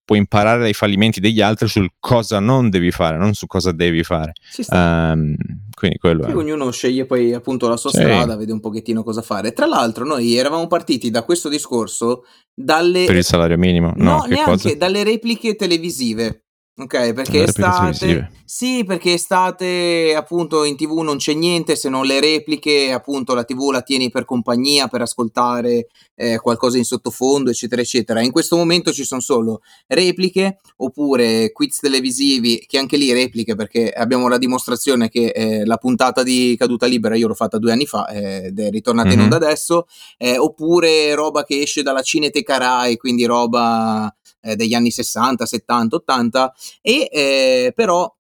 puoi 0.08 0.20
imparare 0.20 0.62
dai 0.62 0.74
fallimenti 0.74 1.20
degli 1.20 1.42
altri 1.42 1.68
sul 1.68 1.90
cosa 2.00 2.40
non 2.40 2.70
devi 2.70 2.92
fare, 2.92 3.18
non 3.18 3.34
su 3.34 3.46
cosa 3.46 3.74
devi 3.74 4.04
fare. 4.06 4.32
Um, 4.70 5.36
quindi 5.74 5.98
quello 5.98 6.24
Sì, 6.24 6.30
è. 6.32 6.34
ognuno 6.34 6.72
sceglie 6.72 7.06
poi 7.06 7.34
appunto 7.34 7.68
la 7.68 7.76
sua 7.76 7.90
Sì. 7.92 7.98
strada, 7.98 8.38
vede 8.38 8.54
un 8.54 8.62
pochettino 8.62 9.04
cosa 9.04 9.22
fare. 9.22 9.52
Tra 9.52 9.66
l'altro, 9.66 10.06
noi 10.06 10.34
eravamo 10.38 10.66
partiti 10.68 11.10
da 11.12 11.24
questo 11.24 11.50
discorso 11.50 12.24
dalle 12.54 13.04
Per 13.04 13.18
il 13.18 13.24
salario 13.26 13.58
minimo, 13.58 13.92
no, 13.98 14.12
No, 14.16 14.22
che 14.22 14.30
neanche 14.30 14.52
cosa? 14.52 14.76
dalle 14.76 15.04
repliche 15.04 15.56
televisive. 15.58 16.46
Ok, 16.80 17.14
perché 17.14 17.44
estate. 17.44 18.30
Sì, 18.46 18.84
perché 18.86 19.14
estate 19.14 20.14
appunto 20.16 20.64
in 20.64 20.78
tv 20.78 21.00
non 21.00 21.18
c'è 21.18 21.34
niente 21.34 21.76
se 21.76 21.90
non 21.90 22.06
le 22.06 22.20
repliche, 22.20 22.92
appunto 22.92 23.34
la 23.34 23.44
tv 23.44 23.72
la 23.72 23.82
tieni 23.82 24.12
per 24.12 24.26
compagnia, 24.26 24.88
per 24.88 25.02
ascoltare 25.02 25.88
eh, 26.14 26.38
qualcosa 26.38 26.78
in 26.78 26.84
sottofondo, 26.84 27.50
eccetera, 27.50 27.82
eccetera. 27.82 28.22
In 28.22 28.32
questo 28.32 28.56
momento 28.56 28.92
ci 28.92 29.04
sono 29.06 29.22
solo 29.22 29.62
repliche 29.88 30.60
oppure 30.78 31.52
quiz 31.52 31.80
televisivi, 31.80 32.64
che 32.68 32.78
anche 32.78 32.96
lì 32.96 33.12
repliche 33.12 33.56
perché 33.56 33.90
abbiamo 33.90 34.28
la 34.28 34.38
dimostrazione 34.38 35.10
che 35.10 35.30
eh, 35.30 35.66
la 35.66 35.78
puntata 35.78 36.22
di 36.22 36.56
Caduta 36.60 36.86
Libera 36.86 37.16
io 37.16 37.28
l'ho 37.28 37.34
fatta 37.34 37.58
due 37.58 37.72
anni 37.72 37.88
fa 37.88 38.08
eh, 38.08 38.46
ed 38.46 38.60
è 38.60 38.70
ritornata 38.70 39.10
in 39.10 39.18
Mhm. 39.18 39.24
onda 39.24 39.36
adesso, 39.38 39.88
eh, 40.18 40.38
oppure 40.38 41.16
roba 41.16 41.44
che 41.44 41.60
esce 41.60 41.82
dalla 41.82 42.04
Cineteca 42.04 42.58
Rai, 42.58 42.98
quindi 42.98 43.26
roba 43.26 44.16
eh, 44.48 44.56
degli 44.56 44.74
anni 44.74 44.92
60, 44.92 45.46
70, 45.46 45.96
80 45.96 46.54
e 46.82 47.10
eh, 47.12 47.72
però 47.76 48.12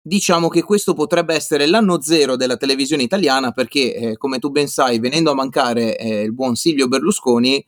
diciamo 0.00 0.48
che 0.48 0.62
questo 0.62 0.94
potrebbe 0.94 1.34
essere 1.34 1.66
l'anno 1.66 2.00
zero 2.00 2.36
della 2.36 2.56
televisione 2.56 3.02
italiana 3.02 3.52
perché 3.52 3.94
eh, 3.94 4.16
come 4.16 4.38
tu 4.38 4.50
ben 4.50 4.66
sai 4.68 4.98
venendo 4.98 5.30
a 5.30 5.34
mancare 5.34 5.96
eh, 5.98 6.22
il 6.22 6.32
buon 6.32 6.54
Silvio 6.54 6.88
Berlusconi 6.88 7.64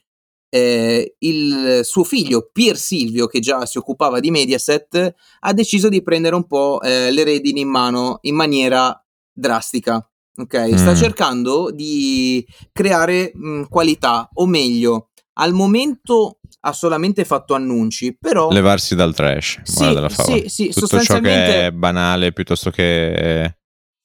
eh, 0.53 1.15
il 1.19 1.81
suo 1.85 2.03
figlio 2.03 2.49
Pier 2.53 2.77
Silvio 2.77 3.27
che 3.27 3.41
già 3.41 3.67
si 3.67 3.79
occupava 3.79 4.21
di 4.21 4.31
Mediaset 4.31 5.15
ha 5.41 5.53
deciso 5.53 5.89
di 5.89 6.03
prendere 6.03 6.35
un 6.35 6.47
po' 6.47 6.81
eh, 6.81 7.11
le 7.13 7.25
redini 7.25 7.61
in 7.61 7.69
mano 7.69 8.19
in 8.23 8.35
maniera 8.35 8.99
drastica 9.33 9.97
ok 10.35 10.79
sta 10.79 10.93
Mm. 10.93 10.97
cercando 10.97 11.71
di 11.71 12.45
creare 12.73 13.33
mh, 13.35 13.65
qualità 13.69 14.29
o 14.35 14.47
meglio 14.47 15.11
al 15.35 15.53
momento 15.53 16.39
ha 16.62 16.73
solamente 16.73 17.25
fatto 17.25 17.55
annunci 17.55 18.16
però 18.18 18.51
Levarsi 18.51 18.94
dal 18.94 19.14
trash, 19.14 19.61
Sì, 19.62 19.85
della 19.92 20.09
favola. 20.09 20.37
sì, 20.42 20.49
sì, 20.49 20.64
Tutto 20.68 20.81
ciò 20.81 20.87
che 20.87 20.96
sostanzialmente- 20.99 21.66
è 21.66 21.70
banale 21.73 22.33
piuttosto 22.33 22.70
che 22.70 23.55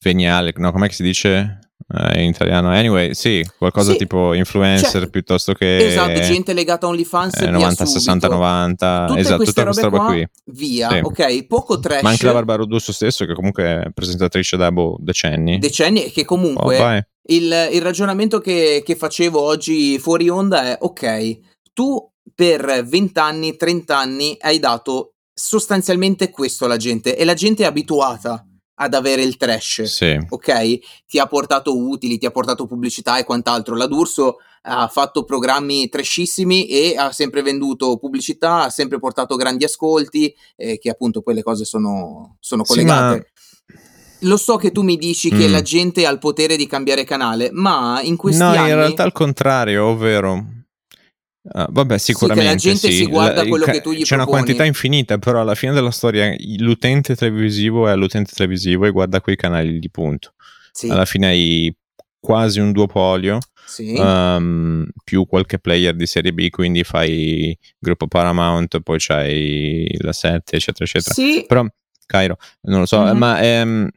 veniale, 0.02 0.52
no, 0.56 0.72
com'è 0.72 0.88
che 0.88 0.94
si 0.94 1.02
dice 1.02 1.58
eh, 1.88 2.22
in 2.22 2.30
italiano? 2.30 2.70
Anyway, 2.70 3.14
sì, 3.14 3.46
qualcosa 3.58 3.92
Sì, 3.92 3.98
tipo 3.98 4.32
influencer 4.34 4.90
cioè, 5.02 5.10
piuttosto 5.10 5.52
che 5.52 5.86
esatto 5.86 6.20
gente 6.20 6.52
legata 6.54 6.86
a 6.86 6.88
OnlyFans 6.88 7.34
eh, 7.36 7.40
via 7.42 7.50
90, 7.50 7.74
subito. 7.84 7.98
60, 7.98 8.28
90, 8.28 9.04
tutte 9.08 9.20
esatto, 9.20 9.44
tutta 9.44 9.62
questa 9.64 9.82
roba 9.88 9.96
qua 9.98 10.06
qui. 10.06 10.26
via 10.46 10.88
Sì. 10.90 10.98
ok 11.02 11.46
poco 11.46 11.78
trash 11.78 12.02
Ma 12.02 12.10
anche 12.10 12.24
la 12.26 12.32
Barbara 12.32 12.64
Russo 12.64 12.92
stesso, 12.92 13.24
che 13.26 13.34
comunque 13.34 13.64
è 13.64 13.90
presentatrice 13.92 14.56
da 14.56 14.72
boh, 14.72 14.96
decenni. 15.00 15.58
decenni 15.58 16.04
e 16.06 16.10
che 16.10 16.24
comunque 16.24 16.78
Oh, 16.78 17.02
il, 17.28 17.68
il 17.72 17.82
ragionamento 17.82 18.38
che, 18.38 18.82
che 18.84 18.94
facevo 18.96 19.40
oggi 19.40 19.98
fuori 19.98 20.28
onda 20.28 20.62
è 20.62 20.78
ok 20.80 21.38
tu 21.72 22.00
per 22.36 22.84
20 22.86 23.18
anni 23.18 23.56
30 23.56 23.96
anni 23.98 24.36
hai 24.40 24.58
dato 24.60 25.14
sostanzialmente 25.32 26.30
questo 26.30 26.66
alla 26.66 26.76
gente 26.76 27.16
e 27.16 27.24
la 27.24 27.34
gente 27.34 27.62
è 27.62 27.66
abituata 27.66 28.46
ad 28.78 28.92
avere 28.92 29.22
il 29.22 29.38
trash 29.38 29.82
Sì. 29.84 30.18
ok? 30.28 30.78
Ti 31.06 31.18
ha 31.18 31.26
portato 31.26 31.74
utili, 31.76 32.18
ti 32.18 32.26
ha 32.26 32.30
portato 32.30 32.66
pubblicità 32.66 33.16
e 33.18 33.24
quant'altro. 33.24 33.74
La 33.74 33.86
D'Urso 33.86 34.36
ha 34.68 34.86
fatto 34.88 35.24
programmi 35.24 35.88
trashissimi 35.88 36.66
e 36.66 36.94
ha 36.96 37.10
sempre 37.10 37.40
venduto 37.40 37.96
pubblicità, 37.96 38.64
ha 38.64 38.70
sempre 38.70 38.98
portato 38.98 39.36
grandi 39.36 39.64
ascolti, 39.64 40.34
eh, 40.56 40.76
che 40.78 40.90
appunto 40.90 41.22
poi 41.22 41.34
le 41.34 41.42
cose 41.42 41.64
sono, 41.64 42.36
sono 42.40 42.64
Sì, 42.64 42.72
collegate. 42.74 43.30
Lo 44.20 44.36
so 44.36 44.56
che 44.56 44.72
tu 44.72 44.82
mi 44.82 44.96
dici 44.98 45.30
che 45.30 45.48
Mm. 45.48 45.52
la 45.52 45.62
gente 45.62 46.04
ha 46.06 46.10
il 46.10 46.18
potere 46.18 46.56
di 46.56 46.66
cambiare 46.66 47.04
canale, 47.04 47.48
ma 47.52 48.00
in 48.02 48.16
questi 48.16 48.42
No, 48.42 48.48
anni... 48.50 48.68
in 48.70 48.74
realtà 48.76 49.04
al 49.04 49.12
contrario, 49.12 49.86
ovvero... 49.86 50.44
ah, 51.52 51.66
vabbè, 51.70 51.98
Sì, 51.98 52.12
che 52.12 52.26
la 52.26 52.34
sicuramente 52.34 52.56
gente 52.56 52.90
sì. 52.90 52.96
si 52.96 53.06
guarda 53.06 53.42
La- 53.42 53.48
quello 53.48 53.64
che 53.66 53.80
tu 53.80 53.92
gli 53.92 54.02
C'è 54.02 54.14
una 54.14 54.24
proponi. 54.24 54.42
quantità 54.44 54.64
infinita, 54.64 55.18
però 55.18 55.40
alla 55.40 55.54
fine 55.54 55.72
della 55.72 55.90
storia 55.90 56.34
l'utente 56.58 57.14
televisivo 57.16 57.88
è 57.88 57.94
l'utente 57.96 58.32
televisivo 58.34 58.84
e 58.86 58.90
guarda 58.90 59.20
quei 59.20 59.36
canali 59.36 59.78
di 59.78 59.90
punto. 59.90 60.34
Sì, 60.72 60.88
Alla 60.90 61.04
fine 61.06 61.26
hai 61.28 61.74
quasi 62.20 62.60
un 62.60 62.72
duopolio, 62.72 63.38
sì. 63.66 63.94
um, 63.96 64.84
più 65.04 65.26
qualche 65.26 65.58
player 65.58 65.94
di 65.94 66.06
serie 66.06 66.32
B, 66.32 66.48
quindi 66.50 66.82
fai 66.84 67.56
gruppo 67.78 68.06
Paramount, 68.08 68.80
poi 68.80 68.96
c'hai 68.98 69.86
la 70.00 70.12
7, 70.12 70.56
eccetera, 70.56 70.84
eccetera. 70.84 71.14
Sì, 71.14 71.44
Però, 71.46 71.64
Cairo, 72.04 72.36
non 72.62 72.80
lo 72.80 72.86
so, 72.86 73.00
Mhm. 73.00 73.16
ma 73.16 73.40
ehm, 73.40 73.88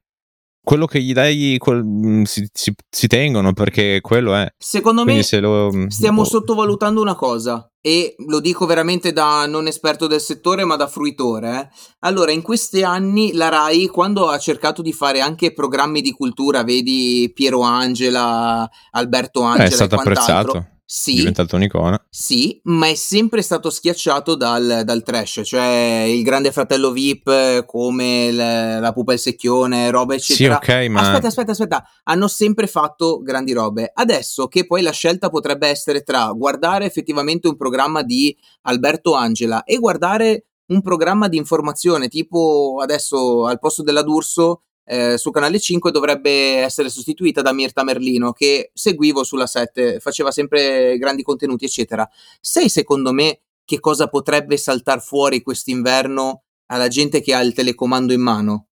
quello 0.69 0.85
che 0.85 1.01
gli 1.01 1.13
dai 1.13 1.55
quel- 1.57 1.83
mm, 1.83 2.23
si, 2.25 2.47
si- 2.53 2.75
si 2.87 3.07
tengono 3.07 3.53
perché 3.53 4.01
quello 4.01 4.35
è. 4.35 4.47
secondo 4.55 5.01
Quindi 5.01 5.21
me 5.21 5.25
se 5.25 5.39
lo... 5.39 5.71
Stiamo 5.87 6.21
boh, 6.21 6.27
sottovalutando 6.27 7.01
una 7.01 7.15
cosa 7.15 7.67
e 7.81 8.13
lo 8.27 8.39
dico 8.39 8.67
veramente 8.67 9.11
da 9.11 9.47
non 9.47 9.65
esperto 9.65 10.05
del 10.05 10.21
settore 10.21 10.65
ma 10.65 10.75
da 10.75 10.85
fruitore. 10.85 11.59
eh. 11.59 11.69
Allora, 12.01 12.31
in 12.31 12.43
questi 12.43 12.83
anni 12.83 13.33
la 13.33 13.49
RAI, 13.49 13.87
quando 13.87 14.27
ha 14.27 14.37
cercato 14.37 14.83
di 14.83 14.93
fare 14.93 15.21
anche 15.21 15.53
programmi 15.53 16.01
di 16.01 16.11
cultura, 16.11 16.63
vedi 16.63 17.31
Piero 17.33 17.61
Angela, 17.61 18.69
Alberto 18.91 19.41
eh, 19.41 19.45
Angela 19.45 19.65
è 19.65 19.71
stato 19.71 19.95
quant'altro, 19.95 20.51
apprezzato. 20.51 20.78
Sì, 20.91 21.11
è 21.11 21.17
diventato 21.17 21.55
un'icona. 21.55 22.03
sì, 22.09 22.59
ma 22.63 22.87
è 22.87 22.95
sempre 22.95 23.43
stato 23.43 23.69
schiacciato 23.69 24.33
dal, 24.33 24.81
dal 24.83 25.03
trash, 25.03 25.41
cioè 25.45 26.05
il 26.07 26.23
grande 26.23 26.51
fratello 26.51 26.89
VIP 26.89 27.63
come 27.65 28.31
l- 28.31 28.79
la 28.79 28.91
pupa 28.91 29.11
e 29.11 29.15
il 29.15 29.21
secchione, 29.21 29.91
roba 29.91 30.17
Sì, 30.17 30.33
eccetera. 30.33 30.55
ok, 30.57 30.89
ma 30.89 31.01
Aspetta, 31.01 31.27
aspetta, 31.27 31.51
aspetta, 31.51 31.83
hanno 32.05 32.27
sempre 32.27 32.65
fatto 32.65 33.21
grandi 33.21 33.53
robe. 33.53 33.91
Adesso 33.93 34.47
che 34.47 34.65
poi 34.65 34.81
la 34.81 34.89
scelta 34.89 35.29
potrebbe 35.29 35.67
essere 35.67 36.01
tra 36.01 36.31
guardare 36.31 36.85
effettivamente 36.85 37.47
un 37.47 37.55
programma 37.55 38.01
di 38.01 38.35
Alberto 38.63 39.13
Angela 39.13 39.63
e 39.65 39.77
guardare 39.77 40.45
un 40.69 40.81
programma 40.81 41.27
di 41.27 41.37
informazione, 41.37 42.07
tipo 42.07 42.77
adesso 42.81 43.45
al 43.45 43.59
posto 43.59 43.83
della 43.83 44.01
D'Urso 44.01 44.63
eh, 44.91 45.19
su 45.19 45.29
Canale 45.29 45.59
5 45.59 45.91
dovrebbe 45.91 46.57
essere 46.61 46.89
sostituita 46.89 47.43
da 47.43 47.53
Mirta 47.53 47.83
Merlino, 47.83 48.33
che 48.33 48.71
seguivo 48.73 49.23
sulla 49.23 49.45
7, 49.45 49.99
faceva 49.99 50.31
sempre 50.31 50.97
grandi 50.97 51.21
contenuti, 51.21 51.65
eccetera. 51.65 52.09
Sai 52.41 52.69
secondo 52.69 53.11
me 53.11 53.41
che 53.65 53.79
cosa 53.79 54.07
potrebbe 54.07 54.57
saltar 54.57 54.99
fuori 54.99 55.43
quest'inverno 55.43 56.45
alla 56.71 56.87
gente 56.87 57.21
che 57.21 57.35
ha 57.35 57.41
il 57.41 57.53
telecomando 57.53 58.13
in 58.13 58.21
mano? 58.21 58.69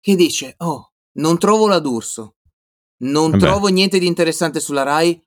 Che 0.00 0.16
dice, 0.16 0.54
oh, 0.58 0.90
non 1.18 1.38
trovo 1.38 1.68
la 1.68 1.78
D'Urso, 1.78 2.34
non 3.04 3.30
Vabbè. 3.30 3.44
trovo 3.44 3.68
niente 3.68 4.00
di 4.00 4.06
interessante 4.08 4.58
sulla 4.58 4.82
Rai, 4.82 5.22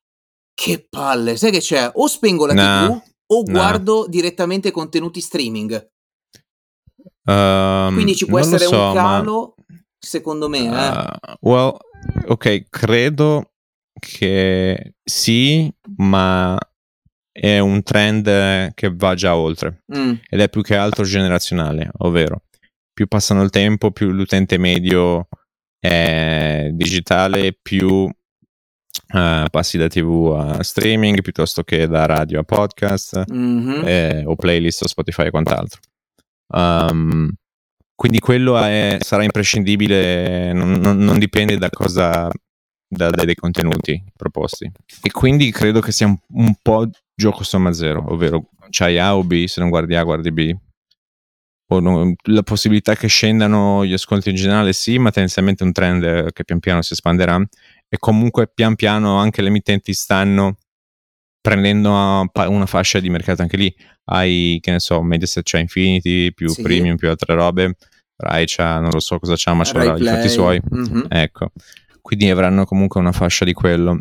che 0.53 0.85
palle, 0.89 1.38
sai 1.38 1.51
che 1.51 1.59
c'è? 1.59 1.89
O 1.93 2.07
spengo 2.07 2.45
la 2.45 2.53
No, 2.53 2.61
TV 2.61 3.11
o 3.27 3.43
guardo 3.43 4.05
direttamente 4.09 4.71
contenuti 4.71 5.21
streaming. 5.21 5.91
Ehm, 7.23 7.93
Quindi 7.93 8.15
ci 8.15 8.25
può 8.25 8.39
essere 8.39 8.65
so, 8.65 8.75
un 8.77 8.93
calo, 8.93 9.55
secondo 10.08 10.47
me, 10.47 10.60
eh. 10.60 10.70
Uh, 10.70 11.36
well, 11.41 11.78
ok, 12.28 12.70
credo 12.70 13.51
che 13.99 14.93
sì, 15.03 15.72
ma 15.97 16.58
è 17.32 17.60
un 17.60 17.84
trend 17.84 18.74
che 18.74 18.93
va 18.95 19.14
già 19.14 19.36
oltre 19.36 19.84
Mm, 19.95 20.14
ed 20.30 20.39
è 20.39 20.49
più 20.49 20.62
che 20.62 20.76
altro 20.76 21.03
generazionale, 21.03 21.91
ovvero 21.99 22.43
più 22.93 23.08
passano 23.08 23.43
il 23.43 23.49
tempo, 23.49 23.91
più 23.91 24.12
l'utente 24.12 24.58
medio 24.58 25.28
è 25.80 26.70
digitale, 26.72 27.53
più 27.53 28.10
eh, 29.14 29.47
passi 29.51 29.78
da 29.78 29.88
TV 29.88 30.34
a 30.36 30.64
streaming 30.64 31.22
piuttosto 31.22 31.64
che 31.64 31.88
da 31.88 32.05
radio 32.05 32.39
a 32.39 32.43
podcast 32.43 33.26
mhm. 33.28 33.84
eh, 33.86 34.24
o 34.26 34.36
playlist 34.36 34.82
o 34.84 34.88
Spotify 34.88 35.28
e 35.28 35.30
quant'altro. 35.30 35.80
Um, 36.47 37.32
quindi 37.97 38.19
quello 38.19 38.55
è- 38.59 38.97
sarà 39.01 39.23
imprescindibile, 39.23 40.53
non, 40.53 40.73
non- 40.73 40.97
non 40.99 41.17
dipende 41.17 41.57
da 41.57 41.69
cosa 41.71 42.29
da- 42.87 43.09
dai 43.09 43.33
contenuti 43.35 44.01
proposti. 44.15 44.71
E 45.01 45.11
quindi 45.11 45.51
credo 45.51 45.81
che 45.81 45.91
sia 45.91 46.05
un, 46.05 46.15
un 46.33 46.53
po' 46.61 46.87
gioco 47.15 47.43
somma 47.43 47.73
zero, 47.73 48.05
ovvero 48.13 48.49
c'hai 48.69 48.99
A 48.99 49.15
o 49.17 49.23
B, 49.23 49.45
se 49.47 49.59
non 49.61 49.69
guardi 49.69 49.95
A 49.95 50.03
guardi 50.03 50.31
B. 50.31 50.55
O 51.69 51.79
no- 51.81 52.13
la 52.25 52.43
possibilità 52.43 52.95
che 52.95 53.07
scendano 53.07 53.83
gli 53.83 53.91
ascolti 53.93 54.29
in 54.29 54.35
generale 54.35 54.71
sì, 54.73 54.97
ma 54.99 55.09
tendenzialmente 55.11 55.63
un 55.63 55.71
trend 55.73 56.31
che 56.31 56.45
pian 56.45 56.59
piano 56.59 56.81
si 56.81 56.93
espanderà 56.93 57.35
e 57.89 57.97
comunque 57.97 58.47
pian 58.47 58.75
piano 58.75 59.17
anche 59.17 59.41
le 59.41 59.47
emittenti 59.49 59.93
stanno 59.93 60.57
prendendo 61.47 61.89
una 62.33 62.65
fascia 62.65 62.99
di 62.99 63.09
mercato 63.09 63.41
anche 63.41 63.57
lì. 63.57 63.73
Hai, 64.05 64.57
che 64.61 64.71
ne 64.71 64.79
so, 64.79 65.01
Mediaset 65.01 65.43
c'ha 65.45 65.59
Infinity, 65.59 66.33
più 66.33 66.49
Sì. 66.49 66.61
Premium, 66.61 66.95
più 66.97 67.09
altre 67.09 67.33
robe. 67.35 67.75
Rai 68.17 68.45
c'ha, 68.47 68.79
non 68.79 68.89
lo 68.91 68.99
so 68.99 69.19
cosa 69.19 69.35
c'ha, 69.37 69.53
ma 69.53 69.63
c'ha 69.63 69.73
Rai 69.83 70.01
i 70.01 70.05
fatti 70.05 70.29
suoi. 70.29 70.59
mhm. 70.69 71.05
Ecco. 71.09 71.51
Quindi 72.01 72.29
avranno 72.29 72.65
comunque 72.65 72.99
una 72.99 73.11
fascia 73.11 73.45
di 73.45 73.53
quello. 73.53 73.99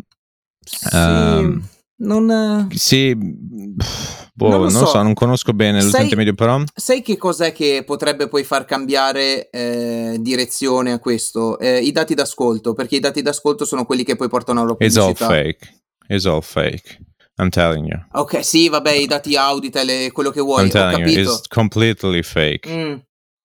Sì, 0.59 0.87
Ehm, 0.95 1.67
non... 1.99 2.67
Sì, 2.73 3.15
boh, 3.15 4.49
Non 4.49 4.49
non, 4.49 4.57
lo 4.59 4.63
lo 4.65 4.69
so. 4.69 4.85
so, 4.87 5.01
non 5.01 5.13
conosco 5.13 5.53
bene 5.53 5.79
Sai- 5.81 5.89
l'utente 5.91 6.15
medio, 6.15 6.33
però 6.33 6.61
Sai 6.73 7.01
che 7.01 7.17
cos'è 7.17 7.51
che 7.53 7.83
potrebbe 7.85 8.27
poi 8.27 8.43
far 8.43 8.65
cambiare 8.65 9.49
eh, 9.49 10.17
direzione 10.19 10.91
a 10.93 10.99
questo? 10.99 11.57
Eh, 11.59 11.79
I 11.79 11.91
dati 11.91 12.13
d'ascolto, 12.13 12.73
perché 12.73 12.95
i 12.97 12.99
dati 12.99 13.21
d'ascolto 13.21 13.65
sono 13.65 13.85
quelli 13.85 14.03
che 14.03 14.15
poi 14.15 14.29
portano 14.29 14.61
alla 14.61 14.75
it's 14.79 14.95
all 14.97 15.13
pubblicità. 15.13 15.27
fake. 15.27 15.75
It's 16.09 16.25
all 16.25 16.41
fake. 16.41 16.99
I'm 17.37 17.49
telling 17.49 17.87
you. 17.87 17.99
Ok, 18.13 18.43
sì, 18.43 18.67
vabbè, 18.69 18.91
i 18.91 19.05
dati 19.07 19.35
Auditel 19.35 19.89
e 19.89 20.11
quello 20.11 20.31
che 20.31 20.41
vuoi, 20.41 20.61
I'm 20.63 20.67
ho 20.69 20.71
telling 20.71 21.05
you, 21.07 21.21
it's 21.21 21.47
completely 21.47 22.23
fake. 22.23 22.67
Mm, 22.69 22.95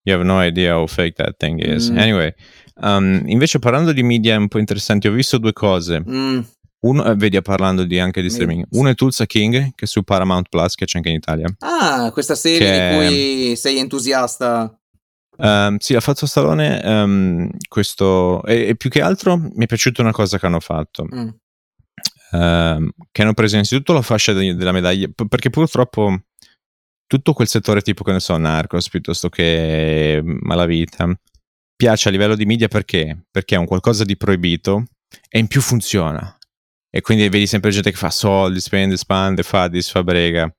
You 0.05 0.17
have 0.19 0.25
no 0.25 0.41
idea 0.43 0.75
how 0.75 0.87
fake 0.87 1.13
that 1.23 1.37
thing 1.37 1.61
is. 1.61 1.89
Mm. 1.91 1.99
Anyway, 1.99 2.35
um, 2.81 3.23
invece 3.27 3.59
parlando 3.61 3.93
di 3.93 4.03
media 4.03 4.37
un 4.37 4.49
po' 4.49 4.59
interessanti, 4.59 5.07
ho 5.09 5.13
visto 5.13 5.39
due 5.39 5.53
cose. 5.53 6.03
mm, 6.09 6.41
Uno, 6.85 7.05
eh, 7.05 7.15
vedi, 7.15 7.41
parlando 7.43 7.85
di, 7.85 8.01
anche 8.01 8.21
di 8.21 8.29
streaming. 8.29 8.65
Uno 8.71 8.89
è 8.89 8.95
Tulsa 8.97 9.25
King, 9.27 9.73
che 9.77 9.85
è 9.85 9.87
su 9.87 10.03
Paramount 10.03 10.49
Plus, 10.49 10.75
che 10.75 10.85
c'è 10.87 10.97
anche 10.97 11.11
in 11.11 11.15
Italia. 11.17 11.47
Ah, 11.61 12.11
questa 12.13 12.35
serie 12.35 12.59
Che- 12.59 12.89
di 12.89 12.97
cui 12.97 13.57
sei 13.57 13.79
entusiasta. 13.79 14.77
Um, 15.37 15.77
sì, 15.79 15.95
ha 15.95 16.01
fatto 16.01 16.27
Stallone. 16.27 16.81
um, 16.85 17.49
questo, 17.69 18.43
e, 18.45 18.69
e 18.71 18.77
più 18.77 18.91
che 18.91 19.01
altro 19.01 19.37
mi 19.37 19.65
è 19.65 19.67
piaciuta 19.67 20.03
una 20.03 20.11
cosa 20.13 20.39
che 20.41 20.47
hanno 20.47 20.59
fatto. 20.61 21.07
Mm, 22.35 22.41
ehm, 22.41 22.91
che 23.11 23.23
hanno 23.23 23.35
preso 23.35 23.55
innanzitutto 23.55 23.93
la 23.93 24.03
fascia 24.03 24.33
de- 24.33 24.55
della 24.55 24.73
medaglia, 24.73 25.09
p- 25.15 25.27
perché 25.29 25.51
purtroppo 25.51 26.23
tutto 27.07 27.33
quel 27.33 27.49
settore 27.49 27.83
tipo, 27.83 28.05
che 28.05 28.13
ne 28.13 28.21
so, 28.21 28.37
Narcos 28.37 28.89
piuttosto 28.89 29.29
che 29.29 30.21
Malavita, 30.25 31.15
piace 31.77 32.09
a 32.09 32.13
livello 32.13 32.35
di 32.37 32.47
media 32.47 32.69
perché? 32.69 33.27
Perché 33.31 33.55
è 33.55 33.59
un 33.59 33.67
qualcosa 33.67 34.05
di 34.05 34.17
proibito 34.17 34.85
e 35.29 35.39
in 35.39 35.47
più 35.47 35.61
funziona. 35.61 36.37
E 36.91 37.01
quindi 37.01 37.29
vedi 37.29 37.47
sempre 37.47 37.71
gente 37.71 37.91
che 37.91 37.97
fa 37.97 38.11
soldi, 38.11 38.61
spende, 38.61 38.97
spande, 38.97 39.43
fa, 39.43 39.69
disfa 39.69 40.03
brega. 40.03 40.51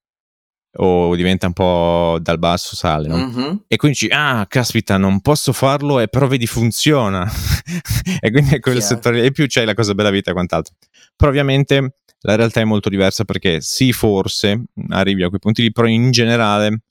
O 0.76 1.16
diventa 1.16 1.46
un 1.48 1.54
po' 1.54 2.18
dal 2.20 2.40
basso 2.40 2.76
sale, 2.76 3.08
no? 3.08 3.18
mhm. 3.18 3.64
E 3.68 3.76
quindi 3.76 3.98
dici, 4.00 4.12
ah, 4.12 4.46
caspita, 4.48 4.98
non 4.98 5.22
posso 5.22 5.54
farlo, 5.54 6.00
e 6.00 6.08
però 6.08 6.26
vedi 6.28 6.48
funziona. 6.48 7.30
e 8.20 8.32
quindi 8.32 8.56
è 8.56 8.60
quel 8.60 8.78
Chiaro. 8.78 8.96
settore, 8.96 9.24
e 9.24 9.32
più 9.32 9.46
c'è 9.46 9.66
la 9.66 9.76
cosa 9.76 9.94
bella 9.94 10.10
vita 10.10 10.32
e 10.32 10.34
quant'altro. 10.34 10.74
Però 11.16 11.30
ovviamente 11.30 11.98
la 12.22 12.36
realtà 12.36 12.62
è 12.62 12.64
molto 12.64 12.90
diversa 12.90 13.24
perché 13.24 13.62
sì, 13.62 13.92
forse 13.94 14.64
arrivi 14.90 15.24
a 15.24 15.28
quei 15.28 15.40
punti 15.40 15.62
lì, 15.62 15.72
però 15.72 15.88
in 15.88 16.10
generale 16.12 16.82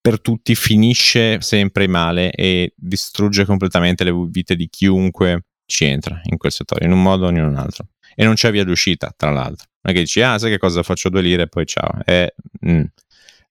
per 0.00 0.20
tutti 0.20 0.54
finisce 0.54 1.40
sempre 1.40 1.86
male 1.86 2.30
e 2.30 2.72
distrugge 2.76 3.44
completamente 3.44 4.04
le 4.04 4.14
vite 4.28 4.56
di 4.56 4.68
chiunque 4.68 5.44
ci 5.66 5.84
entra 5.84 6.20
in 6.24 6.36
quel 6.36 6.52
settore, 6.52 6.86
in 6.86 6.92
un 6.92 7.02
modo 7.02 7.26
o 7.26 7.30
in 7.30 7.42
un 7.42 7.56
altro. 7.56 7.86
E 8.20 8.24
non 8.24 8.34
c'è 8.34 8.50
via 8.50 8.64
d'uscita, 8.64 9.14
tra 9.16 9.30
l'altro. 9.30 9.68
Non 9.80 9.94
è 9.94 9.96
che 9.96 10.00
dici, 10.00 10.20
ah, 10.20 10.36
sai 10.36 10.50
che 10.50 10.58
cosa, 10.58 10.82
faccio 10.82 11.08
due 11.08 11.22
lire 11.22 11.44
e 11.44 11.48
poi 11.48 11.64
ciao. 11.64 11.90
È, 12.04 12.30
mm. 12.66 12.82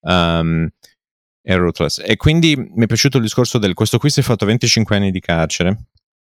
Um, 0.01 0.69
è 1.41 1.55
ruthless. 1.55 2.03
E 2.05 2.15
quindi 2.17 2.55
mi 2.55 2.83
è 2.83 2.85
piaciuto 2.85 3.17
il 3.17 3.23
discorso 3.23 3.57
del 3.57 3.73
questo 3.73 3.97
qui 3.97 4.11
si 4.11 4.19
è 4.19 4.23
fatto 4.23 4.45
25 4.45 4.95
anni 4.95 5.09
di 5.09 5.19
carcere, 5.19 5.85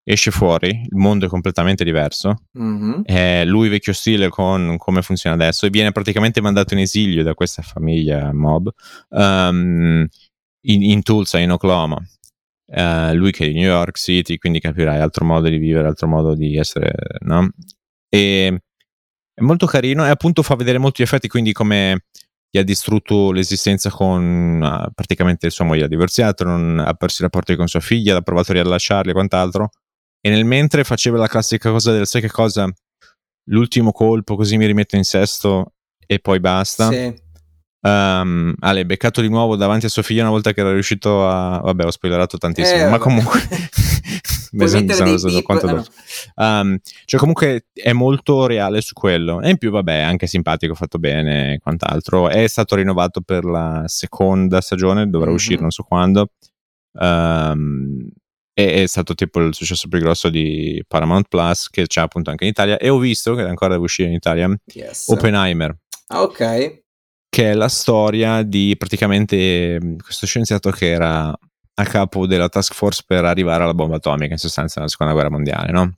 esce 0.03 0.29
fuori, 0.29 0.69
il 0.69 0.97
mondo 0.97 1.25
è 1.25 1.29
completamente 1.29 1.83
diverso, 1.83 2.43
Mhm. 2.53 3.01
è 3.03 3.43
lui 3.43 3.69
vecchio 3.69 3.91
stile 3.93 4.29
con 4.29 4.77
come 4.77 5.01
funziona 5.01 5.35
adesso 5.35 5.65
e 5.65 5.69
viene 5.71 5.91
praticamente 5.91 6.39
mandato 6.39 6.75
in 6.75 6.81
esilio 6.81 7.23
da 7.23 7.33
questa 7.33 7.63
famiglia 7.63 8.31
mob 8.33 8.69
um, 9.09 10.05
in, 10.61 10.83
in 10.83 11.01
Tulsa, 11.01 11.39
in 11.39 11.51
Oklahoma. 11.51 11.97
Uh, 12.69 13.13
lui 13.13 13.31
che 13.31 13.45
è 13.45 13.47
di 13.47 13.53
New 13.53 13.69
York 13.69 13.97
City, 13.97 14.37
quindi 14.37 14.59
capirai 14.59 14.99
altro 14.99 15.25
modo 15.25 15.47
di 15.49 15.57
vivere, 15.57 15.87
altro 15.87 16.07
modo 16.07 16.35
di 16.35 16.57
essere, 16.57 16.93
no? 17.21 17.49
E 18.09 18.61
è 19.33 19.41
molto 19.41 19.67
carino 19.67 20.03
e 20.05 20.09
appunto 20.09 20.41
fa 20.41 20.55
vedere 20.55 20.79
molti 20.79 21.03
effetti, 21.03 21.27
quindi 21.27 21.51
come 21.53 22.05
gli 22.49 22.57
ha 22.57 22.63
distrutto 22.63 23.31
l'esistenza 23.31 23.89
con 23.91 24.59
uh, 24.61 24.91
praticamente 24.93 25.49
sua 25.49 25.65
moglie 25.65 25.83
ha 25.83 25.87
divorziato, 25.87 26.43
non 26.43 26.79
ha 26.79 26.93
perso 26.93 27.21
i 27.21 27.25
rapporti 27.25 27.55
con 27.55 27.67
sua 27.67 27.79
figlia, 27.81 28.15
ha 28.17 28.21
provato 28.21 28.51
a 28.51 28.55
rilasciarli 28.55 29.11
e 29.11 29.13
quant'altro. 29.13 29.69
E 30.19 30.29
nel 30.29 30.45
mentre 30.45 30.83
faceva 30.83 31.17
la 31.17 31.27
classica 31.27 31.69
cosa 31.69 31.91
del 31.91 32.07
sai 32.07 32.21
che 32.21 32.31
cosa? 32.31 32.67
L'ultimo 33.49 33.91
colpo, 33.91 34.35
così 34.35 34.57
mi 34.57 34.65
rimetto 34.65 34.95
in 34.95 35.03
sesto 35.03 35.73
e 36.05 36.19
poi 36.19 36.39
basta. 36.39 36.89
Sì. 36.89 37.25
Um, 37.79 38.55
Ale, 38.59 38.85
beccato 38.85 39.21
di 39.21 39.29
nuovo 39.29 39.55
davanti 39.55 39.85
a 39.85 39.89
sua 39.89 40.01
figlia 40.01 40.23
una 40.23 40.31
volta 40.31 40.51
che 40.51 40.61
era 40.61 40.73
riuscito 40.73 41.27
a. 41.29 41.59
Vabbè, 41.59 41.85
ho 41.85 41.91
spoilerato 41.91 42.37
tantissimo, 42.37 42.79
Eh, 42.79 42.83
ma 42.85 42.89
vabbè. 42.97 43.03
comunque. 43.03 43.39
Mi 44.51 44.67
sono- 44.67 45.17
sono 45.17 45.41
conto 45.41 45.67
dopo. 45.67 45.85
Um, 46.35 46.77
cioè, 47.05 47.19
comunque 47.19 47.65
è 47.73 47.91
molto 47.93 48.45
reale 48.45 48.81
su 48.81 48.93
quello. 48.93 49.41
E 49.41 49.49
in 49.49 49.57
più, 49.57 49.71
vabbè, 49.71 49.99
è 49.99 50.01
anche 50.03 50.27
simpatico, 50.27 50.73
fatto 50.75 50.99
bene 50.99 51.53
e 51.53 51.59
quant'altro. 51.59 52.29
È 52.29 52.47
stato 52.47 52.75
rinnovato 52.75 53.21
per 53.21 53.43
la 53.45 53.83
seconda 53.87 54.61
stagione, 54.61 55.09
dovrà 55.09 55.29
Mhm. 55.29 55.35
uscire 55.35 55.61
non 55.61 55.71
so 55.71 55.83
quando. 55.83 56.31
Um, 56.99 58.07
è, 58.53 58.81
è 58.83 58.87
stato 58.87 59.13
tipo 59.13 59.39
il 59.39 59.53
successo 59.53 59.87
più 59.87 59.99
grosso 59.99 60.29
di 60.29 60.83
Paramount 60.87 61.27
Plus, 61.27 61.69
che 61.69 61.85
c'è 61.87 62.01
appunto 62.01 62.29
anche 62.31 62.43
in 62.45 62.49
Italia. 62.49 62.77
E 62.77 62.89
ho 62.89 62.97
visto 62.97 63.35
che 63.35 63.41
ancora 63.43 63.71
deve 63.73 63.83
uscire 63.83 64.09
in 64.09 64.15
Italia 64.15 64.49
Yes. 64.73 65.07
Oppenheimer 65.09 65.77
Ah, 66.07 66.23
ok. 66.23 66.81
che 67.29 67.51
è 67.51 67.53
la 67.53 67.67
storia 67.69 68.41
di 68.41 68.73
praticamente 68.77 69.77
mh, 69.79 69.97
questo 69.97 70.25
scienziato 70.25 70.71
che 70.71 70.89
era 70.89 71.37
a 71.79 71.85
capo 71.85 72.25
della 72.25 72.49
task 72.49 72.73
force 72.73 73.03
per 73.05 73.25
arrivare 73.25 73.63
alla 73.63 73.73
bomba 73.73 73.97
atomica, 73.97 74.33
in 74.33 74.39
sostanza 74.39 74.79
nella 74.79 74.89
seconda 74.89 75.13
guerra 75.13 75.29
mondiale, 75.29 75.71
no? 75.71 75.97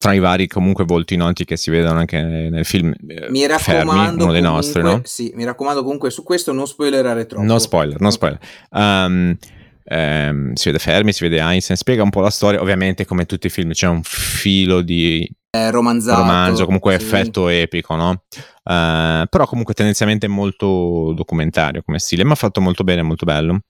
tra 0.00 0.14
i 0.14 0.18
vari 0.18 0.46
comunque 0.46 0.84
volti 0.84 1.14
noti 1.16 1.44
che 1.44 1.58
si 1.58 1.70
vedono 1.70 1.98
anche 1.98 2.22
nel 2.22 2.64
film 2.64 2.90
eh, 3.06 3.28
mi 3.28 3.46
raccomando 3.46 3.92
fermi, 3.92 4.22
uno 4.22 4.32
dei 4.32 4.40
nostri 4.40 4.80
no? 4.80 5.02
sì 5.04 5.30
mi 5.34 5.44
raccomando 5.44 5.82
comunque 5.82 6.08
su 6.08 6.22
questo 6.22 6.52
non 6.52 6.66
spoilerare 6.66 7.26
troppo 7.26 7.44
no 7.44 7.58
spoiler 7.58 8.00
no 8.00 8.08
spoiler 8.08 8.38
um, 8.70 9.36
um, 9.84 10.52
si 10.54 10.70
vede 10.70 10.78
Fermi 10.78 11.12
si 11.12 11.28
vede 11.28 11.40
Einstein 11.40 11.76
spiega 11.76 12.02
un 12.02 12.08
po' 12.08 12.22
la 12.22 12.30
storia 12.30 12.62
ovviamente 12.62 13.04
come 13.04 13.26
tutti 13.26 13.48
i 13.48 13.50
film 13.50 13.72
c'è 13.72 13.88
un 13.88 14.00
filo 14.02 14.80
di 14.80 15.30
eh, 15.50 15.70
romanzato 15.70 16.20
romanzo 16.20 16.64
comunque 16.64 16.98
sì. 16.98 17.04
effetto 17.04 17.48
epico 17.48 17.94
no? 17.94 18.22
Uh, 18.64 19.28
però 19.28 19.44
comunque 19.44 19.74
tendenzialmente 19.74 20.28
molto 20.28 21.12
documentario 21.14 21.82
come 21.82 21.98
stile 21.98 22.24
ma 22.24 22.34
fatto 22.36 22.62
molto 22.62 22.84
bene 22.84 23.02
molto 23.02 23.26
bello 23.26 23.64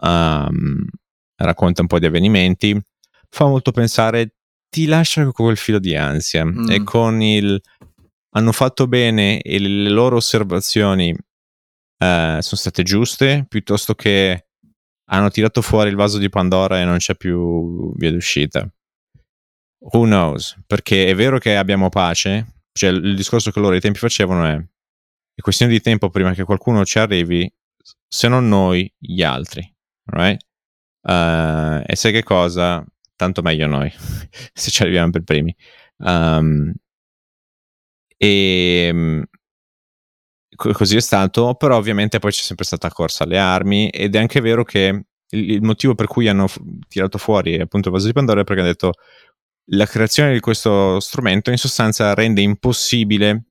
um, 0.00 0.84
racconta 1.36 1.82
un 1.82 1.88
po' 1.88 1.98
di 1.98 2.06
avvenimenti 2.06 2.80
fa 3.28 3.46
molto 3.46 3.70
pensare 3.70 4.34
ti 4.68 4.86
lascia 4.86 5.22
con 5.22 5.32
quel 5.32 5.56
filo 5.56 5.78
di 5.78 5.96
ansia 5.96 6.44
mm. 6.44 6.70
e 6.70 6.82
con 6.82 7.22
il 7.22 7.60
hanno 8.32 8.52
fatto 8.52 8.86
bene 8.86 9.40
e 9.40 9.58
le 9.58 9.90
loro 9.90 10.16
osservazioni 10.16 11.10
eh, 11.10 12.38
sono 12.40 12.40
state 12.40 12.82
giuste 12.82 13.44
piuttosto 13.48 13.94
che 13.94 14.46
hanno 15.10 15.30
tirato 15.30 15.62
fuori 15.62 15.90
il 15.90 15.96
vaso 15.96 16.18
di 16.18 16.28
Pandora 16.28 16.80
e 16.80 16.84
non 16.84 16.98
c'è 16.98 17.16
più 17.16 17.92
via 17.96 18.12
d'uscita. 18.12 18.70
Who 19.80 20.04
knows? 20.04 20.56
Perché 20.66 21.06
è 21.06 21.14
vero 21.16 21.38
che 21.38 21.56
abbiamo 21.56 21.88
pace, 21.88 22.62
cioè 22.72 22.90
il 22.90 23.16
discorso 23.16 23.50
che 23.50 23.58
loro 23.58 23.74
ai 23.74 23.80
tempi 23.80 23.98
facevano 23.98 24.44
è 24.44 24.64
è 25.40 25.42
questione 25.42 25.72
di 25.72 25.80
tempo 25.80 26.10
prima 26.10 26.34
che 26.34 26.44
qualcuno 26.44 26.84
ci 26.84 26.98
arrivi, 26.98 27.50
se 28.06 28.28
non 28.28 28.46
noi, 28.48 28.92
gli 28.98 29.22
altri. 29.22 29.66
Right? 30.10 30.42
Uh, 31.02 31.82
e 31.86 31.96
sai 31.96 32.12
che 32.12 32.22
cosa? 32.22 32.84
tanto 33.20 33.42
meglio 33.42 33.66
noi, 33.66 33.92
se 34.54 34.70
ci 34.70 34.82
arriviamo 34.82 35.10
per 35.10 35.22
primi. 35.24 35.54
Um, 35.98 36.72
e 38.16 38.86
ehm, 38.88 39.24
così 40.56 40.96
è 40.96 41.00
stato, 41.00 41.54
però 41.54 41.76
ovviamente 41.76 42.18
poi 42.18 42.30
c'è 42.30 42.40
sempre 42.40 42.64
stata 42.64 42.88
corsa 42.90 43.24
alle 43.24 43.38
armi 43.38 43.90
ed 43.90 44.14
è 44.14 44.18
anche 44.18 44.40
vero 44.40 44.64
che 44.64 45.04
il, 45.32 45.62
motivo 45.62 45.94
per 45.94 46.06
cui 46.06 46.28
hanno 46.28 46.46
tirato 46.88 47.18
fuori 47.18 47.60
appunto 47.60 47.88
il 47.88 47.94
vaso 47.94 48.06
di 48.06 48.12
Pandora 48.12 48.40
è 48.40 48.44
perché 48.44 48.60
hanno 48.62 48.70
detto 48.70 48.92
la 49.72 49.86
creazione 49.86 50.32
di 50.32 50.40
questo 50.40 50.98
strumento 50.98 51.50
in 51.50 51.56
sostanza 51.56 52.12
rende 52.14 52.40
impossibile 52.40 53.44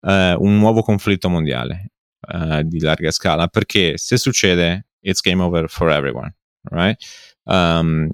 uh, 0.00 0.10
un 0.38 0.56
nuovo 0.58 0.82
conflitto 0.82 1.28
mondiale 1.28 1.92
uh, 2.32 2.62
di 2.62 2.80
larga 2.80 3.10
scala 3.10 3.48
perché 3.48 3.98
se 3.98 4.16
succede 4.16 4.89
it's 5.00 5.20
game 5.20 5.42
over 5.42 5.68
for 5.68 5.90
everyone 5.90 6.34
right 6.70 6.96
um, 7.44 8.08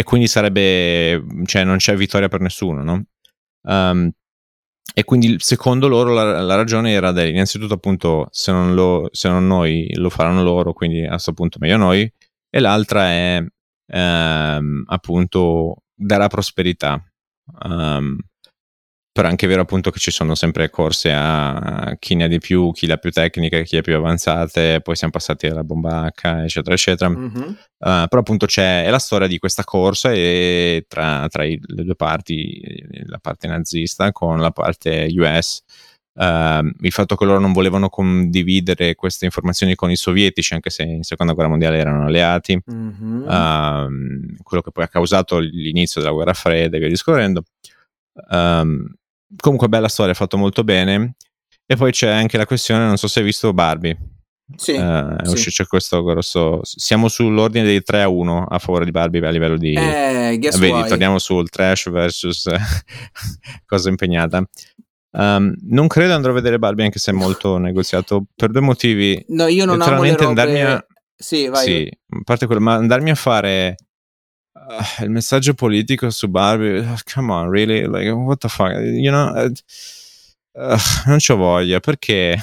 e 0.00 0.04
quindi 0.04 0.28
sarebbe, 0.28 1.24
cioè 1.44 1.64
non 1.64 1.78
c'è 1.78 1.96
vittoria 1.96 2.28
per 2.28 2.40
nessuno, 2.40 2.84
no? 2.84 3.04
Um, 3.62 4.08
e 4.94 5.02
quindi 5.02 5.34
secondo 5.40 5.88
loro 5.88 6.14
la, 6.14 6.40
la, 6.40 6.54
ragione 6.54 6.92
era 6.92 7.10
del, 7.10 7.30
innanzitutto 7.30 7.74
appunto 7.74 8.28
se 8.30 8.52
non, 8.52 8.74
lo, 8.74 9.08
se 9.10 9.28
non 9.28 9.48
noi 9.48 9.92
lo 9.96 10.08
faranno 10.08 10.44
loro, 10.44 10.72
quindi 10.72 11.04
a 11.04 11.10
questo 11.10 11.32
punto 11.32 11.58
meglio 11.58 11.78
noi, 11.78 12.08
e 12.48 12.60
l'altra 12.60 13.06
è 13.08 13.44
ehm, 13.86 14.84
appunto 14.86 15.82
dare 15.92 16.28
prosperità. 16.28 17.02
Um, 17.64 18.16
però 19.18 19.26
è 19.26 19.32
anche 19.32 19.48
vero 19.48 19.62
appunto 19.62 19.90
che 19.90 19.98
ci 19.98 20.12
sono 20.12 20.36
sempre 20.36 20.70
corse 20.70 21.12
a 21.12 21.96
chi 21.98 22.14
ne 22.14 22.22
ha 22.22 22.26
di 22.28 22.38
più, 22.38 22.70
chi 22.70 22.88
ha 22.88 22.98
più 22.98 23.10
tecniche, 23.10 23.64
chi 23.64 23.76
ha 23.76 23.80
più 23.80 23.96
avanzate, 23.96 24.80
poi 24.80 24.94
siamo 24.94 25.12
passati 25.12 25.48
alla 25.48 25.64
bomba 25.64 26.06
H, 26.06 26.44
eccetera, 26.44 26.72
eccetera. 26.76 27.10
Mm-hmm. 27.10 27.42
Uh, 27.42 28.06
però 28.06 28.20
appunto 28.20 28.46
c'è 28.46 28.88
la 28.88 29.00
storia 29.00 29.26
di 29.26 29.38
questa 29.38 29.64
corsa 29.64 30.12
e 30.12 30.84
tra, 30.86 31.26
tra 31.28 31.44
i, 31.44 31.58
le 31.60 31.82
due 31.82 31.96
parti, 31.96 32.62
la 33.06 33.18
parte 33.18 33.48
nazista 33.48 34.12
con 34.12 34.38
la 34.38 34.52
parte 34.52 35.08
US. 35.10 35.64
Uh, 36.12 36.22
ehm, 36.22 36.72
il 36.82 36.92
fatto 36.92 37.16
che 37.16 37.24
loro 37.24 37.40
non 37.40 37.52
volevano 37.52 37.88
condividere 37.88 38.94
queste 38.94 39.24
informazioni 39.24 39.74
con 39.74 39.90
i 39.90 39.96
sovietici, 39.96 40.54
anche 40.54 40.70
se 40.70 40.84
in 40.84 41.02
seconda 41.02 41.32
guerra 41.32 41.50
mondiale 41.50 41.78
erano 41.78 42.04
alleati, 42.04 42.56
mm-hmm. 42.72 43.22
uh, 43.22 44.36
quello 44.44 44.62
che 44.62 44.70
poi 44.70 44.84
ha 44.84 44.88
causato 44.88 45.40
l'inizio 45.40 46.00
della 46.00 46.12
guerra 46.12 46.34
fredda 46.34 46.76
e 46.76 46.78
via 46.78 46.88
discorrendo. 46.88 47.42
Um, 48.30 48.96
comunque 49.36 49.68
bella 49.68 49.88
storia, 49.88 50.14
fatto 50.14 50.36
molto 50.36 50.64
bene. 50.64 51.16
E 51.66 51.76
poi 51.76 51.92
c'è 51.92 52.08
anche 52.08 52.36
la 52.38 52.46
questione, 52.46 52.86
non 52.86 52.96
so 52.96 53.08
se 53.08 53.18
hai 53.18 53.24
visto 53.24 53.52
Barbie. 53.52 53.96
Sì, 54.56 54.72
uh, 54.72 55.34
sì. 55.34 55.50
C'è 55.50 55.66
questo 55.66 56.02
grosso. 56.02 56.60
Siamo 56.62 57.08
sull'ordine 57.08 57.64
dei 57.64 57.82
3 57.82 58.02
a 58.02 58.08
1 58.08 58.44
a 58.44 58.58
favore 58.58 58.86
di 58.86 58.90
Barbie 58.90 59.26
a 59.26 59.30
livello 59.30 59.58
di. 59.58 59.74
Eh, 59.74 60.38
Vedi, 60.40 60.70
why? 60.70 60.88
torniamo 60.88 61.18
sul 61.18 61.50
trash 61.50 61.90
versus 61.90 62.48
cosa 63.66 63.88
impegnata. 63.90 64.42
Um, 65.10 65.54
non 65.62 65.86
credo 65.86 66.14
andrò 66.14 66.30
a 66.30 66.34
vedere 66.34 66.58
Barbie 66.58 66.84
anche 66.84 66.98
se 66.98 67.10
è 67.10 67.14
molto 67.14 67.56
negoziato 67.58 68.24
per 68.34 68.50
due 68.50 68.62
motivi. 68.62 69.22
No, 69.28 69.46
io 69.46 69.66
non 69.66 69.82
amo 69.82 70.02
le 70.02 70.12
robe... 70.12 70.24
andarmi 70.24 70.62
a... 70.62 70.86
Sì, 71.14 71.48
vai. 71.48 71.64
Sì, 71.64 71.90
a 72.10 72.20
parte 72.24 72.46
quello, 72.46 72.60
ma 72.60 72.74
andarmi 72.74 73.10
a 73.10 73.14
fare 73.14 73.74
uh, 74.68 75.02
il 75.04 75.10
messaggio 75.10 75.54
politico 75.54 76.10
su 76.10 76.28
Barbie, 76.28 76.78
uh, 76.78 76.94
come 77.12 77.32
on, 77.32 77.50
really? 77.50 77.86
Like, 77.86 78.10
what 78.10 78.38
the 78.38 78.48
fuck? 78.48 78.72
You 78.74 79.10
know, 79.10 79.34
uh, 80.52 80.76
non 81.06 81.18
c'ho 81.18 81.36
voglia 81.36 81.80
perché 81.80 82.38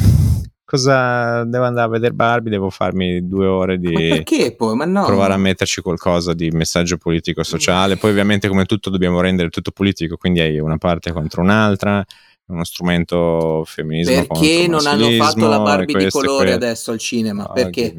cosa 0.63 1.43
devo 1.43 1.65
andare 1.65 1.87
a 1.87 1.89
vedere 1.89 2.13
Barbie? 2.13 2.49
Devo 2.49 2.69
farmi 2.69 3.27
due 3.27 3.45
ore 3.45 3.77
di 3.77 3.91
ma 3.91 3.99
perché 4.15 4.55
poi? 4.55 4.75
Ma 4.75 4.85
no. 4.85 5.05
provare 5.05 5.33
a 5.33 5.37
metterci 5.37 5.81
qualcosa 5.81 6.33
di 6.33 6.49
messaggio 6.49 6.97
politico 6.97 7.43
sociale. 7.43 7.97
Poi, 7.97 8.09
ovviamente, 8.09 8.47
come 8.47 8.65
tutto, 8.65 8.89
dobbiamo 8.89 9.21
rendere 9.21 9.49
tutto 9.49 9.71
politico, 9.71 10.17
quindi 10.17 10.39
hai 10.39 10.59
una 10.59 10.77
parte 10.77 11.11
contro 11.11 11.41
un'altra. 11.41 12.03
Uno 12.47 12.63
strumento 12.63 13.63
femminismo 13.65 14.27
perché 14.27 14.67
non 14.67 14.85
hanno 14.85 15.09
fatto 15.13 15.47
la 15.47 15.59
Barbie 15.59 15.97
di 15.97 16.11
colore 16.11 16.53
adesso 16.53 16.91
al 16.91 16.99
cinema? 16.99 17.49
Oh, 17.49 17.53
perché? 17.53 17.95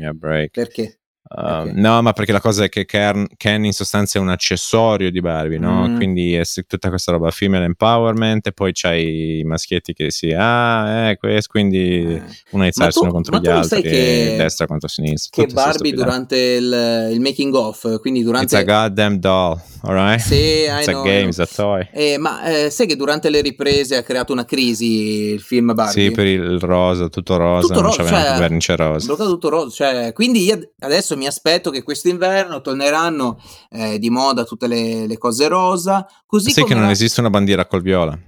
Perché? 0.52 1.00
Uh, 1.28 1.40
okay. 1.40 1.72
No, 1.74 2.02
ma 2.02 2.12
perché 2.12 2.30
la 2.30 2.40
cosa 2.40 2.64
è 2.64 2.68
che 2.68 2.84
Ken, 2.84 3.26
Ken, 3.36 3.64
in 3.64 3.72
sostanza 3.72 4.18
è 4.18 4.22
un 4.22 4.28
accessorio 4.28 5.10
di 5.10 5.20
Barbie, 5.20 5.58
no? 5.58 5.88
Mm. 5.88 5.96
Quindi 5.96 6.34
è 6.34 6.44
tutta 6.68 6.88
questa 6.88 7.10
roba 7.10 7.32
female 7.32 7.64
empowerment 7.64 8.46
e 8.46 8.52
poi 8.52 8.70
c'hai 8.72 9.40
i 9.40 9.44
maschietti 9.44 9.92
che 9.92 10.12
si 10.12 10.32
ah, 10.32 11.08
eh, 11.08 11.16
questo, 11.16 11.50
quindi 11.50 12.14
eh. 12.14 12.22
uno 12.50 12.64
alzarsi 12.64 13.00
uno 13.00 13.10
contro 13.10 13.38
gli 13.38 13.48
altri, 13.48 13.82
che, 13.82 14.34
destra 14.36 14.66
contro 14.66 14.86
sinistra. 14.86 15.42
Che 15.42 15.52
Barbie 15.52 15.92
durante 15.92 16.36
il, 16.36 17.10
il, 17.12 17.20
making 17.20 17.54
of, 17.54 17.98
quindi 18.00 18.22
durante... 18.22 18.56
It's 18.56 18.68
a 18.68 18.82
goddamn 18.82 19.16
doll, 19.16 19.60
alright? 19.82 20.20
Sì, 20.20 20.34
it's 20.34 20.86
I 20.86 20.90
a 20.90 20.92
know, 20.92 21.02
game, 21.02 21.26
it's 21.26 21.38
a 21.38 21.46
toy. 21.46 21.88
Eh, 21.92 22.18
ma 22.18 22.44
eh, 22.44 22.70
sai 22.70 22.86
che 22.86 22.94
durante 22.94 23.30
le 23.30 23.40
riprese 23.40 23.96
ha 23.96 24.02
creato 24.04 24.32
una 24.32 24.44
crisi 24.44 25.32
il 25.32 25.40
film 25.40 25.72
Barbie? 25.74 26.04
Sì, 26.04 26.10
per 26.12 26.26
il 26.26 26.60
rosa, 26.60 27.08
tutto 27.08 27.36
rosa, 27.36 27.66
tutto 27.66 27.80
non 27.80 27.90
ro- 27.90 27.96
c'aveva 27.96 28.22
cioè, 28.22 28.38
vernice 28.38 28.76
rosa. 28.76 29.06
Bloccato 29.06 29.30
tutto 29.30 29.48
rosa, 29.48 29.70
cioè, 29.70 30.12
quindi 30.12 30.44
io 30.44 30.60
mi 31.16 31.26
aspetto 31.26 31.70
che 31.70 31.82
quest'inverno 31.82 32.60
torneranno 32.60 33.40
eh, 33.70 33.98
di 33.98 34.10
moda 34.10 34.44
tutte 34.44 34.66
le, 34.66 35.06
le 35.06 35.18
cose 35.18 35.48
rosa. 35.48 36.06
Così 36.24 36.50
Sai 36.50 36.64
che 36.64 36.74
non 36.74 36.90
esiste 36.90 37.20
una 37.20 37.30
bandiera 37.30 37.66
col 37.66 37.82
viola? 37.82 38.18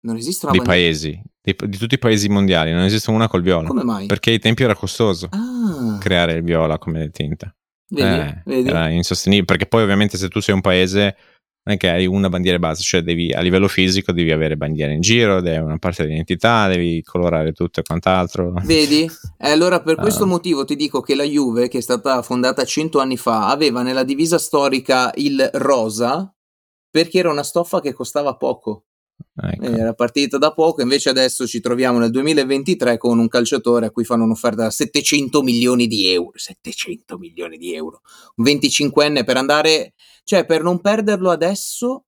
Non 0.00 0.16
esiste 0.16 0.46
una 0.46 0.52
di 0.52 0.58
bandiera? 0.58 0.82
paesi, 0.82 1.22
di, 1.40 1.56
di, 1.66 1.78
tutti 1.78 1.94
i 1.94 1.98
paesi 1.98 2.28
mondiali, 2.28 2.72
non 2.72 2.82
esiste 2.82 3.10
una 3.10 3.28
col 3.28 3.42
viola. 3.42 3.66
Come 3.66 3.84
mai? 3.84 4.06
Perché 4.06 4.30
ai 4.30 4.38
tempi 4.38 4.62
era 4.62 4.74
costoso 4.74 5.28
ah. 5.30 5.96
creare 5.98 6.34
il 6.34 6.42
viola 6.42 6.78
come 6.78 7.10
tinta. 7.10 7.54
Vedi, 7.88 8.18
eh, 8.18 8.42
vedi? 8.44 8.68
Era 8.68 8.88
insostenibile, 8.88 9.46
perché 9.46 9.66
poi 9.66 9.82
ovviamente 9.82 10.16
se 10.16 10.28
tu 10.28 10.40
sei 10.40 10.54
un 10.54 10.60
paese 10.60 11.16
non 11.66 11.76
è 11.76 11.78
che 11.78 11.88
hai 11.88 12.06
una 12.06 12.28
bandiera 12.28 12.58
base, 12.58 12.82
cioè 12.82 13.02
devi, 13.02 13.32
a 13.32 13.40
livello 13.40 13.68
fisico 13.68 14.12
devi 14.12 14.30
avere 14.32 14.56
bandiere 14.56 14.92
in 14.92 15.00
giro, 15.00 15.40
devi 15.40 15.64
una 15.64 15.78
parte 15.78 16.02
dell'identità, 16.02 16.68
devi 16.68 17.02
colorare 17.02 17.52
tutto 17.52 17.80
e 17.80 17.82
quant'altro. 17.82 18.52
Vedi? 18.64 19.10
E 19.38 19.50
allora 19.50 19.80
per 19.80 19.96
questo 19.96 20.24
uh. 20.24 20.28
motivo 20.28 20.66
ti 20.66 20.76
dico 20.76 21.00
che 21.00 21.14
la 21.14 21.24
Juve, 21.24 21.68
che 21.68 21.78
è 21.78 21.80
stata 21.80 22.20
fondata 22.20 22.64
cento 22.64 23.00
anni 23.00 23.16
fa, 23.16 23.48
aveva 23.48 23.82
nella 23.82 24.04
divisa 24.04 24.38
storica 24.38 25.10
il 25.14 25.48
rosa 25.54 26.30
perché 26.90 27.18
era 27.18 27.30
una 27.30 27.42
stoffa 27.42 27.80
che 27.80 27.94
costava 27.94 28.36
poco. 28.36 28.84
Ecco. 29.36 29.64
Era 29.64 29.94
partita 29.94 30.38
da 30.38 30.52
poco, 30.52 30.82
invece 30.82 31.10
adesso 31.10 31.46
ci 31.46 31.60
troviamo 31.60 31.98
nel 31.98 32.10
2023 32.10 32.98
con 32.98 33.18
un 33.18 33.28
calciatore 33.28 33.86
a 33.86 33.90
cui 33.90 34.04
fanno 34.04 34.24
un'offerta 34.24 34.62
da 34.62 34.70
700 34.70 35.42
milioni 35.42 35.86
di 35.86 36.06
euro. 36.06 36.32
700 36.34 37.18
milioni 37.18 37.56
di 37.58 37.74
euro. 37.74 38.02
Un 38.36 38.44
25enne 38.44 39.24
per 39.24 39.36
andare 39.36 39.94
cioè, 40.24 40.46
per 40.46 40.62
non 40.62 40.80
perderlo 40.80 41.30
adesso, 41.30 42.06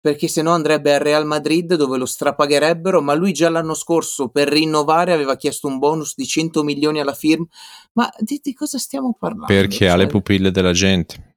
perché 0.00 0.28
se 0.28 0.42
no 0.42 0.52
andrebbe 0.52 0.94
al 0.94 1.00
Real 1.00 1.26
Madrid 1.26 1.74
dove 1.74 1.98
lo 1.98 2.06
strapagherebbero, 2.06 3.02
ma 3.02 3.14
lui 3.14 3.32
già 3.32 3.48
l'anno 3.48 3.74
scorso 3.74 4.28
per 4.28 4.48
rinnovare 4.48 5.12
aveva 5.12 5.36
chiesto 5.36 5.66
un 5.66 5.78
bonus 5.78 6.14
di 6.14 6.24
100 6.24 6.62
milioni 6.62 7.00
alla 7.00 7.14
firma. 7.14 7.46
Ma 7.94 8.08
di, 8.18 8.40
di 8.40 8.54
cosa 8.54 8.78
stiamo 8.78 9.16
parlando? 9.18 9.46
Perché 9.46 9.78
cioè... 9.78 9.88
ha 9.88 9.96
le 9.96 10.04
cioè 10.04 10.12
pupille 10.12 10.50
della 10.52 10.72
gente. 10.72 11.27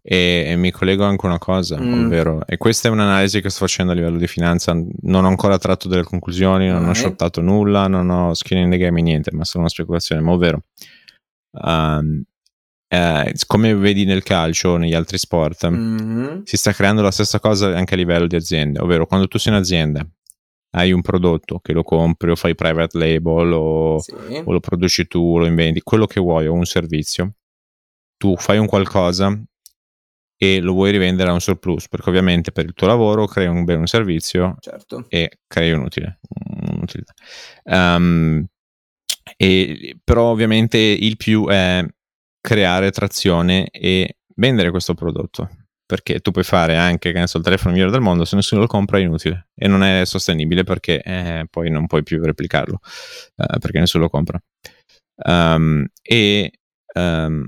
E, 0.00 0.44
e, 0.46 0.56
mi 0.56 0.70
collego 0.70 1.04
anche 1.04 1.26
una 1.26 1.38
cosa, 1.38 1.78
mm. 1.78 2.04
ovvero, 2.04 2.46
e 2.46 2.56
questa 2.56 2.88
è 2.88 2.90
un'analisi 2.90 3.40
che 3.40 3.50
sto 3.50 3.60
facendo 3.66 3.92
a 3.92 3.94
livello 3.94 4.16
di 4.16 4.26
finanza, 4.26 4.72
non 5.02 5.24
ho 5.24 5.28
ancora 5.28 5.58
tratto 5.58 5.88
delle 5.88 6.04
conclusioni, 6.04 6.68
non 6.68 6.78
okay. 6.78 6.90
ho 6.90 6.94
shortato 6.94 7.40
nulla, 7.40 7.88
non 7.88 8.08
ho 8.08 8.32
skin 8.34 8.58
in 8.58 8.70
the 8.70 8.78
game, 8.78 9.02
niente, 9.02 9.30
ma 9.32 9.44
sono 9.44 9.64
una 9.64 9.72
speculazione, 9.72 10.22
ma 10.22 10.32
ovvero, 10.32 10.62
um, 11.62 12.22
eh, 12.90 13.34
come 13.46 13.74
vedi 13.74 14.04
nel 14.06 14.22
calcio, 14.22 14.76
negli 14.78 14.94
altri 14.94 15.18
sport, 15.18 15.68
Mhm. 15.68 16.42
si 16.44 16.56
sta 16.56 16.72
creando 16.72 17.02
la 17.02 17.10
stessa 17.10 17.38
cosa 17.38 17.76
anche 17.76 17.94
a 17.94 17.96
livello 17.98 18.26
di 18.26 18.36
aziende, 18.36 18.80
ovvero 18.80 19.04
quando 19.06 19.28
tu 19.28 19.38
sei 19.38 19.52
un'azienda, 19.52 20.06
hai 20.70 20.92
un 20.92 21.02
prodotto 21.02 21.58
che 21.60 21.72
lo 21.72 21.82
compri 21.82 22.30
o 22.30 22.36
fai 22.36 22.54
private 22.54 22.96
label 22.98 23.52
o, 23.52 23.98
Sì. 23.98 24.12
o 24.42 24.52
lo 24.52 24.60
produci 24.60 25.06
tu, 25.06 25.38
lo 25.38 25.44
inventi, 25.46 25.80
quello 25.82 26.06
che 26.06 26.20
vuoi 26.20 26.46
o 26.46 26.52
un 26.54 26.64
servizio, 26.64 27.34
tu 28.16 28.36
fai 28.36 28.58
un 28.58 28.66
qualcosa 28.66 29.38
e 30.40 30.60
lo 30.60 30.72
vuoi 30.72 30.92
rivendere 30.92 31.30
a 31.30 31.32
un 31.32 31.40
surplus, 31.40 31.88
perché 31.88 32.08
ovviamente 32.08 32.52
per 32.52 32.64
il 32.64 32.72
tuo 32.72 32.86
lavoro 32.86 33.26
crei 33.26 33.48
un 33.48 33.64
bene 33.64 33.80
un 33.80 33.86
servizio 33.86 34.56
Certo. 34.60 35.04
e 35.08 35.40
crei 35.46 35.72
un 35.72 35.82
utile. 35.82 36.20
un'utilità. 36.70 37.12
Um, 37.64 38.46
e, 39.36 39.96
però 40.02 40.26
ovviamente 40.30 40.78
il 40.78 41.16
più 41.16 41.46
è 41.48 41.84
creare 42.40 42.90
trazione 42.92 43.68
e 43.70 44.18
vendere 44.36 44.70
questo 44.70 44.94
prodotto. 44.94 45.50
Perché 45.84 46.20
tu 46.20 46.32
puoi 46.32 46.44
fare 46.44 46.76
anche 46.76 47.12
che 47.12 47.18
ne 47.18 47.26
so, 47.26 47.38
il 47.38 47.44
telefono 47.44 47.72
migliore 47.72 47.90
del 47.90 48.02
mondo, 48.02 48.26
se 48.26 48.36
nessuno 48.36 48.60
lo 48.60 48.66
compra 48.66 48.98
è 48.98 49.00
inutile 49.00 49.48
e 49.54 49.68
non 49.68 49.82
è 49.82 50.04
sostenibile 50.04 50.62
perché 50.62 51.00
eh, 51.02 51.46
poi 51.50 51.70
non 51.70 51.86
puoi 51.86 52.02
più 52.02 52.22
replicarlo 52.22 52.78
eh, 53.36 53.58
perché 53.58 53.78
nessuno 53.78 54.04
lo 54.04 54.10
compra. 54.10 54.38
Um, 55.24 55.86
e 56.02 56.52
um, 56.94 57.46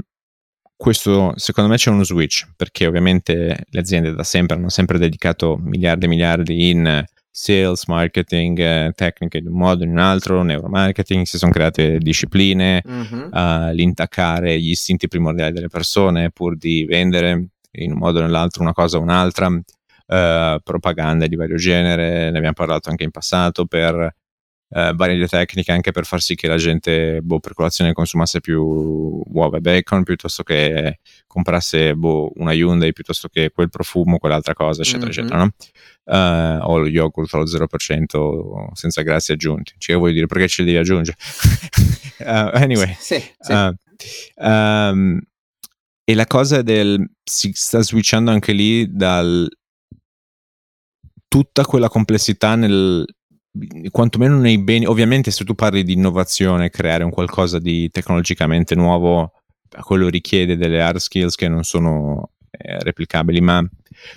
questo 0.81 1.35
secondo 1.37 1.69
me 1.69 1.77
c'è 1.77 1.91
uno 1.91 2.05
switch 2.05 2.47
perché 2.57 2.87
ovviamente 2.87 3.67
le 3.69 3.81
aziende 3.81 4.15
da 4.15 4.23
sempre 4.25 4.57
hanno 4.57 4.71
sempre 4.71 4.97
dedicato 4.97 5.59
miliardi 5.63 6.07
e 6.07 6.09
miliardi 6.09 6.71
in 6.71 7.05
sales, 7.31 7.85
marketing, 7.87 8.59
eh, 8.59 8.93
tecniche 8.95 9.37
in 9.39 9.49
un 9.49 9.59
modo 9.59 9.83
o 9.83 9.85
in 9.85 9.91
un 9.91 9.99
altro, 9.99 10.43
neuromarketing, 10.43 11.27
si 11.27 11.37
sono 11.37 11.53
create 11.53 11.99
discipline, 11.99 12.83
Mhm. 12.83 13.29
uh, 13.31 13.73
l'intaccare 13.75 14.59
gli 14.59 14.71
istinti 14.71 15.07
primordiali 15.07 15.53
delle 15.53 15.69
persone 15.69 16.31
pur 16.31 16.57
di 16.57 16.87
vendere 16.87 17.49
in 17.73 17.93
un 17.93 17.99
modo 17.99 18.21
o 18.21 18.23
nell'altro 18.23 18.63
una 18.63 18.73
cosa 18.73 18.97
o 18.97 19.03
un'altra, 19.03 19.49
uh, 19.49 20.61
propaganda 20.65 21.27
di 21.27 21.37
vario 21.37 21.57
genere, 21.57 22.31
ne 22.31 22.37
abbiamo 22.39 22.55
parlato 22.55 22.89
anche 22.89 23.05
in 23.05 23.11
passato 23.11 23.67
per 23.67 24.15
uh, 24.71 24.95
varie 24.95 25.27
tecniche 25.29 25.71
anche 25.73 25.91
per 25.93 26.05
far 26.07 26.21
sì 26.21 26.35
che 26.35 26.49
la 26.49 26.57
gente 26.57 27.21
boh, 27.23 27.39
per 27.41 27.55
colazione 27.55 27.93
consumasse 27.93 28.41
più 28.41 28.61
uova 28.63 29.59
e 29.59 29.61
bacon 29.61 30.03
piuttosto 30.03 30.43
che 30.43 30.99
comprasse 31.27 31.95
boh, 31.95 32.33
una 32.37 32.53
Hyundai 32.53 32.93
piuttosto 32.93 33.29
che 33.29 33.51
quel 33.51 33.69
profumo, 33.71 34.19
quell'altra 34.19 34.55
cosa, 34.55 34.83
eccetera, 34.83 35.05
Mhm. 35.05 35.11
eccetera, 35.11 35.39
no? 35.39 35.53
Eh, 36.05 36.59
o 36.63 36.79
lo 36.79 36.87
yogurt 36.87 37.33
allo 37.35 37.47
0% 37.47 38.71
senza 38.73 39.03
grassi 39.03 39.33
aggiunti. 39.33 39.75
Cioè, 39.79 39.97
vuoi 39.97 40.13
dire 40.13 40.27
perché 40.27 40.49
ce 40.49 40.63
li 40.63 40.69
devi 40.73 40.81
aggiungere? 40.81 41.17
Eh, 42.21 42.51
anyway, 42.53 42.95
Sì, 42.99 43.19
sì. 43.39 43.53
Uh, 43.53 43.75
um, 44.45 45.19
e 46.05 46.15
la 46.15 46.27
cosa 46.27 46.61
del 46.61 47.03
si 47.25 47.51
sta 47.55 47.81
switchando 47.81 48.31
anche 48.31 48.53
lì 48.53 48.87
dal 48.95 49.49
tutta 51.29 51.65
quella 51.65 51.89
complessità 51.89 52.57
nel 52.57 53.05
quantomeno 53.91 54.39
nei 54.39 54.59
beni 54.59 54.87
ovviamente 54.87 55.31
se 55.31 55.45
tu 55.45 55.55
parli 55.55 55.83
di 55.83 55.95
innovazione 55.95 56.71
creare 56.71 57.03
un 57.03 57.11
qualcosa 57.11 57.59
di 57.59 57.91
tecnologicamente 57.91 58.77
nuovo 58.77 59.33
quello 59.83 60.09
richiede 60.09 60.57
delle 60.57 60.81
hard 60.81 60.99
skills 60.99 61.35
che 61.35 61.49
non 61.49 61.65
sono 61.65 62.31
eh, 62.51 62.79
replicabili 62.79 63.41
ma 63.41 63.69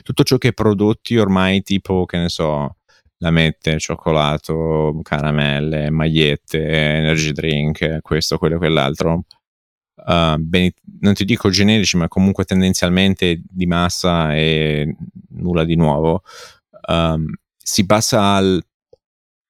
tutto 0.04 0.24
ciò 0.24 0.38
che 0.38 0.54
prodotti 0.54 1.18
ormai 1.18 1.64
tipo 1.64 2.06
che 2.06 2.18
ne 2.18 2.30
so 2.30 2.78
la 3.24 3.32
mette, 3.32 3.80
cioccolato, 3.80 5.00
caramelle, 5.02 5.90
magliette, 5.90 6.62
energy 6.62 7.32
drink, 7.32 8.00
questo, 8.02 8.38
quello, 8.38 8.58
quell'altro. 8.58 9.24
Uh, 9.96 10.38
beni- 10.38 10.74
non 11.00 11.14
ti 11.14 11.24
dico 11.24 11.50
generici, 11.50 11.96
ma 11.96 12.10
comunque 12.10 12.44
tendenzialmente 12.44 13.42
di 13.50 13.66
massa 13.66 14.36
e 14.36 14.96
nulla 15.30 15.64
di 15.64 15.76
nuovo. 15.76 16.24
Um, 16.90 17.34
si 17.58 17.86
passa 17.86 18.36
al 18.36 18.62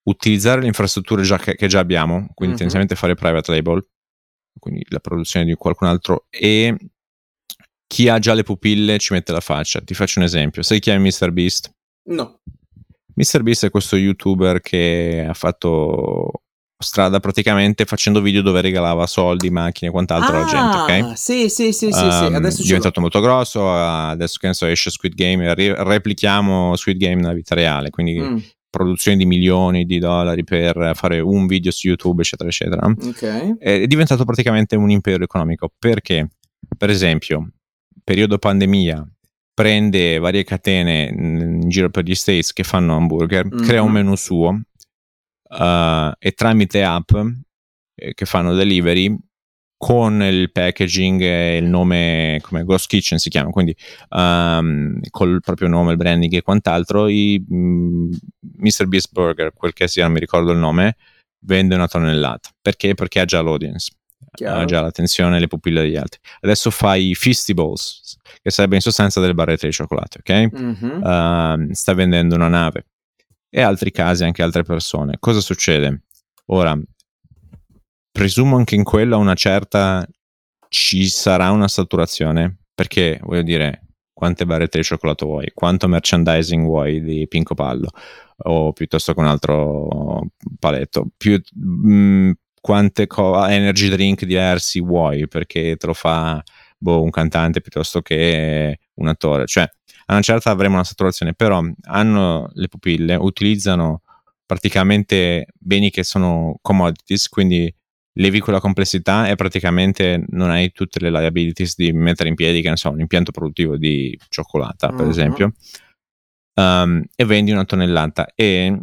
utilizzare 0.04 0.62
le 0.62 0.68
infrastrutture 0.68 1.24
già 1.24 1.38
che, 1.38 1.56
che 1.56 1.68
già 1.68 1.80
abbiamo, 1.80 2.16
quindi 2.34 2.56
Mhm. 2.56 2.56
tendenzialmente 2.56 2.96
fare 2.96 3.16
private 3.16 3.52
label, 3.52 3.86
quindi 4.60 4.86
la 4.90 5.00
produzione 5.00 5.46
di 5.46 5.54
qualcun 5.56 5.88
altro, 5.88 6.26
e 6.30 6.76
chi 7.88 8.10
ha 8.10 8.20
già 8.20 8.34
le 8.34 8.44
pupille 8.44 8.98
ci 8.98 9.14
mette 9.14 9.32
la 9.32 9.40
faccia. 9.40 9.82
Ti 9.82 9.94
faccio 9.94 10.20
un 10.20 10.26
esempio: 10.26 10.62
sai 10.64 10.80
chi 10.80 10.90
è 10.90 10.98
MrBeast? 10.98 11.72
No. 12.10 12.40
MrBeast 13.16 13.66
è 13.66 13.70
questo 13.70 13.96
youtuber 13.96 14.60
che 14.60 15.24
ha 15.28 15.34
fatto 15.34 16.42
strada 16.84 17.20
praticamente 17.20 17.86
facendo 17.86 18.20
video 18.20 18.42
dove 18.42 18.60
regalava 18.62 19.06
soldi, 19.06 19.50
macchine 19.52 19.90
e 19.90 19.94
quant'altro 19.94 20.36
alla 20.36 20.46
gente, 20.46 20.78
ok? 20.78 20.90
Ah, 21.12 21.16
Sì, 21.16 21.48
sì, 21.50 21.72
sì, 21.72 21.92
sì, 21.92 21.92
sì. 21.92 22.26
Um, 22.26 22.36
Adesso 22.36 22.62
è 22.62 22.66
diventato 22.66 23.00
molto 23.00 23.20
grosso, 23.22 23.72
adesso 23.72 24.38
che 24.40 24.48
ne 24.48 24.54
so 24.54 24.66
esce 24.66 24.90
Squid 24.90 25.14
Game, 25.14 25.54
ri- 25.54 25.74
replichiamo 25.74 26.76
Squid 26.76 26.98
Game 26.98 27.22
nella 27.22 27.34
vita 27.34 27.54
reale, 27.56 27.90
quindi 27.92 28.20
Mm, 28.20 28.38
produzione 28.74 29.18
di 29.18 29.26
milioni 29.28 29.86
di 29.86 30.00
dollari 30.00 30.44
per 30.44 30.94
fare 30.96 31.20
un 31.20 31.46
video 31.46 31.70
su 31.70 31.88
YouTube, 31.88 32.24
eccetera, 32.24 32.50
eccetera. 32.50 32.88
ok. 32.88 33.58
È 33.60 33.86
diventato 33.86 34.26
praticamente 34.26 34.76
un 34.76 34.90
impero 34.90 35.24
economico 35.24 35.72
perché, 35.78 36.28
per 36.76 36.90
esempio, 36.90 37.52
periodo 38.04 38.40
pandemia, 38.40 39.08
prende 39.54 40.18
varie 40.18 40.44
catene 40.44 41.04
in 41.16 41.70
giro 41.70 41.92
per 41.92 42.04
gli 42.04 42.16
States 42.16 42.52
che 42.52 42.64
fanno 42.64 42.96
hamburger, 42.96 43.46
Mhm. 43.46 43.62
crea 43.64 43.84
un 43.84 43.92
menu 43.92 44.16
suo 44.16 44.50
uh, 44.50 46.12
e 46.18 46.32
tramite 46.32 46.84
app 46.84 47.12
eh, 47.96 48.14
che 48.16 48.26
fanno 48.26 48.56
delivery 48.56 49.16
con 49.84 50.24
il 50.24 50.50
packaging 50.50 51.20
e 51.20 51.58
il 51.58 51.66
nome 51.66 52.40
come 52.42 52.64
Ghost 52.64 52.88
Kitchen 52.88 53.18
si 53.18 53.28
chiama, 53.30 53.50
quindi 53.50 53.76
um, 54.12 54.98
col 55.10 55.42
proprio 55.42 55.68
nome, 55.68 55.92
il 55.92 55.98
branding 55.98 56.32
e 56.34 56.42
quant'altro, 56.42 57.10
i 57.10 57.46
mm, 57.54 58.12
Mr. 58.60 58.86
Beast 58.86 59.12
Burger, 59.12 59.52
quel 59.54 59.74
che 59.74 59.90
sia, 59.90 60.06
non 60.06 60.14
mi 60.14 60.22
ricordo 60.22 60.54
il 60.54 60.58
nome, 60.58 60.96
vende 61.42 61.76
una 61.76 61.90
tonnellata. 61.90 62.52
Perché? 62.62 62.94
Perché 62.94 63.20
ha 63.20 63.26
già 63.26 63.42
l'audience, 63.42 63.92
Chiaro. 64.32 64.62
ha 64.62 64.64
già 64.64 64.80
l'attenzione 64.80 65.36
e 65.36 65.42
le 65.42 65.48
pupille 65.48 65.82
degli 65.82 65.98
altri. 65.98 66.22
Adesso 66.40 66.70
fa 66.70 66.96
i 66.96 67.14
Feastables, 67.14 68.16
che 68.42 68.52
sarebbe 68.52 68.76
in 68.76 68.82
sostanza 68.82 69.20
delle 69.20 69.34
barrette 69.34 69.68
di 69.68 69.74
cioccolato, 69.74 70.20
ok? 70.20 70.50
Mhm. 70.50 71.02
Ehm, 71.04 71.72
sta 71.72 71.94
vendendo 71.94 72.36
una 72.36 72.48
nave 72.48 72.86
e 73.50 73.62
altri 73.62 73.92
casi 73.92 74.24
anche 74.24 74.42
altre 74.42 74.64
persone. 74.64 75.18
Cosa 75.20 75.42
succede? 75.42 76.04
Ora, 76.46 76.80
presumo 78.14 78.56
anche 78.58 78.76
in 78.76 78.84
quella 78.84 79.18
una 79.18 79.34
certa 79.34 80.08
ci 80.70 81.08
sarà 81.10 81.50
una 81.50 81.68
saturazione 81.68 82.60
perché 82.74 83.20
voglio 83.24 83.42
dire 83.42 83.82
quante 84.14 84.46
barrette 84.46 84.78
di 84.78 84.84
cioccolato 84.84 85.26
vuoi, 85.26 85.52
quanto 85.54 85.88
merchandising 85.88 86.64
vuoi 86.64 87.02
di 87.02 87.28
Pinco 87.28 87.56
Pallo 87.56 87.90
o 88.46 88.72
piuttosto 88.72 89.14
che 89.14 89.20
un 89.20 89.26
altro 89.26 90.28
paletto, 90.60 91.08
più 91.18 91.42
mh, 91.54 92.32
quante 92.62 93.08
co- 93.08 93.46
energy 93.48 93.90
drink 93.90 94.26
diversi 94.26 94.80
vuoi 94.80 95.28
perché 95.28 95.76
te 95.76 95.88
lo 95.88 95.94
fa 95.94 96.42
boh, 96.78 97.02
un 97.02 97.10
cantante 97.10 97.62
piuttosto 97.62 98.02
che 98.02 98.80
un 98.94 99.08
attore, 99.08 99.48
cioè 99.48 99.64
a 99.64 100.14
una 100.14 100.22
certa 100.22 100.52
avremo 100.52 100.76
una 100.76 100.84
saturazione, 100.84 101.34
però 101.34 101.62
hanno 101.88 102.50
le 102.54 102.68
pupille, 102.68 103.16
utilizzano 103.16 104.02
praticamente 104.46 105.48
beni 105.58 105.90
che 105.90 106.04
sono 106.04 106.58
commodities, 106.62 107.28
quindi 107.28 107.74
levi 108.14 108.40
quella 108.40 108.60
complessità 108.60 109.28
e 109.28 109.36
praticamente 109.36 110.24
non 110.30 110.50
hai 110.50 110.72
tutte 110.72 111.00
le 111.00 111.10
liabilities 111.10 111.76
di 111.76 111.92
mettere 111.94 112.30
in 112.30 112.36
piedi, 112.36 112.62
che 112.62 112.70
ne 112.70 112.78
so, 112.78 112.90
un 112.92 113.00
impianto 113.00 113.32
produttivo 113.32 113.78
di 113.78 114.18
cioccolata, 114.30 114.90
per 114.90 115.06
Mhm. 115.06 115.12
esempio, 115.12 115.54
um, 116.56 117.04
e 117.16 117.26
vendi 117.26 117.52
una 117.52 117.66
tonnellata. 117.66 118.28
E 118.36 118.80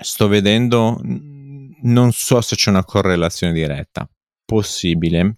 sto 0.00 0.28
vedendo, 0.28 1.00
non 1.02 2.12
so 2.12 2.40
se 2.40 2.56
c'è 2.56 2.70
una 2.70 2.84
correlazione 2.84 3.52
diretta, 3.52 4.08
possibile. 4.44 5.36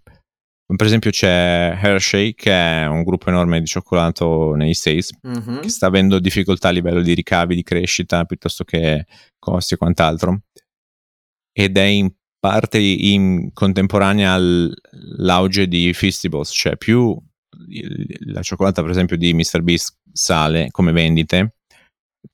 Per 0.69 0.87
esempio 0.87 1.11
c'è 1.11 1.79
Hershey, 1.81 2.35
che 2.35 2.53
è 2.53 2.87
un 2.87 3.03
gruppo 3.03 3.31
enorme 3.31 3.59
di 3.59 3.67
cioccolato 3.67 4.55
negli 4.55 4.75
States, 4.75 5.11
Mhm. 5.23 5.61
che 5.63 5.69
sta 5.71 5.87
avendo 5.87 6.19
difficoltà 6.19 6.69
a 6.69 6.73
livello 6.73 7.01
di 7.01 7.15
ricavi, 7.15 7.55
di 7.55 7.63
crescita, 7.63 8.25
piuttosto 8.27 8.65
che 8.65 9.07
costi 9.39 9.75
e 9.75 9.77
quant'altro. 9.79 10.43
Ed 11.53 11.77
è 11.79 11.85
in 11.85 12.13
parte 12.39 12.79
in 12.79 13.53
contemporanea 13.53 14.33
all'auge 14.33 15.67
di 15.67 15.93
Feastables, 15.93 16.51
cioè 16.53 16.77
più 16.77 17.17
la 18.27 18.43
cioccolata 18.43 18.83
per 18.83 18.91
esempio 18.91 19.17
di 19.17 19.35
Mr. 19.35 19.63
Beast 19.63 19.99
sale 20.13 20.69
come 20.71 20.93
vendite, 20.93 21.57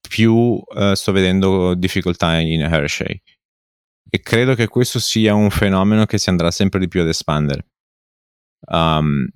più 0.09 0.63
eh, 0.77 0.95
sto 0.95 1.13
vedendo 1.13 1.75
difficoltà 1.75 2.39
in 2.39 2.61
Hershey. 2.61 3.21
E 4.09 4.21
credo 4.21 4.55
che 4.55 4.69
questo 4.69 5.01
sia 5.01 5.35
un 5.35 5.51
fenomeno 5.51 6.05
che 6.05 6.19
si 6.19 6.31
andrà 6.31 6.51
sempre 6.51 6.79
di 6.79 6.89
più 6.89 7.01
ad 7.01 7.09
espandere. 7.09 7.67
Um, 8.67 9.29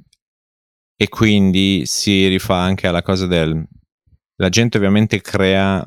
e 0.96 1.08
quindi 1.08 1.82
si 1.84 2.28
rifà 2.28 2.56
anche 2.56 2.86
alla 2.86 3.02
cosa 3.02 3.26
del 3.26 3.66
la 4.40 4.48
gente 4.48 4.76
ovviamente 4.76 5.20
crea 5.20 5.84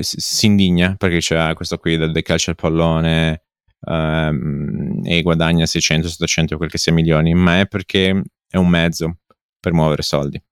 si, 0.00 0.46
indigna 0.46 0.94
perché 0.96 1.18
c'è 1.18 1.54
questo 1.54 1.76
qui 1.76 1.98
del 1.98 2.10
decalcia 2.10 2.50
il 2.50 2.56
pallone 2.56 3.44
um, 3.82 5.00
e 5.04 5.22
guadagna 5.22 5.66
600 5.66 6.08
700 6.08 6.56
quel 6.56 6.70
che 6.70 6.78
sia 6.78 6.92
milioni 6.92 7.34
ma 7.34 7.60
è 7.60 7.66
perché 7.66 8.22
è 8.48 8.56
un 8.56 8.68
mezzo 8.68 9.18
per 9.58 9.72
muovere 9.72 10.02
soldi. 10.02 10.42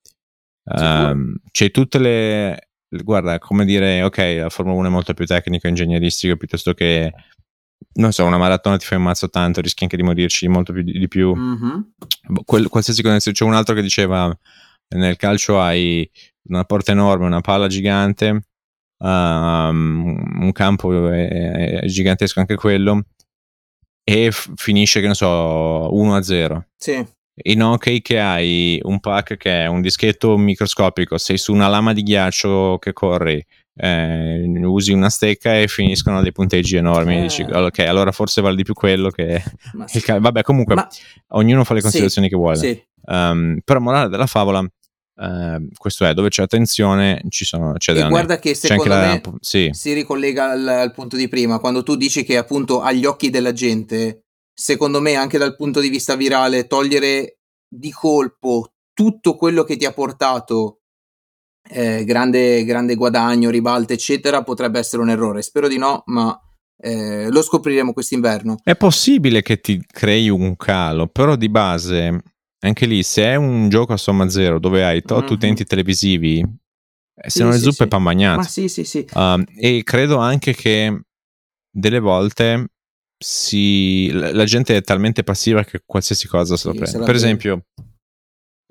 Um, 0.64 1.34
c'è 1.50 1.70
tutte 1.70 1.98
le 1.98 2.70
guarda, 2.88 3.38
come 3.38 3.64
dire, 3.64 4.02
ok, 4.02 4.18
la 4.40 4.48
Formula 4.50 4.76
1 4.78 4.88
è 4.88 4.90
molto 4.90 5.14
più 5.14 5.26
tecnica 5.26 5.66
e 5.66 5.70
ingegneristica 5.70 6.36
piuttosto 6.36 6.74
che 6.74 7.12
non 7.94 8.12
so, 8.12 8.24
una 8.24 8.38
maratona 8.38 8.76
ti 8.76 8.84
fai 8.84 8.98
un 8.98 9.04
mazzo 9.04 9.28
tanto, 9.30 9.60
rischi 9.60 9.84
anche 9.84 9.96
di 9.96 10.02
morirci 10.02 10.46
molto 10.48 10.72
più 10.72 10.82
di, 10.82 11.08
più. 11.08 11.34
Mm-hmm. 11.34 11.80
Quel, 12.44 12.68
qualsiasi 12.68 13.02
cosa, 13.02 13.30
c'è 13.30 13.44
un 13.44 13.54
altro 13.54 13.74
che 13.74 13.82
diceva 13.82 14.36
nel 14.94 15.16
calcio 15.16 15.60
hai 15.60 16.08
una 16.48 16.64
porta 16.64 16.92
enorme, 16.92 17.26
una 17.26 17.40
palla 17.40 17.68
gigante, 17.68 18.42
um, 18.98 20.40
un 20.40 20.52
campo 20.52 21.08
è, 21.10 21.80
è 21.80 21.86
gigantesco 21.86 22.40
anche 22.40 22.56
quello 22.56 23.04
e 24.18 24.30
f- 24.30 24.52
finisce 24.56 25.00
che 25.00 25.06
ne 25.06 25.14
so 25.14 25.88
1 25.94 26.14
a 26.14 26.22
0. 26.22 26.66
Sì. 26.76 27.04
In 27.42 27.62
hockey 27.62 28.02
che 28.02 28.20
hai 28.20 28.80
un 28.82 29.00
pack 29.00 29.36
che 29.36 29.64
è 29.64 29.66
un 29.66 29.80
dischetto 29.80 30.36
microscopico, 30.36 31.16
sei 31.16 31.38
su 31.38 31.52
una 31.52 31.68
lama 31.68 31.92
di 31.92 32.02
ghiaccio 32.02 32.76
che 32.78 32.92
corri, 32.92 33.44
eh, 33.76 34.60
usi 34.62 34.92
una 34.92 35.08
stecca 35.08 35.58
e 35.58 35.66
finiscono 35.68 36.20
dei 36.22 36.32
punteggi 36.32 36.76
enormi. 36.76 37.18
Eh. 37.18 37.20
Dici, 37.22 37.42
ok, 37.42 37.78
allora 37.80 38.12
forse 38.12 38.42
vale 38.42 38.56
di 38.56 38.62
più 38.64 38.74
quello 38.74 39.10
che. 39.10 39.42
Sì. 39.86 40.02
Vabbè, 40.06 40.42
comunque, 40.42 40.74
Ma... 40.74 40.88
ognuno 41.28 41.64
fa 41.64 41.74
le 41.74 41.80
considerazioni 41.80 42.26
sì, 42.26 42.32
che 42.32 42.38
vuole. 42.38 42.56
Sì. 42.56 42.84
Um, 43.06 43.58
però, 43.64 43.80
morale 43.80 44.08
della 44.08 44.26
favola. 44.26 44.64
Uh, 45.20 45.68
questo 45.76 46.06
è 46.06 46.14
dove 46.14 46.30
c'è 46.30 46.42
attenzione, 46.42 47.20
ci 47.28 47.44
sono, 47.44 47.74
c'è 47.74 47.94
e 47.94 48.08
guarda 48.08 48.38
che 48.38 48.54
secondo 48.54 48.94
me 48.94 49.20
la, 49.22 49.32
sì. 49.40 49.68
si 49.70 49.92
ricollega 49.92 50.52
al, 50.52 50.66
al, 50.66 50.92
punto 50.94 51.16
di 51.16 51.28
prima, 51.28 51.58
quando 51.58 51.82
tu 51.82 51.94
dici 51.94 52.24
che 52.24 52.38
appunto 52.38 52.80
agli 52.80 53.04
occhi 53.04 53.28
della 53.28 53.52
gente, 53.52 54.22
secondo 54.50 54.98
me 54.98 55.16
anche 55.16 55.36
dal 55.36 55.56
punto 55.56 55.80
di 55.80 55.90
vista 55.90 56.16
virale, 56.16 56.66
togliere 56.66 57.40
di 57.68 57.90
colpo 57.90 58.72
tutto 58.94 59.36
quello 59.36 59.62
che 59.62 59.76
ti 59.76 59.84
ha 59.84 59.92
portato 59.92 60.80
eh, 61.68 62.04
grande, 62.04 62.64
grande 62.64 62.94
guadagno, 62.94 63.50
ribalta, 63.50 63.92
eccetera, 63.92 64.42
potrebbe 64.42 64.78
essere 64.78 65.02
un 65.02 65.10
errore. 65.10 65.42
Spero 65.42 65.68
di 65.68 65.76
no, 65.76 66.02
ma 66.06 66.34
eh, 66.82 67.30
lo 67.30 67.42
scopriremo 67.42 67.92
quest'inverno. 67.92 68.56
È 68.62 68.74
possibile 68.74 69.42
che 69.42 69.60
ti 69.60 69.84
crei 69.86 70.28
un 70.28 70.56
calo, 70.56 71.08
però 71.08 71.36
di 71.36 71.48
base, 71.48 72.22
anche 72.60 72.86
lì, 72.86 73.02
se 73.02 73.24
è 73.24 73.34
un 73.36 73.68
gioco 73.68 73.92
a 73.92 73.96
somma 73.96 74.28
zero 74.28 74.58
dove 74.58 74.84
hai 74.84 75.02
tot 75.02 75.24
mm-hmm. 75.24 75.32
utenti 75.32 75.64
televisivi, 75.64 76.38
eh, 76.38 77.30
se 77.30 77.30
sì, 77.30 77.42
non 77.42 77.52
è 77.52 77.56
sì, 77.56 77.62
zuppa 77.62 77.74
sì. 77.74 77.82
è 77.82 77.88
pan 77.88 78.02
bagnato. 78.02 78.36
Ma 78.38 78.44
sì, 78.44 78.68
sì, 78.68 78.84
sì. 78.84 79.06
Um, 79.14 79.44
e 79.56 79.82
credo 79.82 80.18
anche 80.18 80.54
che 80.54 81.02
delle 81.70 82.00
volte 82.00 82.66
si, 83.22 84.10
la 84.12 84.44
gente 84.44 84.76
è 84.76 84.82
talmente 84.82 85.22
passiva 85.22 85.64
che 85.64 85.82
qualsiasi 85.84 86.26
cosa 86.26 86.56
se 86.56 86.68
lo 86.68 86.74
prende. 86.74 87.04
Per 87.04 87.14
esempio, 87.14 87.64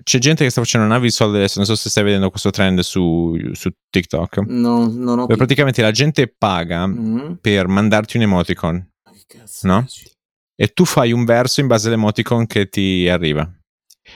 c'è 0.01 0.17
gente 0.17 0.43
che 0.43 0.49
sta 0.49 0.61
facendo 0.61 0.99
di 0.99 1.11
soldi 1.11 1.37
adesso. 1.37 1.59
Non 1.59 1.67
so 1.67 1.75
se 1.75 1.89
stai 1.89 2.03
vedendo 2.03 2.29
questo 2.29 2.49
trend 2.49 2.79
su, 2.79 3.37
su 3.53 3.69
TikTok. 3.89 4.37
No, 4.47 4.87
non 4.87 5.19
ho. 5.19 5.21
Dove 5.21 5.35
praticamente 5.35 5.81
la 5.81 5.91
gente 5.91 6.27
paga 6.27 6.87
mm-hmm. 6.87 7.33
per 7.41 7.67
mandarti 7.67 8.17
un 8.17 8.23
emoticon. 8.23 8.89
No? 9.63 9.81
Dici? 9.81 10.11
E 10.55 10.67
tu 10.69 10.85
fai 10.85 11.11
un 11.11 11.25
verso 11.25 11.61
in 11.61 11.67
base 11.67 11.87
all'emoticon 11.87 12.45
che 12.47 12.67
ti 12.67 13.07
arriva. 13.07 13.49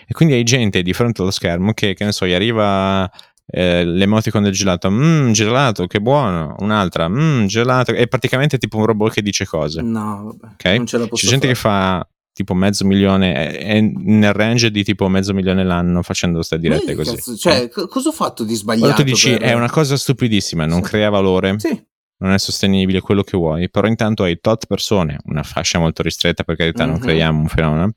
E 0.07 0.13
quindi 0.13 0.35
hai 0.35 0.43
gente 0.43 0.81
di 0.81 0.93
fronte 0.93 1.21
allo 1.21 1.31
schermo 1.31 1.73
che, 1.73 1.93
che 1.93 2.05
ne 2.05 2.11
so, 2.11 2.25
gli 2.25 2.33
arriva 2.33 3.09
eh, 3.47 3.83
l'emoticon 3.85 4.43
del 4.43 4.53
gelato, 4.53 4.89
mmm, 4.89 5.31
gelato, 5.31 5.87
che 5.87 5.99
buono, 5.99 6.55
un'altra, 6.59 7.07
mmm, 7.07 7.45
gelato, 7.45 7.93
è 7.93 8.07
praticamente 8.07 8.57
tipo 8.57 8.77
un 8.77 8.85
robot 8.85 9.13
che 9.13 9.21
dice 9.21 9.45
cose. 9.45 9.81
No, 9.81 10.35
vabbè, 10.37 10.53
okay? 10.53 10.77
non 10.77 10.87
ce 10.87 10.97
la 10.97 11.07
posso 11.07 11.25
C'è 11.25 11.31
gente 11.31 11.53
fare. 11.53 11.53
che 11.53 11.59
fa 11.59 12.07
tipo 12.33 12.55
mezzo 12.55 12.85
milione, 12.85 13.55
è 13.55 13.79
nel 13.79 14.33
range 14.33 14.71
di 14.71 14.83
tipo 14.83 15.07
mezzo 15.07 15.33
milione 15.33 15.63
l'anno 15.63 16.01
facendo 16.01 16.41
sta 16.41 16.57
dirette 16.57 16.95
così. 16.95 17.15
Cazzo, 17.15 17.35
cioè, 17.37 17.63
eh? 17.63 17.87
cosa 17.87 18.09
ho 18.09 18.11
fatto 18.11 18.43
di 18.43 18.55
sbagliato? 18.55 18.85
Allora 18.85 18.97
tu 18.97 19.03
dici, 19.03 19.31
per... 19.31 19.41
è 19.41 19.53
una 19.53 19.69
cosa 19.69 19.95
stupidissima, 19.95 20.65
non 20.65 20.83
sì. 20.83 20.89
crea 20.89 21.09
valore. 21.09 21.55
Sì. 21.59 21.91
Non 22.15 22.31
è 22.31 22.39
sostenibile 22.39 23.01
quello 23.01 23.21
che 23.21 23.35
vuoi, 23.35 23.69
però 23.69 23.85
intanto 23.87 24.23
hai 24.23 24.39
tot 24.39 24.65
persone, 24.65 25.17
una 25.25 25.43
fascia 25.43 25.77
molto 25.77 26.01
ristretta, 26.01 26.43
per 26.43 26.55
carità, 26.55 26.83
mm-hmm. 26.83 26.93
non 26.93 27.01
creiamo 27.01 27.39
un 27.39 27.47
fenomeno, 27.47 27.91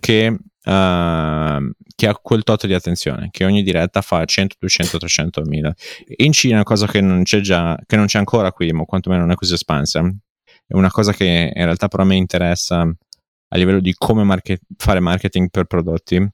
che, 0.00 0.34
uh, 0.66 1.70
che, 1.94 2.06
ha 2.06 2.14
quel 2.20 2.42
tot 2.42 2.66
di 2.66 2.74
attenzione, 2.74 3.28
che 3.30 3.44
ogni 3.44 3.62
diretta 3.62 4.02
fa 4.02 4.24
100, 4.24 4.56
200, 4.58 4.98
300 4.98 5.42
mila. 5.44 5.74
In 6.16 6.32
Cina, 6.32 6.62
cosa 6.64 6.86
che 6.86 7.00
non 7.00 7.22
c'è 7.22 7.40
già, 7.40 7.78
che 7.86 7.96
non 7.96 8.06
c'è 8.06 8.18
ancora 8.18 8.52
qui, 8.52 8.70
ma 8.72 8.84
quantomeno 8.84 9.22
non 9.22 9.30
è 9.32 9.34
così 9.34 9.54
espansa, 9.54 10.00
è 10.66 10.74
una 10.74 10.90
cosa 10.90 11.12
che 11.12 11.52
in 11.54 11.64
realtà 11.64 11.88
però 11.88 12.02
a 12.02 12.06
me 12.06 12.16
interessa 12.16 12.80
a 13.48 13.56
livello 13.56 13.80
di 13.80 13.94
come 13.94 14.24
market- 14.24 14.62
fare 14.76 15.00
marketing 15.00 15.48
per 15.50 15.64
prodotti, 15.66 16.28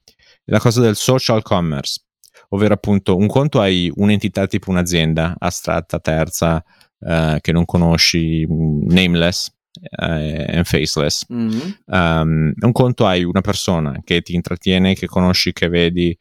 la 0.46 0.58
cosa 0.58 0.80
del 0.80 0.96
social 0.96 1.42
commerce, 1.42 2.00
ovvero 2.48 2.74
appunto 2.74 3.16
un 3.16 3.26
conto 3.26 3.60
hai 3.60 3.92
un'entità 3.94 4.46
tipo 4.46 4.70
un'azienda 4.70 5.36
astratta, 5.38 6.00
terza, 6.00 6.64
uh, 6.98 7.38
che 7.40 7.52
non 7.52 7.64
conosci, 7.66 8.46
nameless, 8.48 9.52
and 9.96 10.64
faceless. 10.64 11.24
Mm-hmm. 11.32 11.70
Um, 11.86 12.52
un 12.58 12.72
conto 12.72 13.06
hai 13.06 13.24
una 13.24 13.40
persona 13.40 14.00
che 14.04 14.22
ti 14.22 14.34
intrattiene, 14.34 14.94
che 14.94 15.06
conosci, 15.06 15.52
che 15.52 15.68
vedi, 15.68 16.16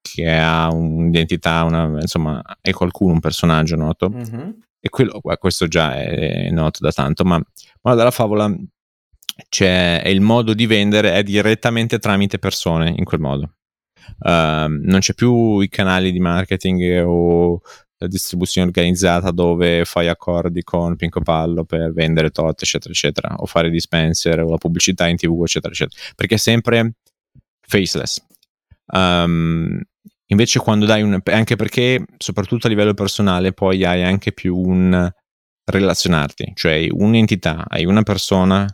che 0.00 0.30
ha 0.30 0.68
un'identità, 0.72 1.64
una, 1.64 1.84
insomma, 2.00 2.42
è 2.60 2.72
qualcuno, 2.72 3.14
un 3.14 3.20
personaggio 3.20 3.76
noto. 3.76 4.10
Mm-hmm. 4.10 4.50
E 4.80 4.88
quello, 4.88 5.20
questo 5.38 5.68
già 5.68 5.94
è, 5.94 6.46
è 6.46 6.50
noto 6.50 6.78
da 6.80 6.90
tanto, 6.90 7.24
ma, 7.24 7.40
ma 7.82 7.94
dalla 7.94 8.10
favola 8.10 8.54
c'è 9.48 10.02
il 10.06 10.20
modo 10.20 10.52
di 10.54 10.66
vendere 10.66 11.14
è 11.14 11.22
direttamente 11.22 11.98
tramite 11.98 12.38
persone 12.38 12.92
in 12.96 13.04
quel 13.04 13.20
modo. 13.20 13.54
Uh, 14.18 14.66
non 14.68 14.98
c'è 14.98 15.14
più 15.14 15.60
i 15.60 15.68
canali 15.68 16.10
di 16.12 16.20
marketing 16.20 17.04
o 17.06 17.60
distribuzione 18.06 18.68
organizzata 18.68 19.30
dove 19.30 19.84
fai 19.84 20.08
accordi 20.08 20.62
con 20.62 20.96
Pinco 20.96 21.20
Pallo 21.20 21.64
per 21.64 21.92
vendere 21.92 22.30
tot, 22.30 22.62
eccetera, 22.62 22.92
eccetera, 22.92 23.34
o 23.36 23.46
fare 23.46 23.70
dispenser 23.70 24.40
o 24.40 24.50
la 24.50 24.56
pubblicità 24.56 25.06
in 25.06 25.16
tv, 25.16 25.42
eccetera, 25.42 25.72
eccetera, 25.72 26.00
perché 26.14 26.34
è 26.36 26.38
sempre 26.38 26.94
faceless. 27.60 28.24
Um, 28.92 29.80
invece 30.26 30.58
quando 30.58 30.86
dai 30.86 31.02
un... 31.02 31.20
anche 31.24 31.56
perché 31.56 32.04
soprattutto 32.16 32.66
a 32.66 32.70
livello 32.70 32.94
personale 32.94 33.52
poi 33.52 33.84
hai 33.84 34.02
anche 34.02 34.32
più 34.32 34.56
un 34.56 35.10
relazionarti, 35.64 36.52
cioè 36.54 36.88
un'entità, 36.90 37.64
hai 37.68 37.84
una 37.84 38.02
persona 38.02 38.66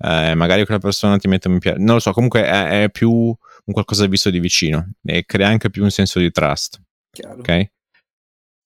eh, 0.00 0.34
magari 0.34 0.64
quella 0.64 0.80
persona 0.80 1.18
ti 1.18 1.26
mette 1.26 1.48
un 1.48 1.58
piace, 1.58 1.78
non 1.78 1.94
lo 1.94 2.00
so, 2.00 2.12
comunque 2.12 2.44
è, 2.44 2.84
è, 2.84 2.90
più 2.90 3.10
un 3.10 3.72
qualcosa 3.72 4.06
visto 4.06 4.30
di 4.30 4.38
vicino 4.38 4.92
e 5.02 5.24
crea 5.24 5.48
anche 5.48 5.70
più 5.70 5.82
un 5.82 5.90
senso 5.90 6.20
di 6.20 6.30
trust. 6.30 6.80
Chiaro. 7.10 7.40
Ok? 7.40 7.70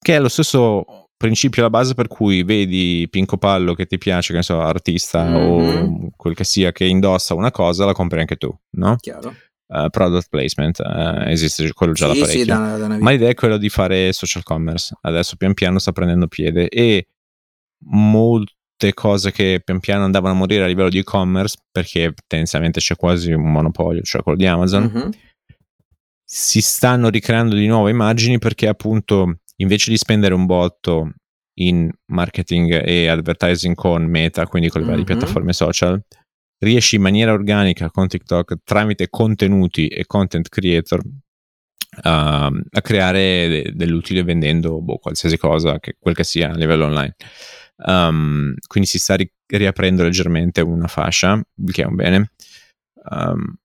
Che 0.03 0.17
è 0.17 0.19
lo 0.19 0.29
stesso 0.29 1.07
principio 1.17 1.63
alla 1.63 1.71
base 1.71 1.95
per 1.95 2.09
cui 2.09 2.43
vedi 2.43 3.07
Pinco 3.09 3.37
Pallo 3.37 3.75
che 3.75 3.87
ti 3.87 3.97
piace, 3.97 4.33
che 4.33 4.39
ne 4.39 4.43
so, 4.43 4.61
artista 4.61 5.25
mm-hmm. 5.25 5.35
o 5.35 6.11
quel 6.17 6.35
che 6.35 6.45
sia 6.45 6.73
che 6.73 6.85
indossa 6.85 7.35
una 7.35 7.53
cosa, 7.53 7.85
la 7.85 7.93
compri 7.93 8.21
anche 8.21 8.37
tu, 8.37 8.53
no? 8.71 8.97
Chiaro. 8.97 9.35
Uh, 9.67 9.89
product 9.89 10.29
placement 10.29 10.81
uh, 10.81 11.29
esiste 11.29 11.73
quello 11.73 11.95
già 11.95 12.13
sì, 12.13 12.19
da 12.19 12.27
parecchio 12.27 12.43
sì, 12.43 12.47
da, 12.47 12.77
da 12.77 12.99
ma 12.99 13.11
l'idea 13.11 13.31
è 13.31 13.35
quella 13.35 13.57
di 13.57 13.71
fare 13.71 14.13
social 14.13 14.43
commerce 14.43 14.95
adesso 15.01 15.37
pian 15.37 15.55
piano 15.55 15.79
sta 15.79 15.93
prendendo 15.93 16.27
piede 16.27 16.69
e 16.69 17.07
molto 17.85 18.53
cose 18.95 19.31
che 19.31 19.61
pian 19.65 19.81
piano 19.81 20.05
andavano 20.05 20.35
a 20.35 20.37
morire 20.37 20.65
a 20.65 20.67
livello 20.67 20.89
di 20.89 20.99
e-commerce, 20.99 21.57
perché 21.71 22.13
tendenzialmente 22.27 22.81
c'è 22.81 22.97
quasi 22.97 23.33
un 23.33 23.51
monopolio, 23.51 24.03
cioè 24.03 24.23
quello 24.23 24.39
di 24.39 24.47
Amazon, 24.47 24.91
mm-hmm. 24.93 25.11
si 26.25 26.61
stanno 26.61 27.09
ricreando 27.09 27.55
di 27.55 27.67
nuovo 27.67 27.89
immagini 27.89 28.39
perché 28.39 28.67
appunto 28.67 29.37
invece 29.63 29.91
di 29.91 29.97
spendere 29.97 30.35
un 30.35 30.47
botto 30.47 31.13
in 31.59 31.91
marketing 32.07 32.83
e 32.85 33.09
advertising 33.09 33.75
con 33.75 34.05
Meta, 34.05 34.47
quindi 34.47 34.69
con 34.69 34.81
le 34.81 34.87
varie 34.87 35.05
mm-hmm. 35.05 35.19
piattaforme 35.19 35.53
social, 35.53 36.03
riesci 36.59 36.97
in 36.97 37.03
maniera 37.03 37.33
organica 37.33 37.91
con 37.91 38.09
TikTok 38.09 38.57
tramite 38.65 39.09
contenuti 39.09 39.89
e 39.89 40.07
content 40.07 40.49
creator 40.49 41.01
uh, 41.01 42.01
a 42.01 42.81
creare 42.81 43.49
de- 43.49 43.73
dell'utile 43.75 44.23
vendendo 44.23 44.81
boh, 44.81 44.99
qualsiasi 44.99 45.37
cosa, 45.37 45.79
che, 45.79 45.97
quel 45.99 46.15
che 46.15 46.25
sia 46.25 46.51
a 46.51 46.57
livello 46.57 46.87
online. 46.87 47.15
Um, 47.85 48.55
quindi 48.67 48.89
si 48.89 48.99
sta 48.99 49.17
ri- 49.17 49.33
riaprendo 49.47 50.03
leggermente 50.03 50.61
una 50.61 50.87
fascia, 50.87 51.41
che 51.71 51.83
è 51.83 51.87
un 51.87 51.95
bene. 51.95 52.33
Um, 53.11 53.57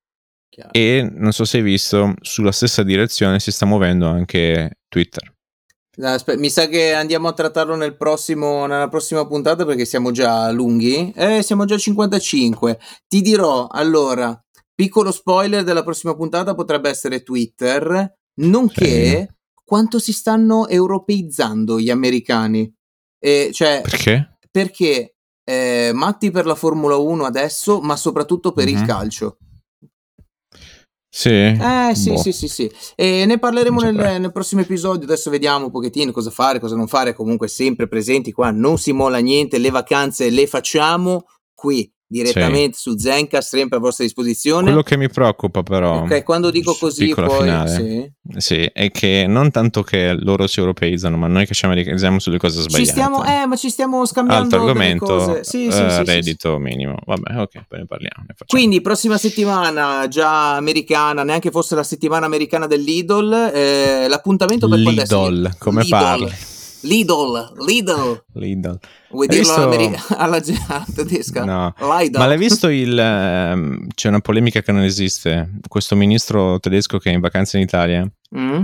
e 0.71 1.07
non 1.13 1.33
so 1.33 1.45
se 1.45 1.57
hai 1.57 1.63
visto, 1.63 2.15
sulla 2.21 2.51
stessa 2.51 2.81
direzione 2.81 3.39
si 3.39 3.51
sta 3.51 3.67
muovendo 3.67 4.07
anche 4.07 4.79
Twitter. 4.87 5.36
Aspetta, 5.99 6.39
mi 6.39 6.49
sa 6.49 6.67
che 6.67 6.93
andiamo 6.93 7.27
a 7.27 7.33
trattarlo 7.33 7.75
nel 7.75 7.97
prossimo, 7.97 8.67
nella 8.67 8.87
prossima 8.87 9.25
puntata 9.25 9.65
perché 9.65 9.83
siamo 9.83 10.11
già 10.11 10.49
lunghi. 10.51 11.11
Eh, 11.15 11.41
siamo 11.41 11.65
già 11.65 11.75
a 11.75 11.79
55. 11.79 12.79
Ti 13.07 13.21
dirò 13.21 13.67
allora, 13.67 14.39
piccolo 14.75 15.11
spoiler 15.11 15.63
della 15.63 15.83
prossima 15.83 16.15
puntata 16.15 16.53
potrebbe 16.53 16.89
essere 16.89 17.23
Twitter, 17.23 18.13
nonché 18.41 19.27
sì. 19.27 19.27
quanto 19.63 19.97
si 19.97 20.13
stanno 20.13 20.67
europeizzando 20.67 21.79
gli 21.79 21.89
americani. 21.89 22.71
E 23.19 23.49
cioè, 23.51 23.81
perché? 23.81 24.37
Perché 24.51 25.15
eh, 25.43 25.91
matti 25.93 26.29
per 26.29 26.45
la 26.45 26.55
Formula 26.55 26.97
1 26.97 27.25
adesso, 27.25 27.79
ma 27.81 27.95
soprattutto 27.95 28.51
per 28.51 28.65
mm-hmm. 28.65 28.75
il 28.75 28.81
mhm. 28.81 28.87
calcio. 28.87 29.37
Sì. 31.18 31.30
Eh 31.30 31.93
sì, 31.95 32.11
Boh. 32.11 32.18
sì, 32.18 32.32
sì, 32.32 32.47
sì. 32.47 32.72
E 32.93 33.26
ne 33.26 33.39
parleremo 33.39 33.82
nel, 33.82 33.95
nel 34.22 34.32
prossimo 34.32 34.61
episodio. 34.61 35.05
Adesso 35.05 35.32
vediamo 35.32 35.65
un 35.65 35.72
pochettino 35.72 36.11
cosa 36.11 36.30
fare, 36.30 36.59
cosa 36.59 36.76
non 36.76 36.88
fare. 36.88 37.15
Comunque 37.15 37.47
sempre 37.47 37.88
presenti 37.88 38.32
qua, 38.32 38.51
non 38.51 38.78
si 38.78 38.91
molla 38.91 39.18
niente. 39.18 39.57
Le 39.57 39.72
vacanze 39.72 40.30
le 40.30 40.45
facciamo 40.45 41.26
qui 41.55 41.91
direttamente 42.08 42.78
su 42.78 42.97
Zencast, 42.97 43.49
sempre 43.49 43.78
a 43.78 43.82
vostra 43.82 44.05
disposizione. 44.05 44.64
Quello 44.64 44.82
che 44.84 44.97
mi 44.97 45.10
preoccupa 45.10 45.62
però, 45.62 46.03
Ok, 46.03 46.24
quando 46.24 46.49
dico 46.49 46.74
così 46.76 47.14
poi 47.14 47.39
finale, 47.39 47.70
sì. 47.70 48.12
sì, 48.38 48.70
è 48.74 48.89
che 48.91 49.26
non 49.28 49.51
tanto 49.51 49.84
che 49.84 50.14
loro 50.14 50.47
si 50.47 50.60
europeizzano, 50.60 51.18
ma 51.18 51.28
noi 51.28 51.45
che 51.45 51.53
ci 51.53 51.66
americanizziamo 51.66 52.20
sulle 52.20 52.38
cose 52.38 52.62
Ci 52.62 52.70
sbagliate. 52.70 52.89
stiamo, 52.91 53.26
eh, 53.26 53.45
ma 53.45 53.55
ci 53.55 53.70
stiamo 53.70 54.05
scambiando 54.05 54.43
Altro 54.55 54.62
argomento, 54.62 55.05
cose. 55.05 55.43
Sì, 55.43 55.70
sì, 55.70 55.72
sì, 55.72 55.89
sì, 55.89 55.95
sì. 55.95 56.03
reddito 56.03 56.58
minimo. 56.58 56.95
Vabbè, 57.05 57.41
ok, 57.41 57.66
poi 57.68 57.80
ne 57.80 57.86
parliamo. 57.86 58.24
Ne. 58.28 58.36
Quindi, 58.47 58.82
prossima 58.82 59.18
settimana, 59.18 60.08
già 60.08 60.55
americana, 60.55 61.24
neanche 61.24 61.51
fosse 61.51 61.76
la 61.76 61.84
settimana 61.84 62.26
americana 62.26 62.68
dell'Idol. 62.68 63.51
Eh, 63.53 64.08
l'appuntamento 64.08 64.68
per 64.70 64.82
quando 64.82 65.01
è? 65.01 65.05
Lidl, 65.05 65.55
come 65.58 65.82
Lidl. 65.84 65.89
parli? 65.89 66.32
Lidl, 66.82 67.53
Lidl. 67.65 68.23
Lidl. 68.34 68.80
Vuoi 69.09 69.28
dirlo 69.28 69.43
visto- 69.43 69.55
all'ameri- 69.61 69.95
alla, 70.09 70.41
alla 70.67 70.86
tedesca? 70.95 71.43
No. 71.43 71.73
Lidl. 71.80 72.17
Ma 72.17 72.28
l'hai 72.28 72.38
visto 72.38 72.67
il... 72.69 72.97
ehm, 72.97 73.88
c'è 73.95 74.07
una 74.09 74.19
polemica 74.19 74.61
che 74.61 74.71
non 74.71 74.84
esiste. 74.84 75.49
Questo 75.67 75.95
ministro 75.95 76.59
tedesco 76.59 76.97
che 76.99 77.09
è 77.09 77.13
in 77.13 77.19
vacanza 77.21 77.57
in 77.57 77.63
Italia 77.63 78.09
Mm? 78.38 78.63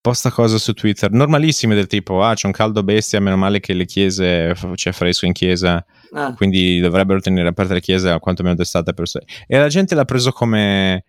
posta 0.00 0.30
cose 0.32 0.58
su 0.58 0.72
Twitter 0.74 1.10
normalissime 1.12 1.74
del 1.76 1.86
tipo 1.86 2.22
ah 2.22 2.34
c'è 2.34 2.46
un 2.46 2.52
caldo 2.52 2.82
bestia, 2.82 3.20
meno 3.20 3.36
male 3.36 3.60
che 3.60 3.72
le 3.74 3.86
chiese 3.86 4.52
c'è 4.74 4.90
fresco 4.92 5.24
in 5.24 5.32
chiesa, 5.32 5.82
Ah. 6.12 6.34
quindi 6.34 6.78
dovrebbero 6.80 7.20
tenere 7.20 7.48
aperte 7.48 7.74
le 7.74 7.80
chiese 7.80 8.18
quantomeno 8.20 8.54
d'estate 8.56 8.92
per 8.92 9.08
sé. 9.08 9.22
E 9.46 9.56
la 9.56 9.68
gente 9.68 9.94
l'ha 9.94 10.04
preso 10.04 10.30
come 10.32 11.04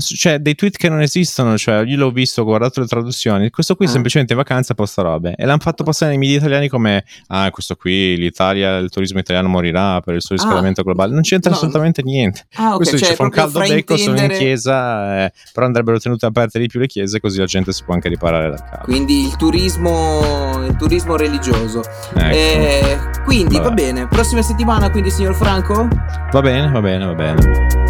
so, 0.00 0.14
cioè 0.14 0.38
dei 0.38 0.54
tweet 0.54 0.76
che 0.76 0.88
non 0.88 1.00
esistono, 1.00 1.56
cioè 1.58 1.82
io 1.84 1.96
l'ho 1.96 2.10
visto, 2.10 2.40
ho 2.42 2.44
guardato 2.44 2.80
le 2.80 2.86
traduzioni, 2.86 3.50
questo 3.50 3.74
qui 3.76 3.86
Ah. 3.86 3.90
semplicemente 3.90 4.32
in 4.32 4.38
vacanza 4.38 4.74
posta 4.74 5.02
robe 5.02 5.34
e 5.36 5.44
l'hanno 5.44 5.58
fatto 5.60 5.84
passare 5.84 6.10
nei 6.12 6.18
media 6.20 6.38
italiani 6.38 6.68
come 6.68 7.04
ah 7.28 7.50
questo 7.50 7.76
qui 7.76 8.16
l'Italia, 8.16 8.76
il 8.78 8.88
turismo 8.90 9.18
italiano 9.18 9.48
morirà 9.48 10.00
per 10.00 10.14
il 10.14 10.22
surriscaldamento 10.22 10.82
globale, 10.82 11.12
non 11.12 11.22
c'entra 11.22 11.50
No. 11.50 11.56
assolutamente 11.56 12.02
niente. 12.02 12.46
Ah, 12.54 12.70
ok, 12.70 12.76
questo 12.76 12.96
cioè 12.96 13.04
dice 13.08 13.16
fa 13.16 13.22
un 13.24 13.30
caldo 13.30 13.58
becco, 13.60 13.96
sono 13.96 14.18
in 14.20 14.28
chiesa, 14.28 15.24
eh, 15.24 15.32
però 15.52 15.66
andrebbero 15.66 15.98
tenute 15.98 16.26
aperte 16.26 16.58
di 16.58 16.66
più 16.68 16.80
le 16.80 16.86
chiese 16.86 17.20
così 17.20 17.38
la 17.38 17.44
gente 17.46 17.72
si 17.72 17.82
può 17.84 17.94
anche 17.94 18.08
riparare 18.08 18.48
dal 18.50 18.60
caldo. 18.62 18.84
Quindi 18.84 19.24
il 19.26 19.36
turismo, 19.36 20.64
il 20.66 20.76
turismo 20.76 21.16
religioso. 21.16 21.82
Ecco. 22.14 22.34
Eh, 22.34 22.98
quindi 23.24 23.56
Vabbè. 23.56 23.68
va 23.68 23.74
bene. 23.74 24.08
Prossima 24.08 24.42
settimana, 24.42 24.90
quindi, 24.90 25.10
signor 25.10 25.34
Franco? 25.34 25.88
Va 26.32 26.40
bene, 26.40 26.70
va 26.70 26.80
bene, 26.80 27.04
va 27.06 27.14
bene. 27.14 27.81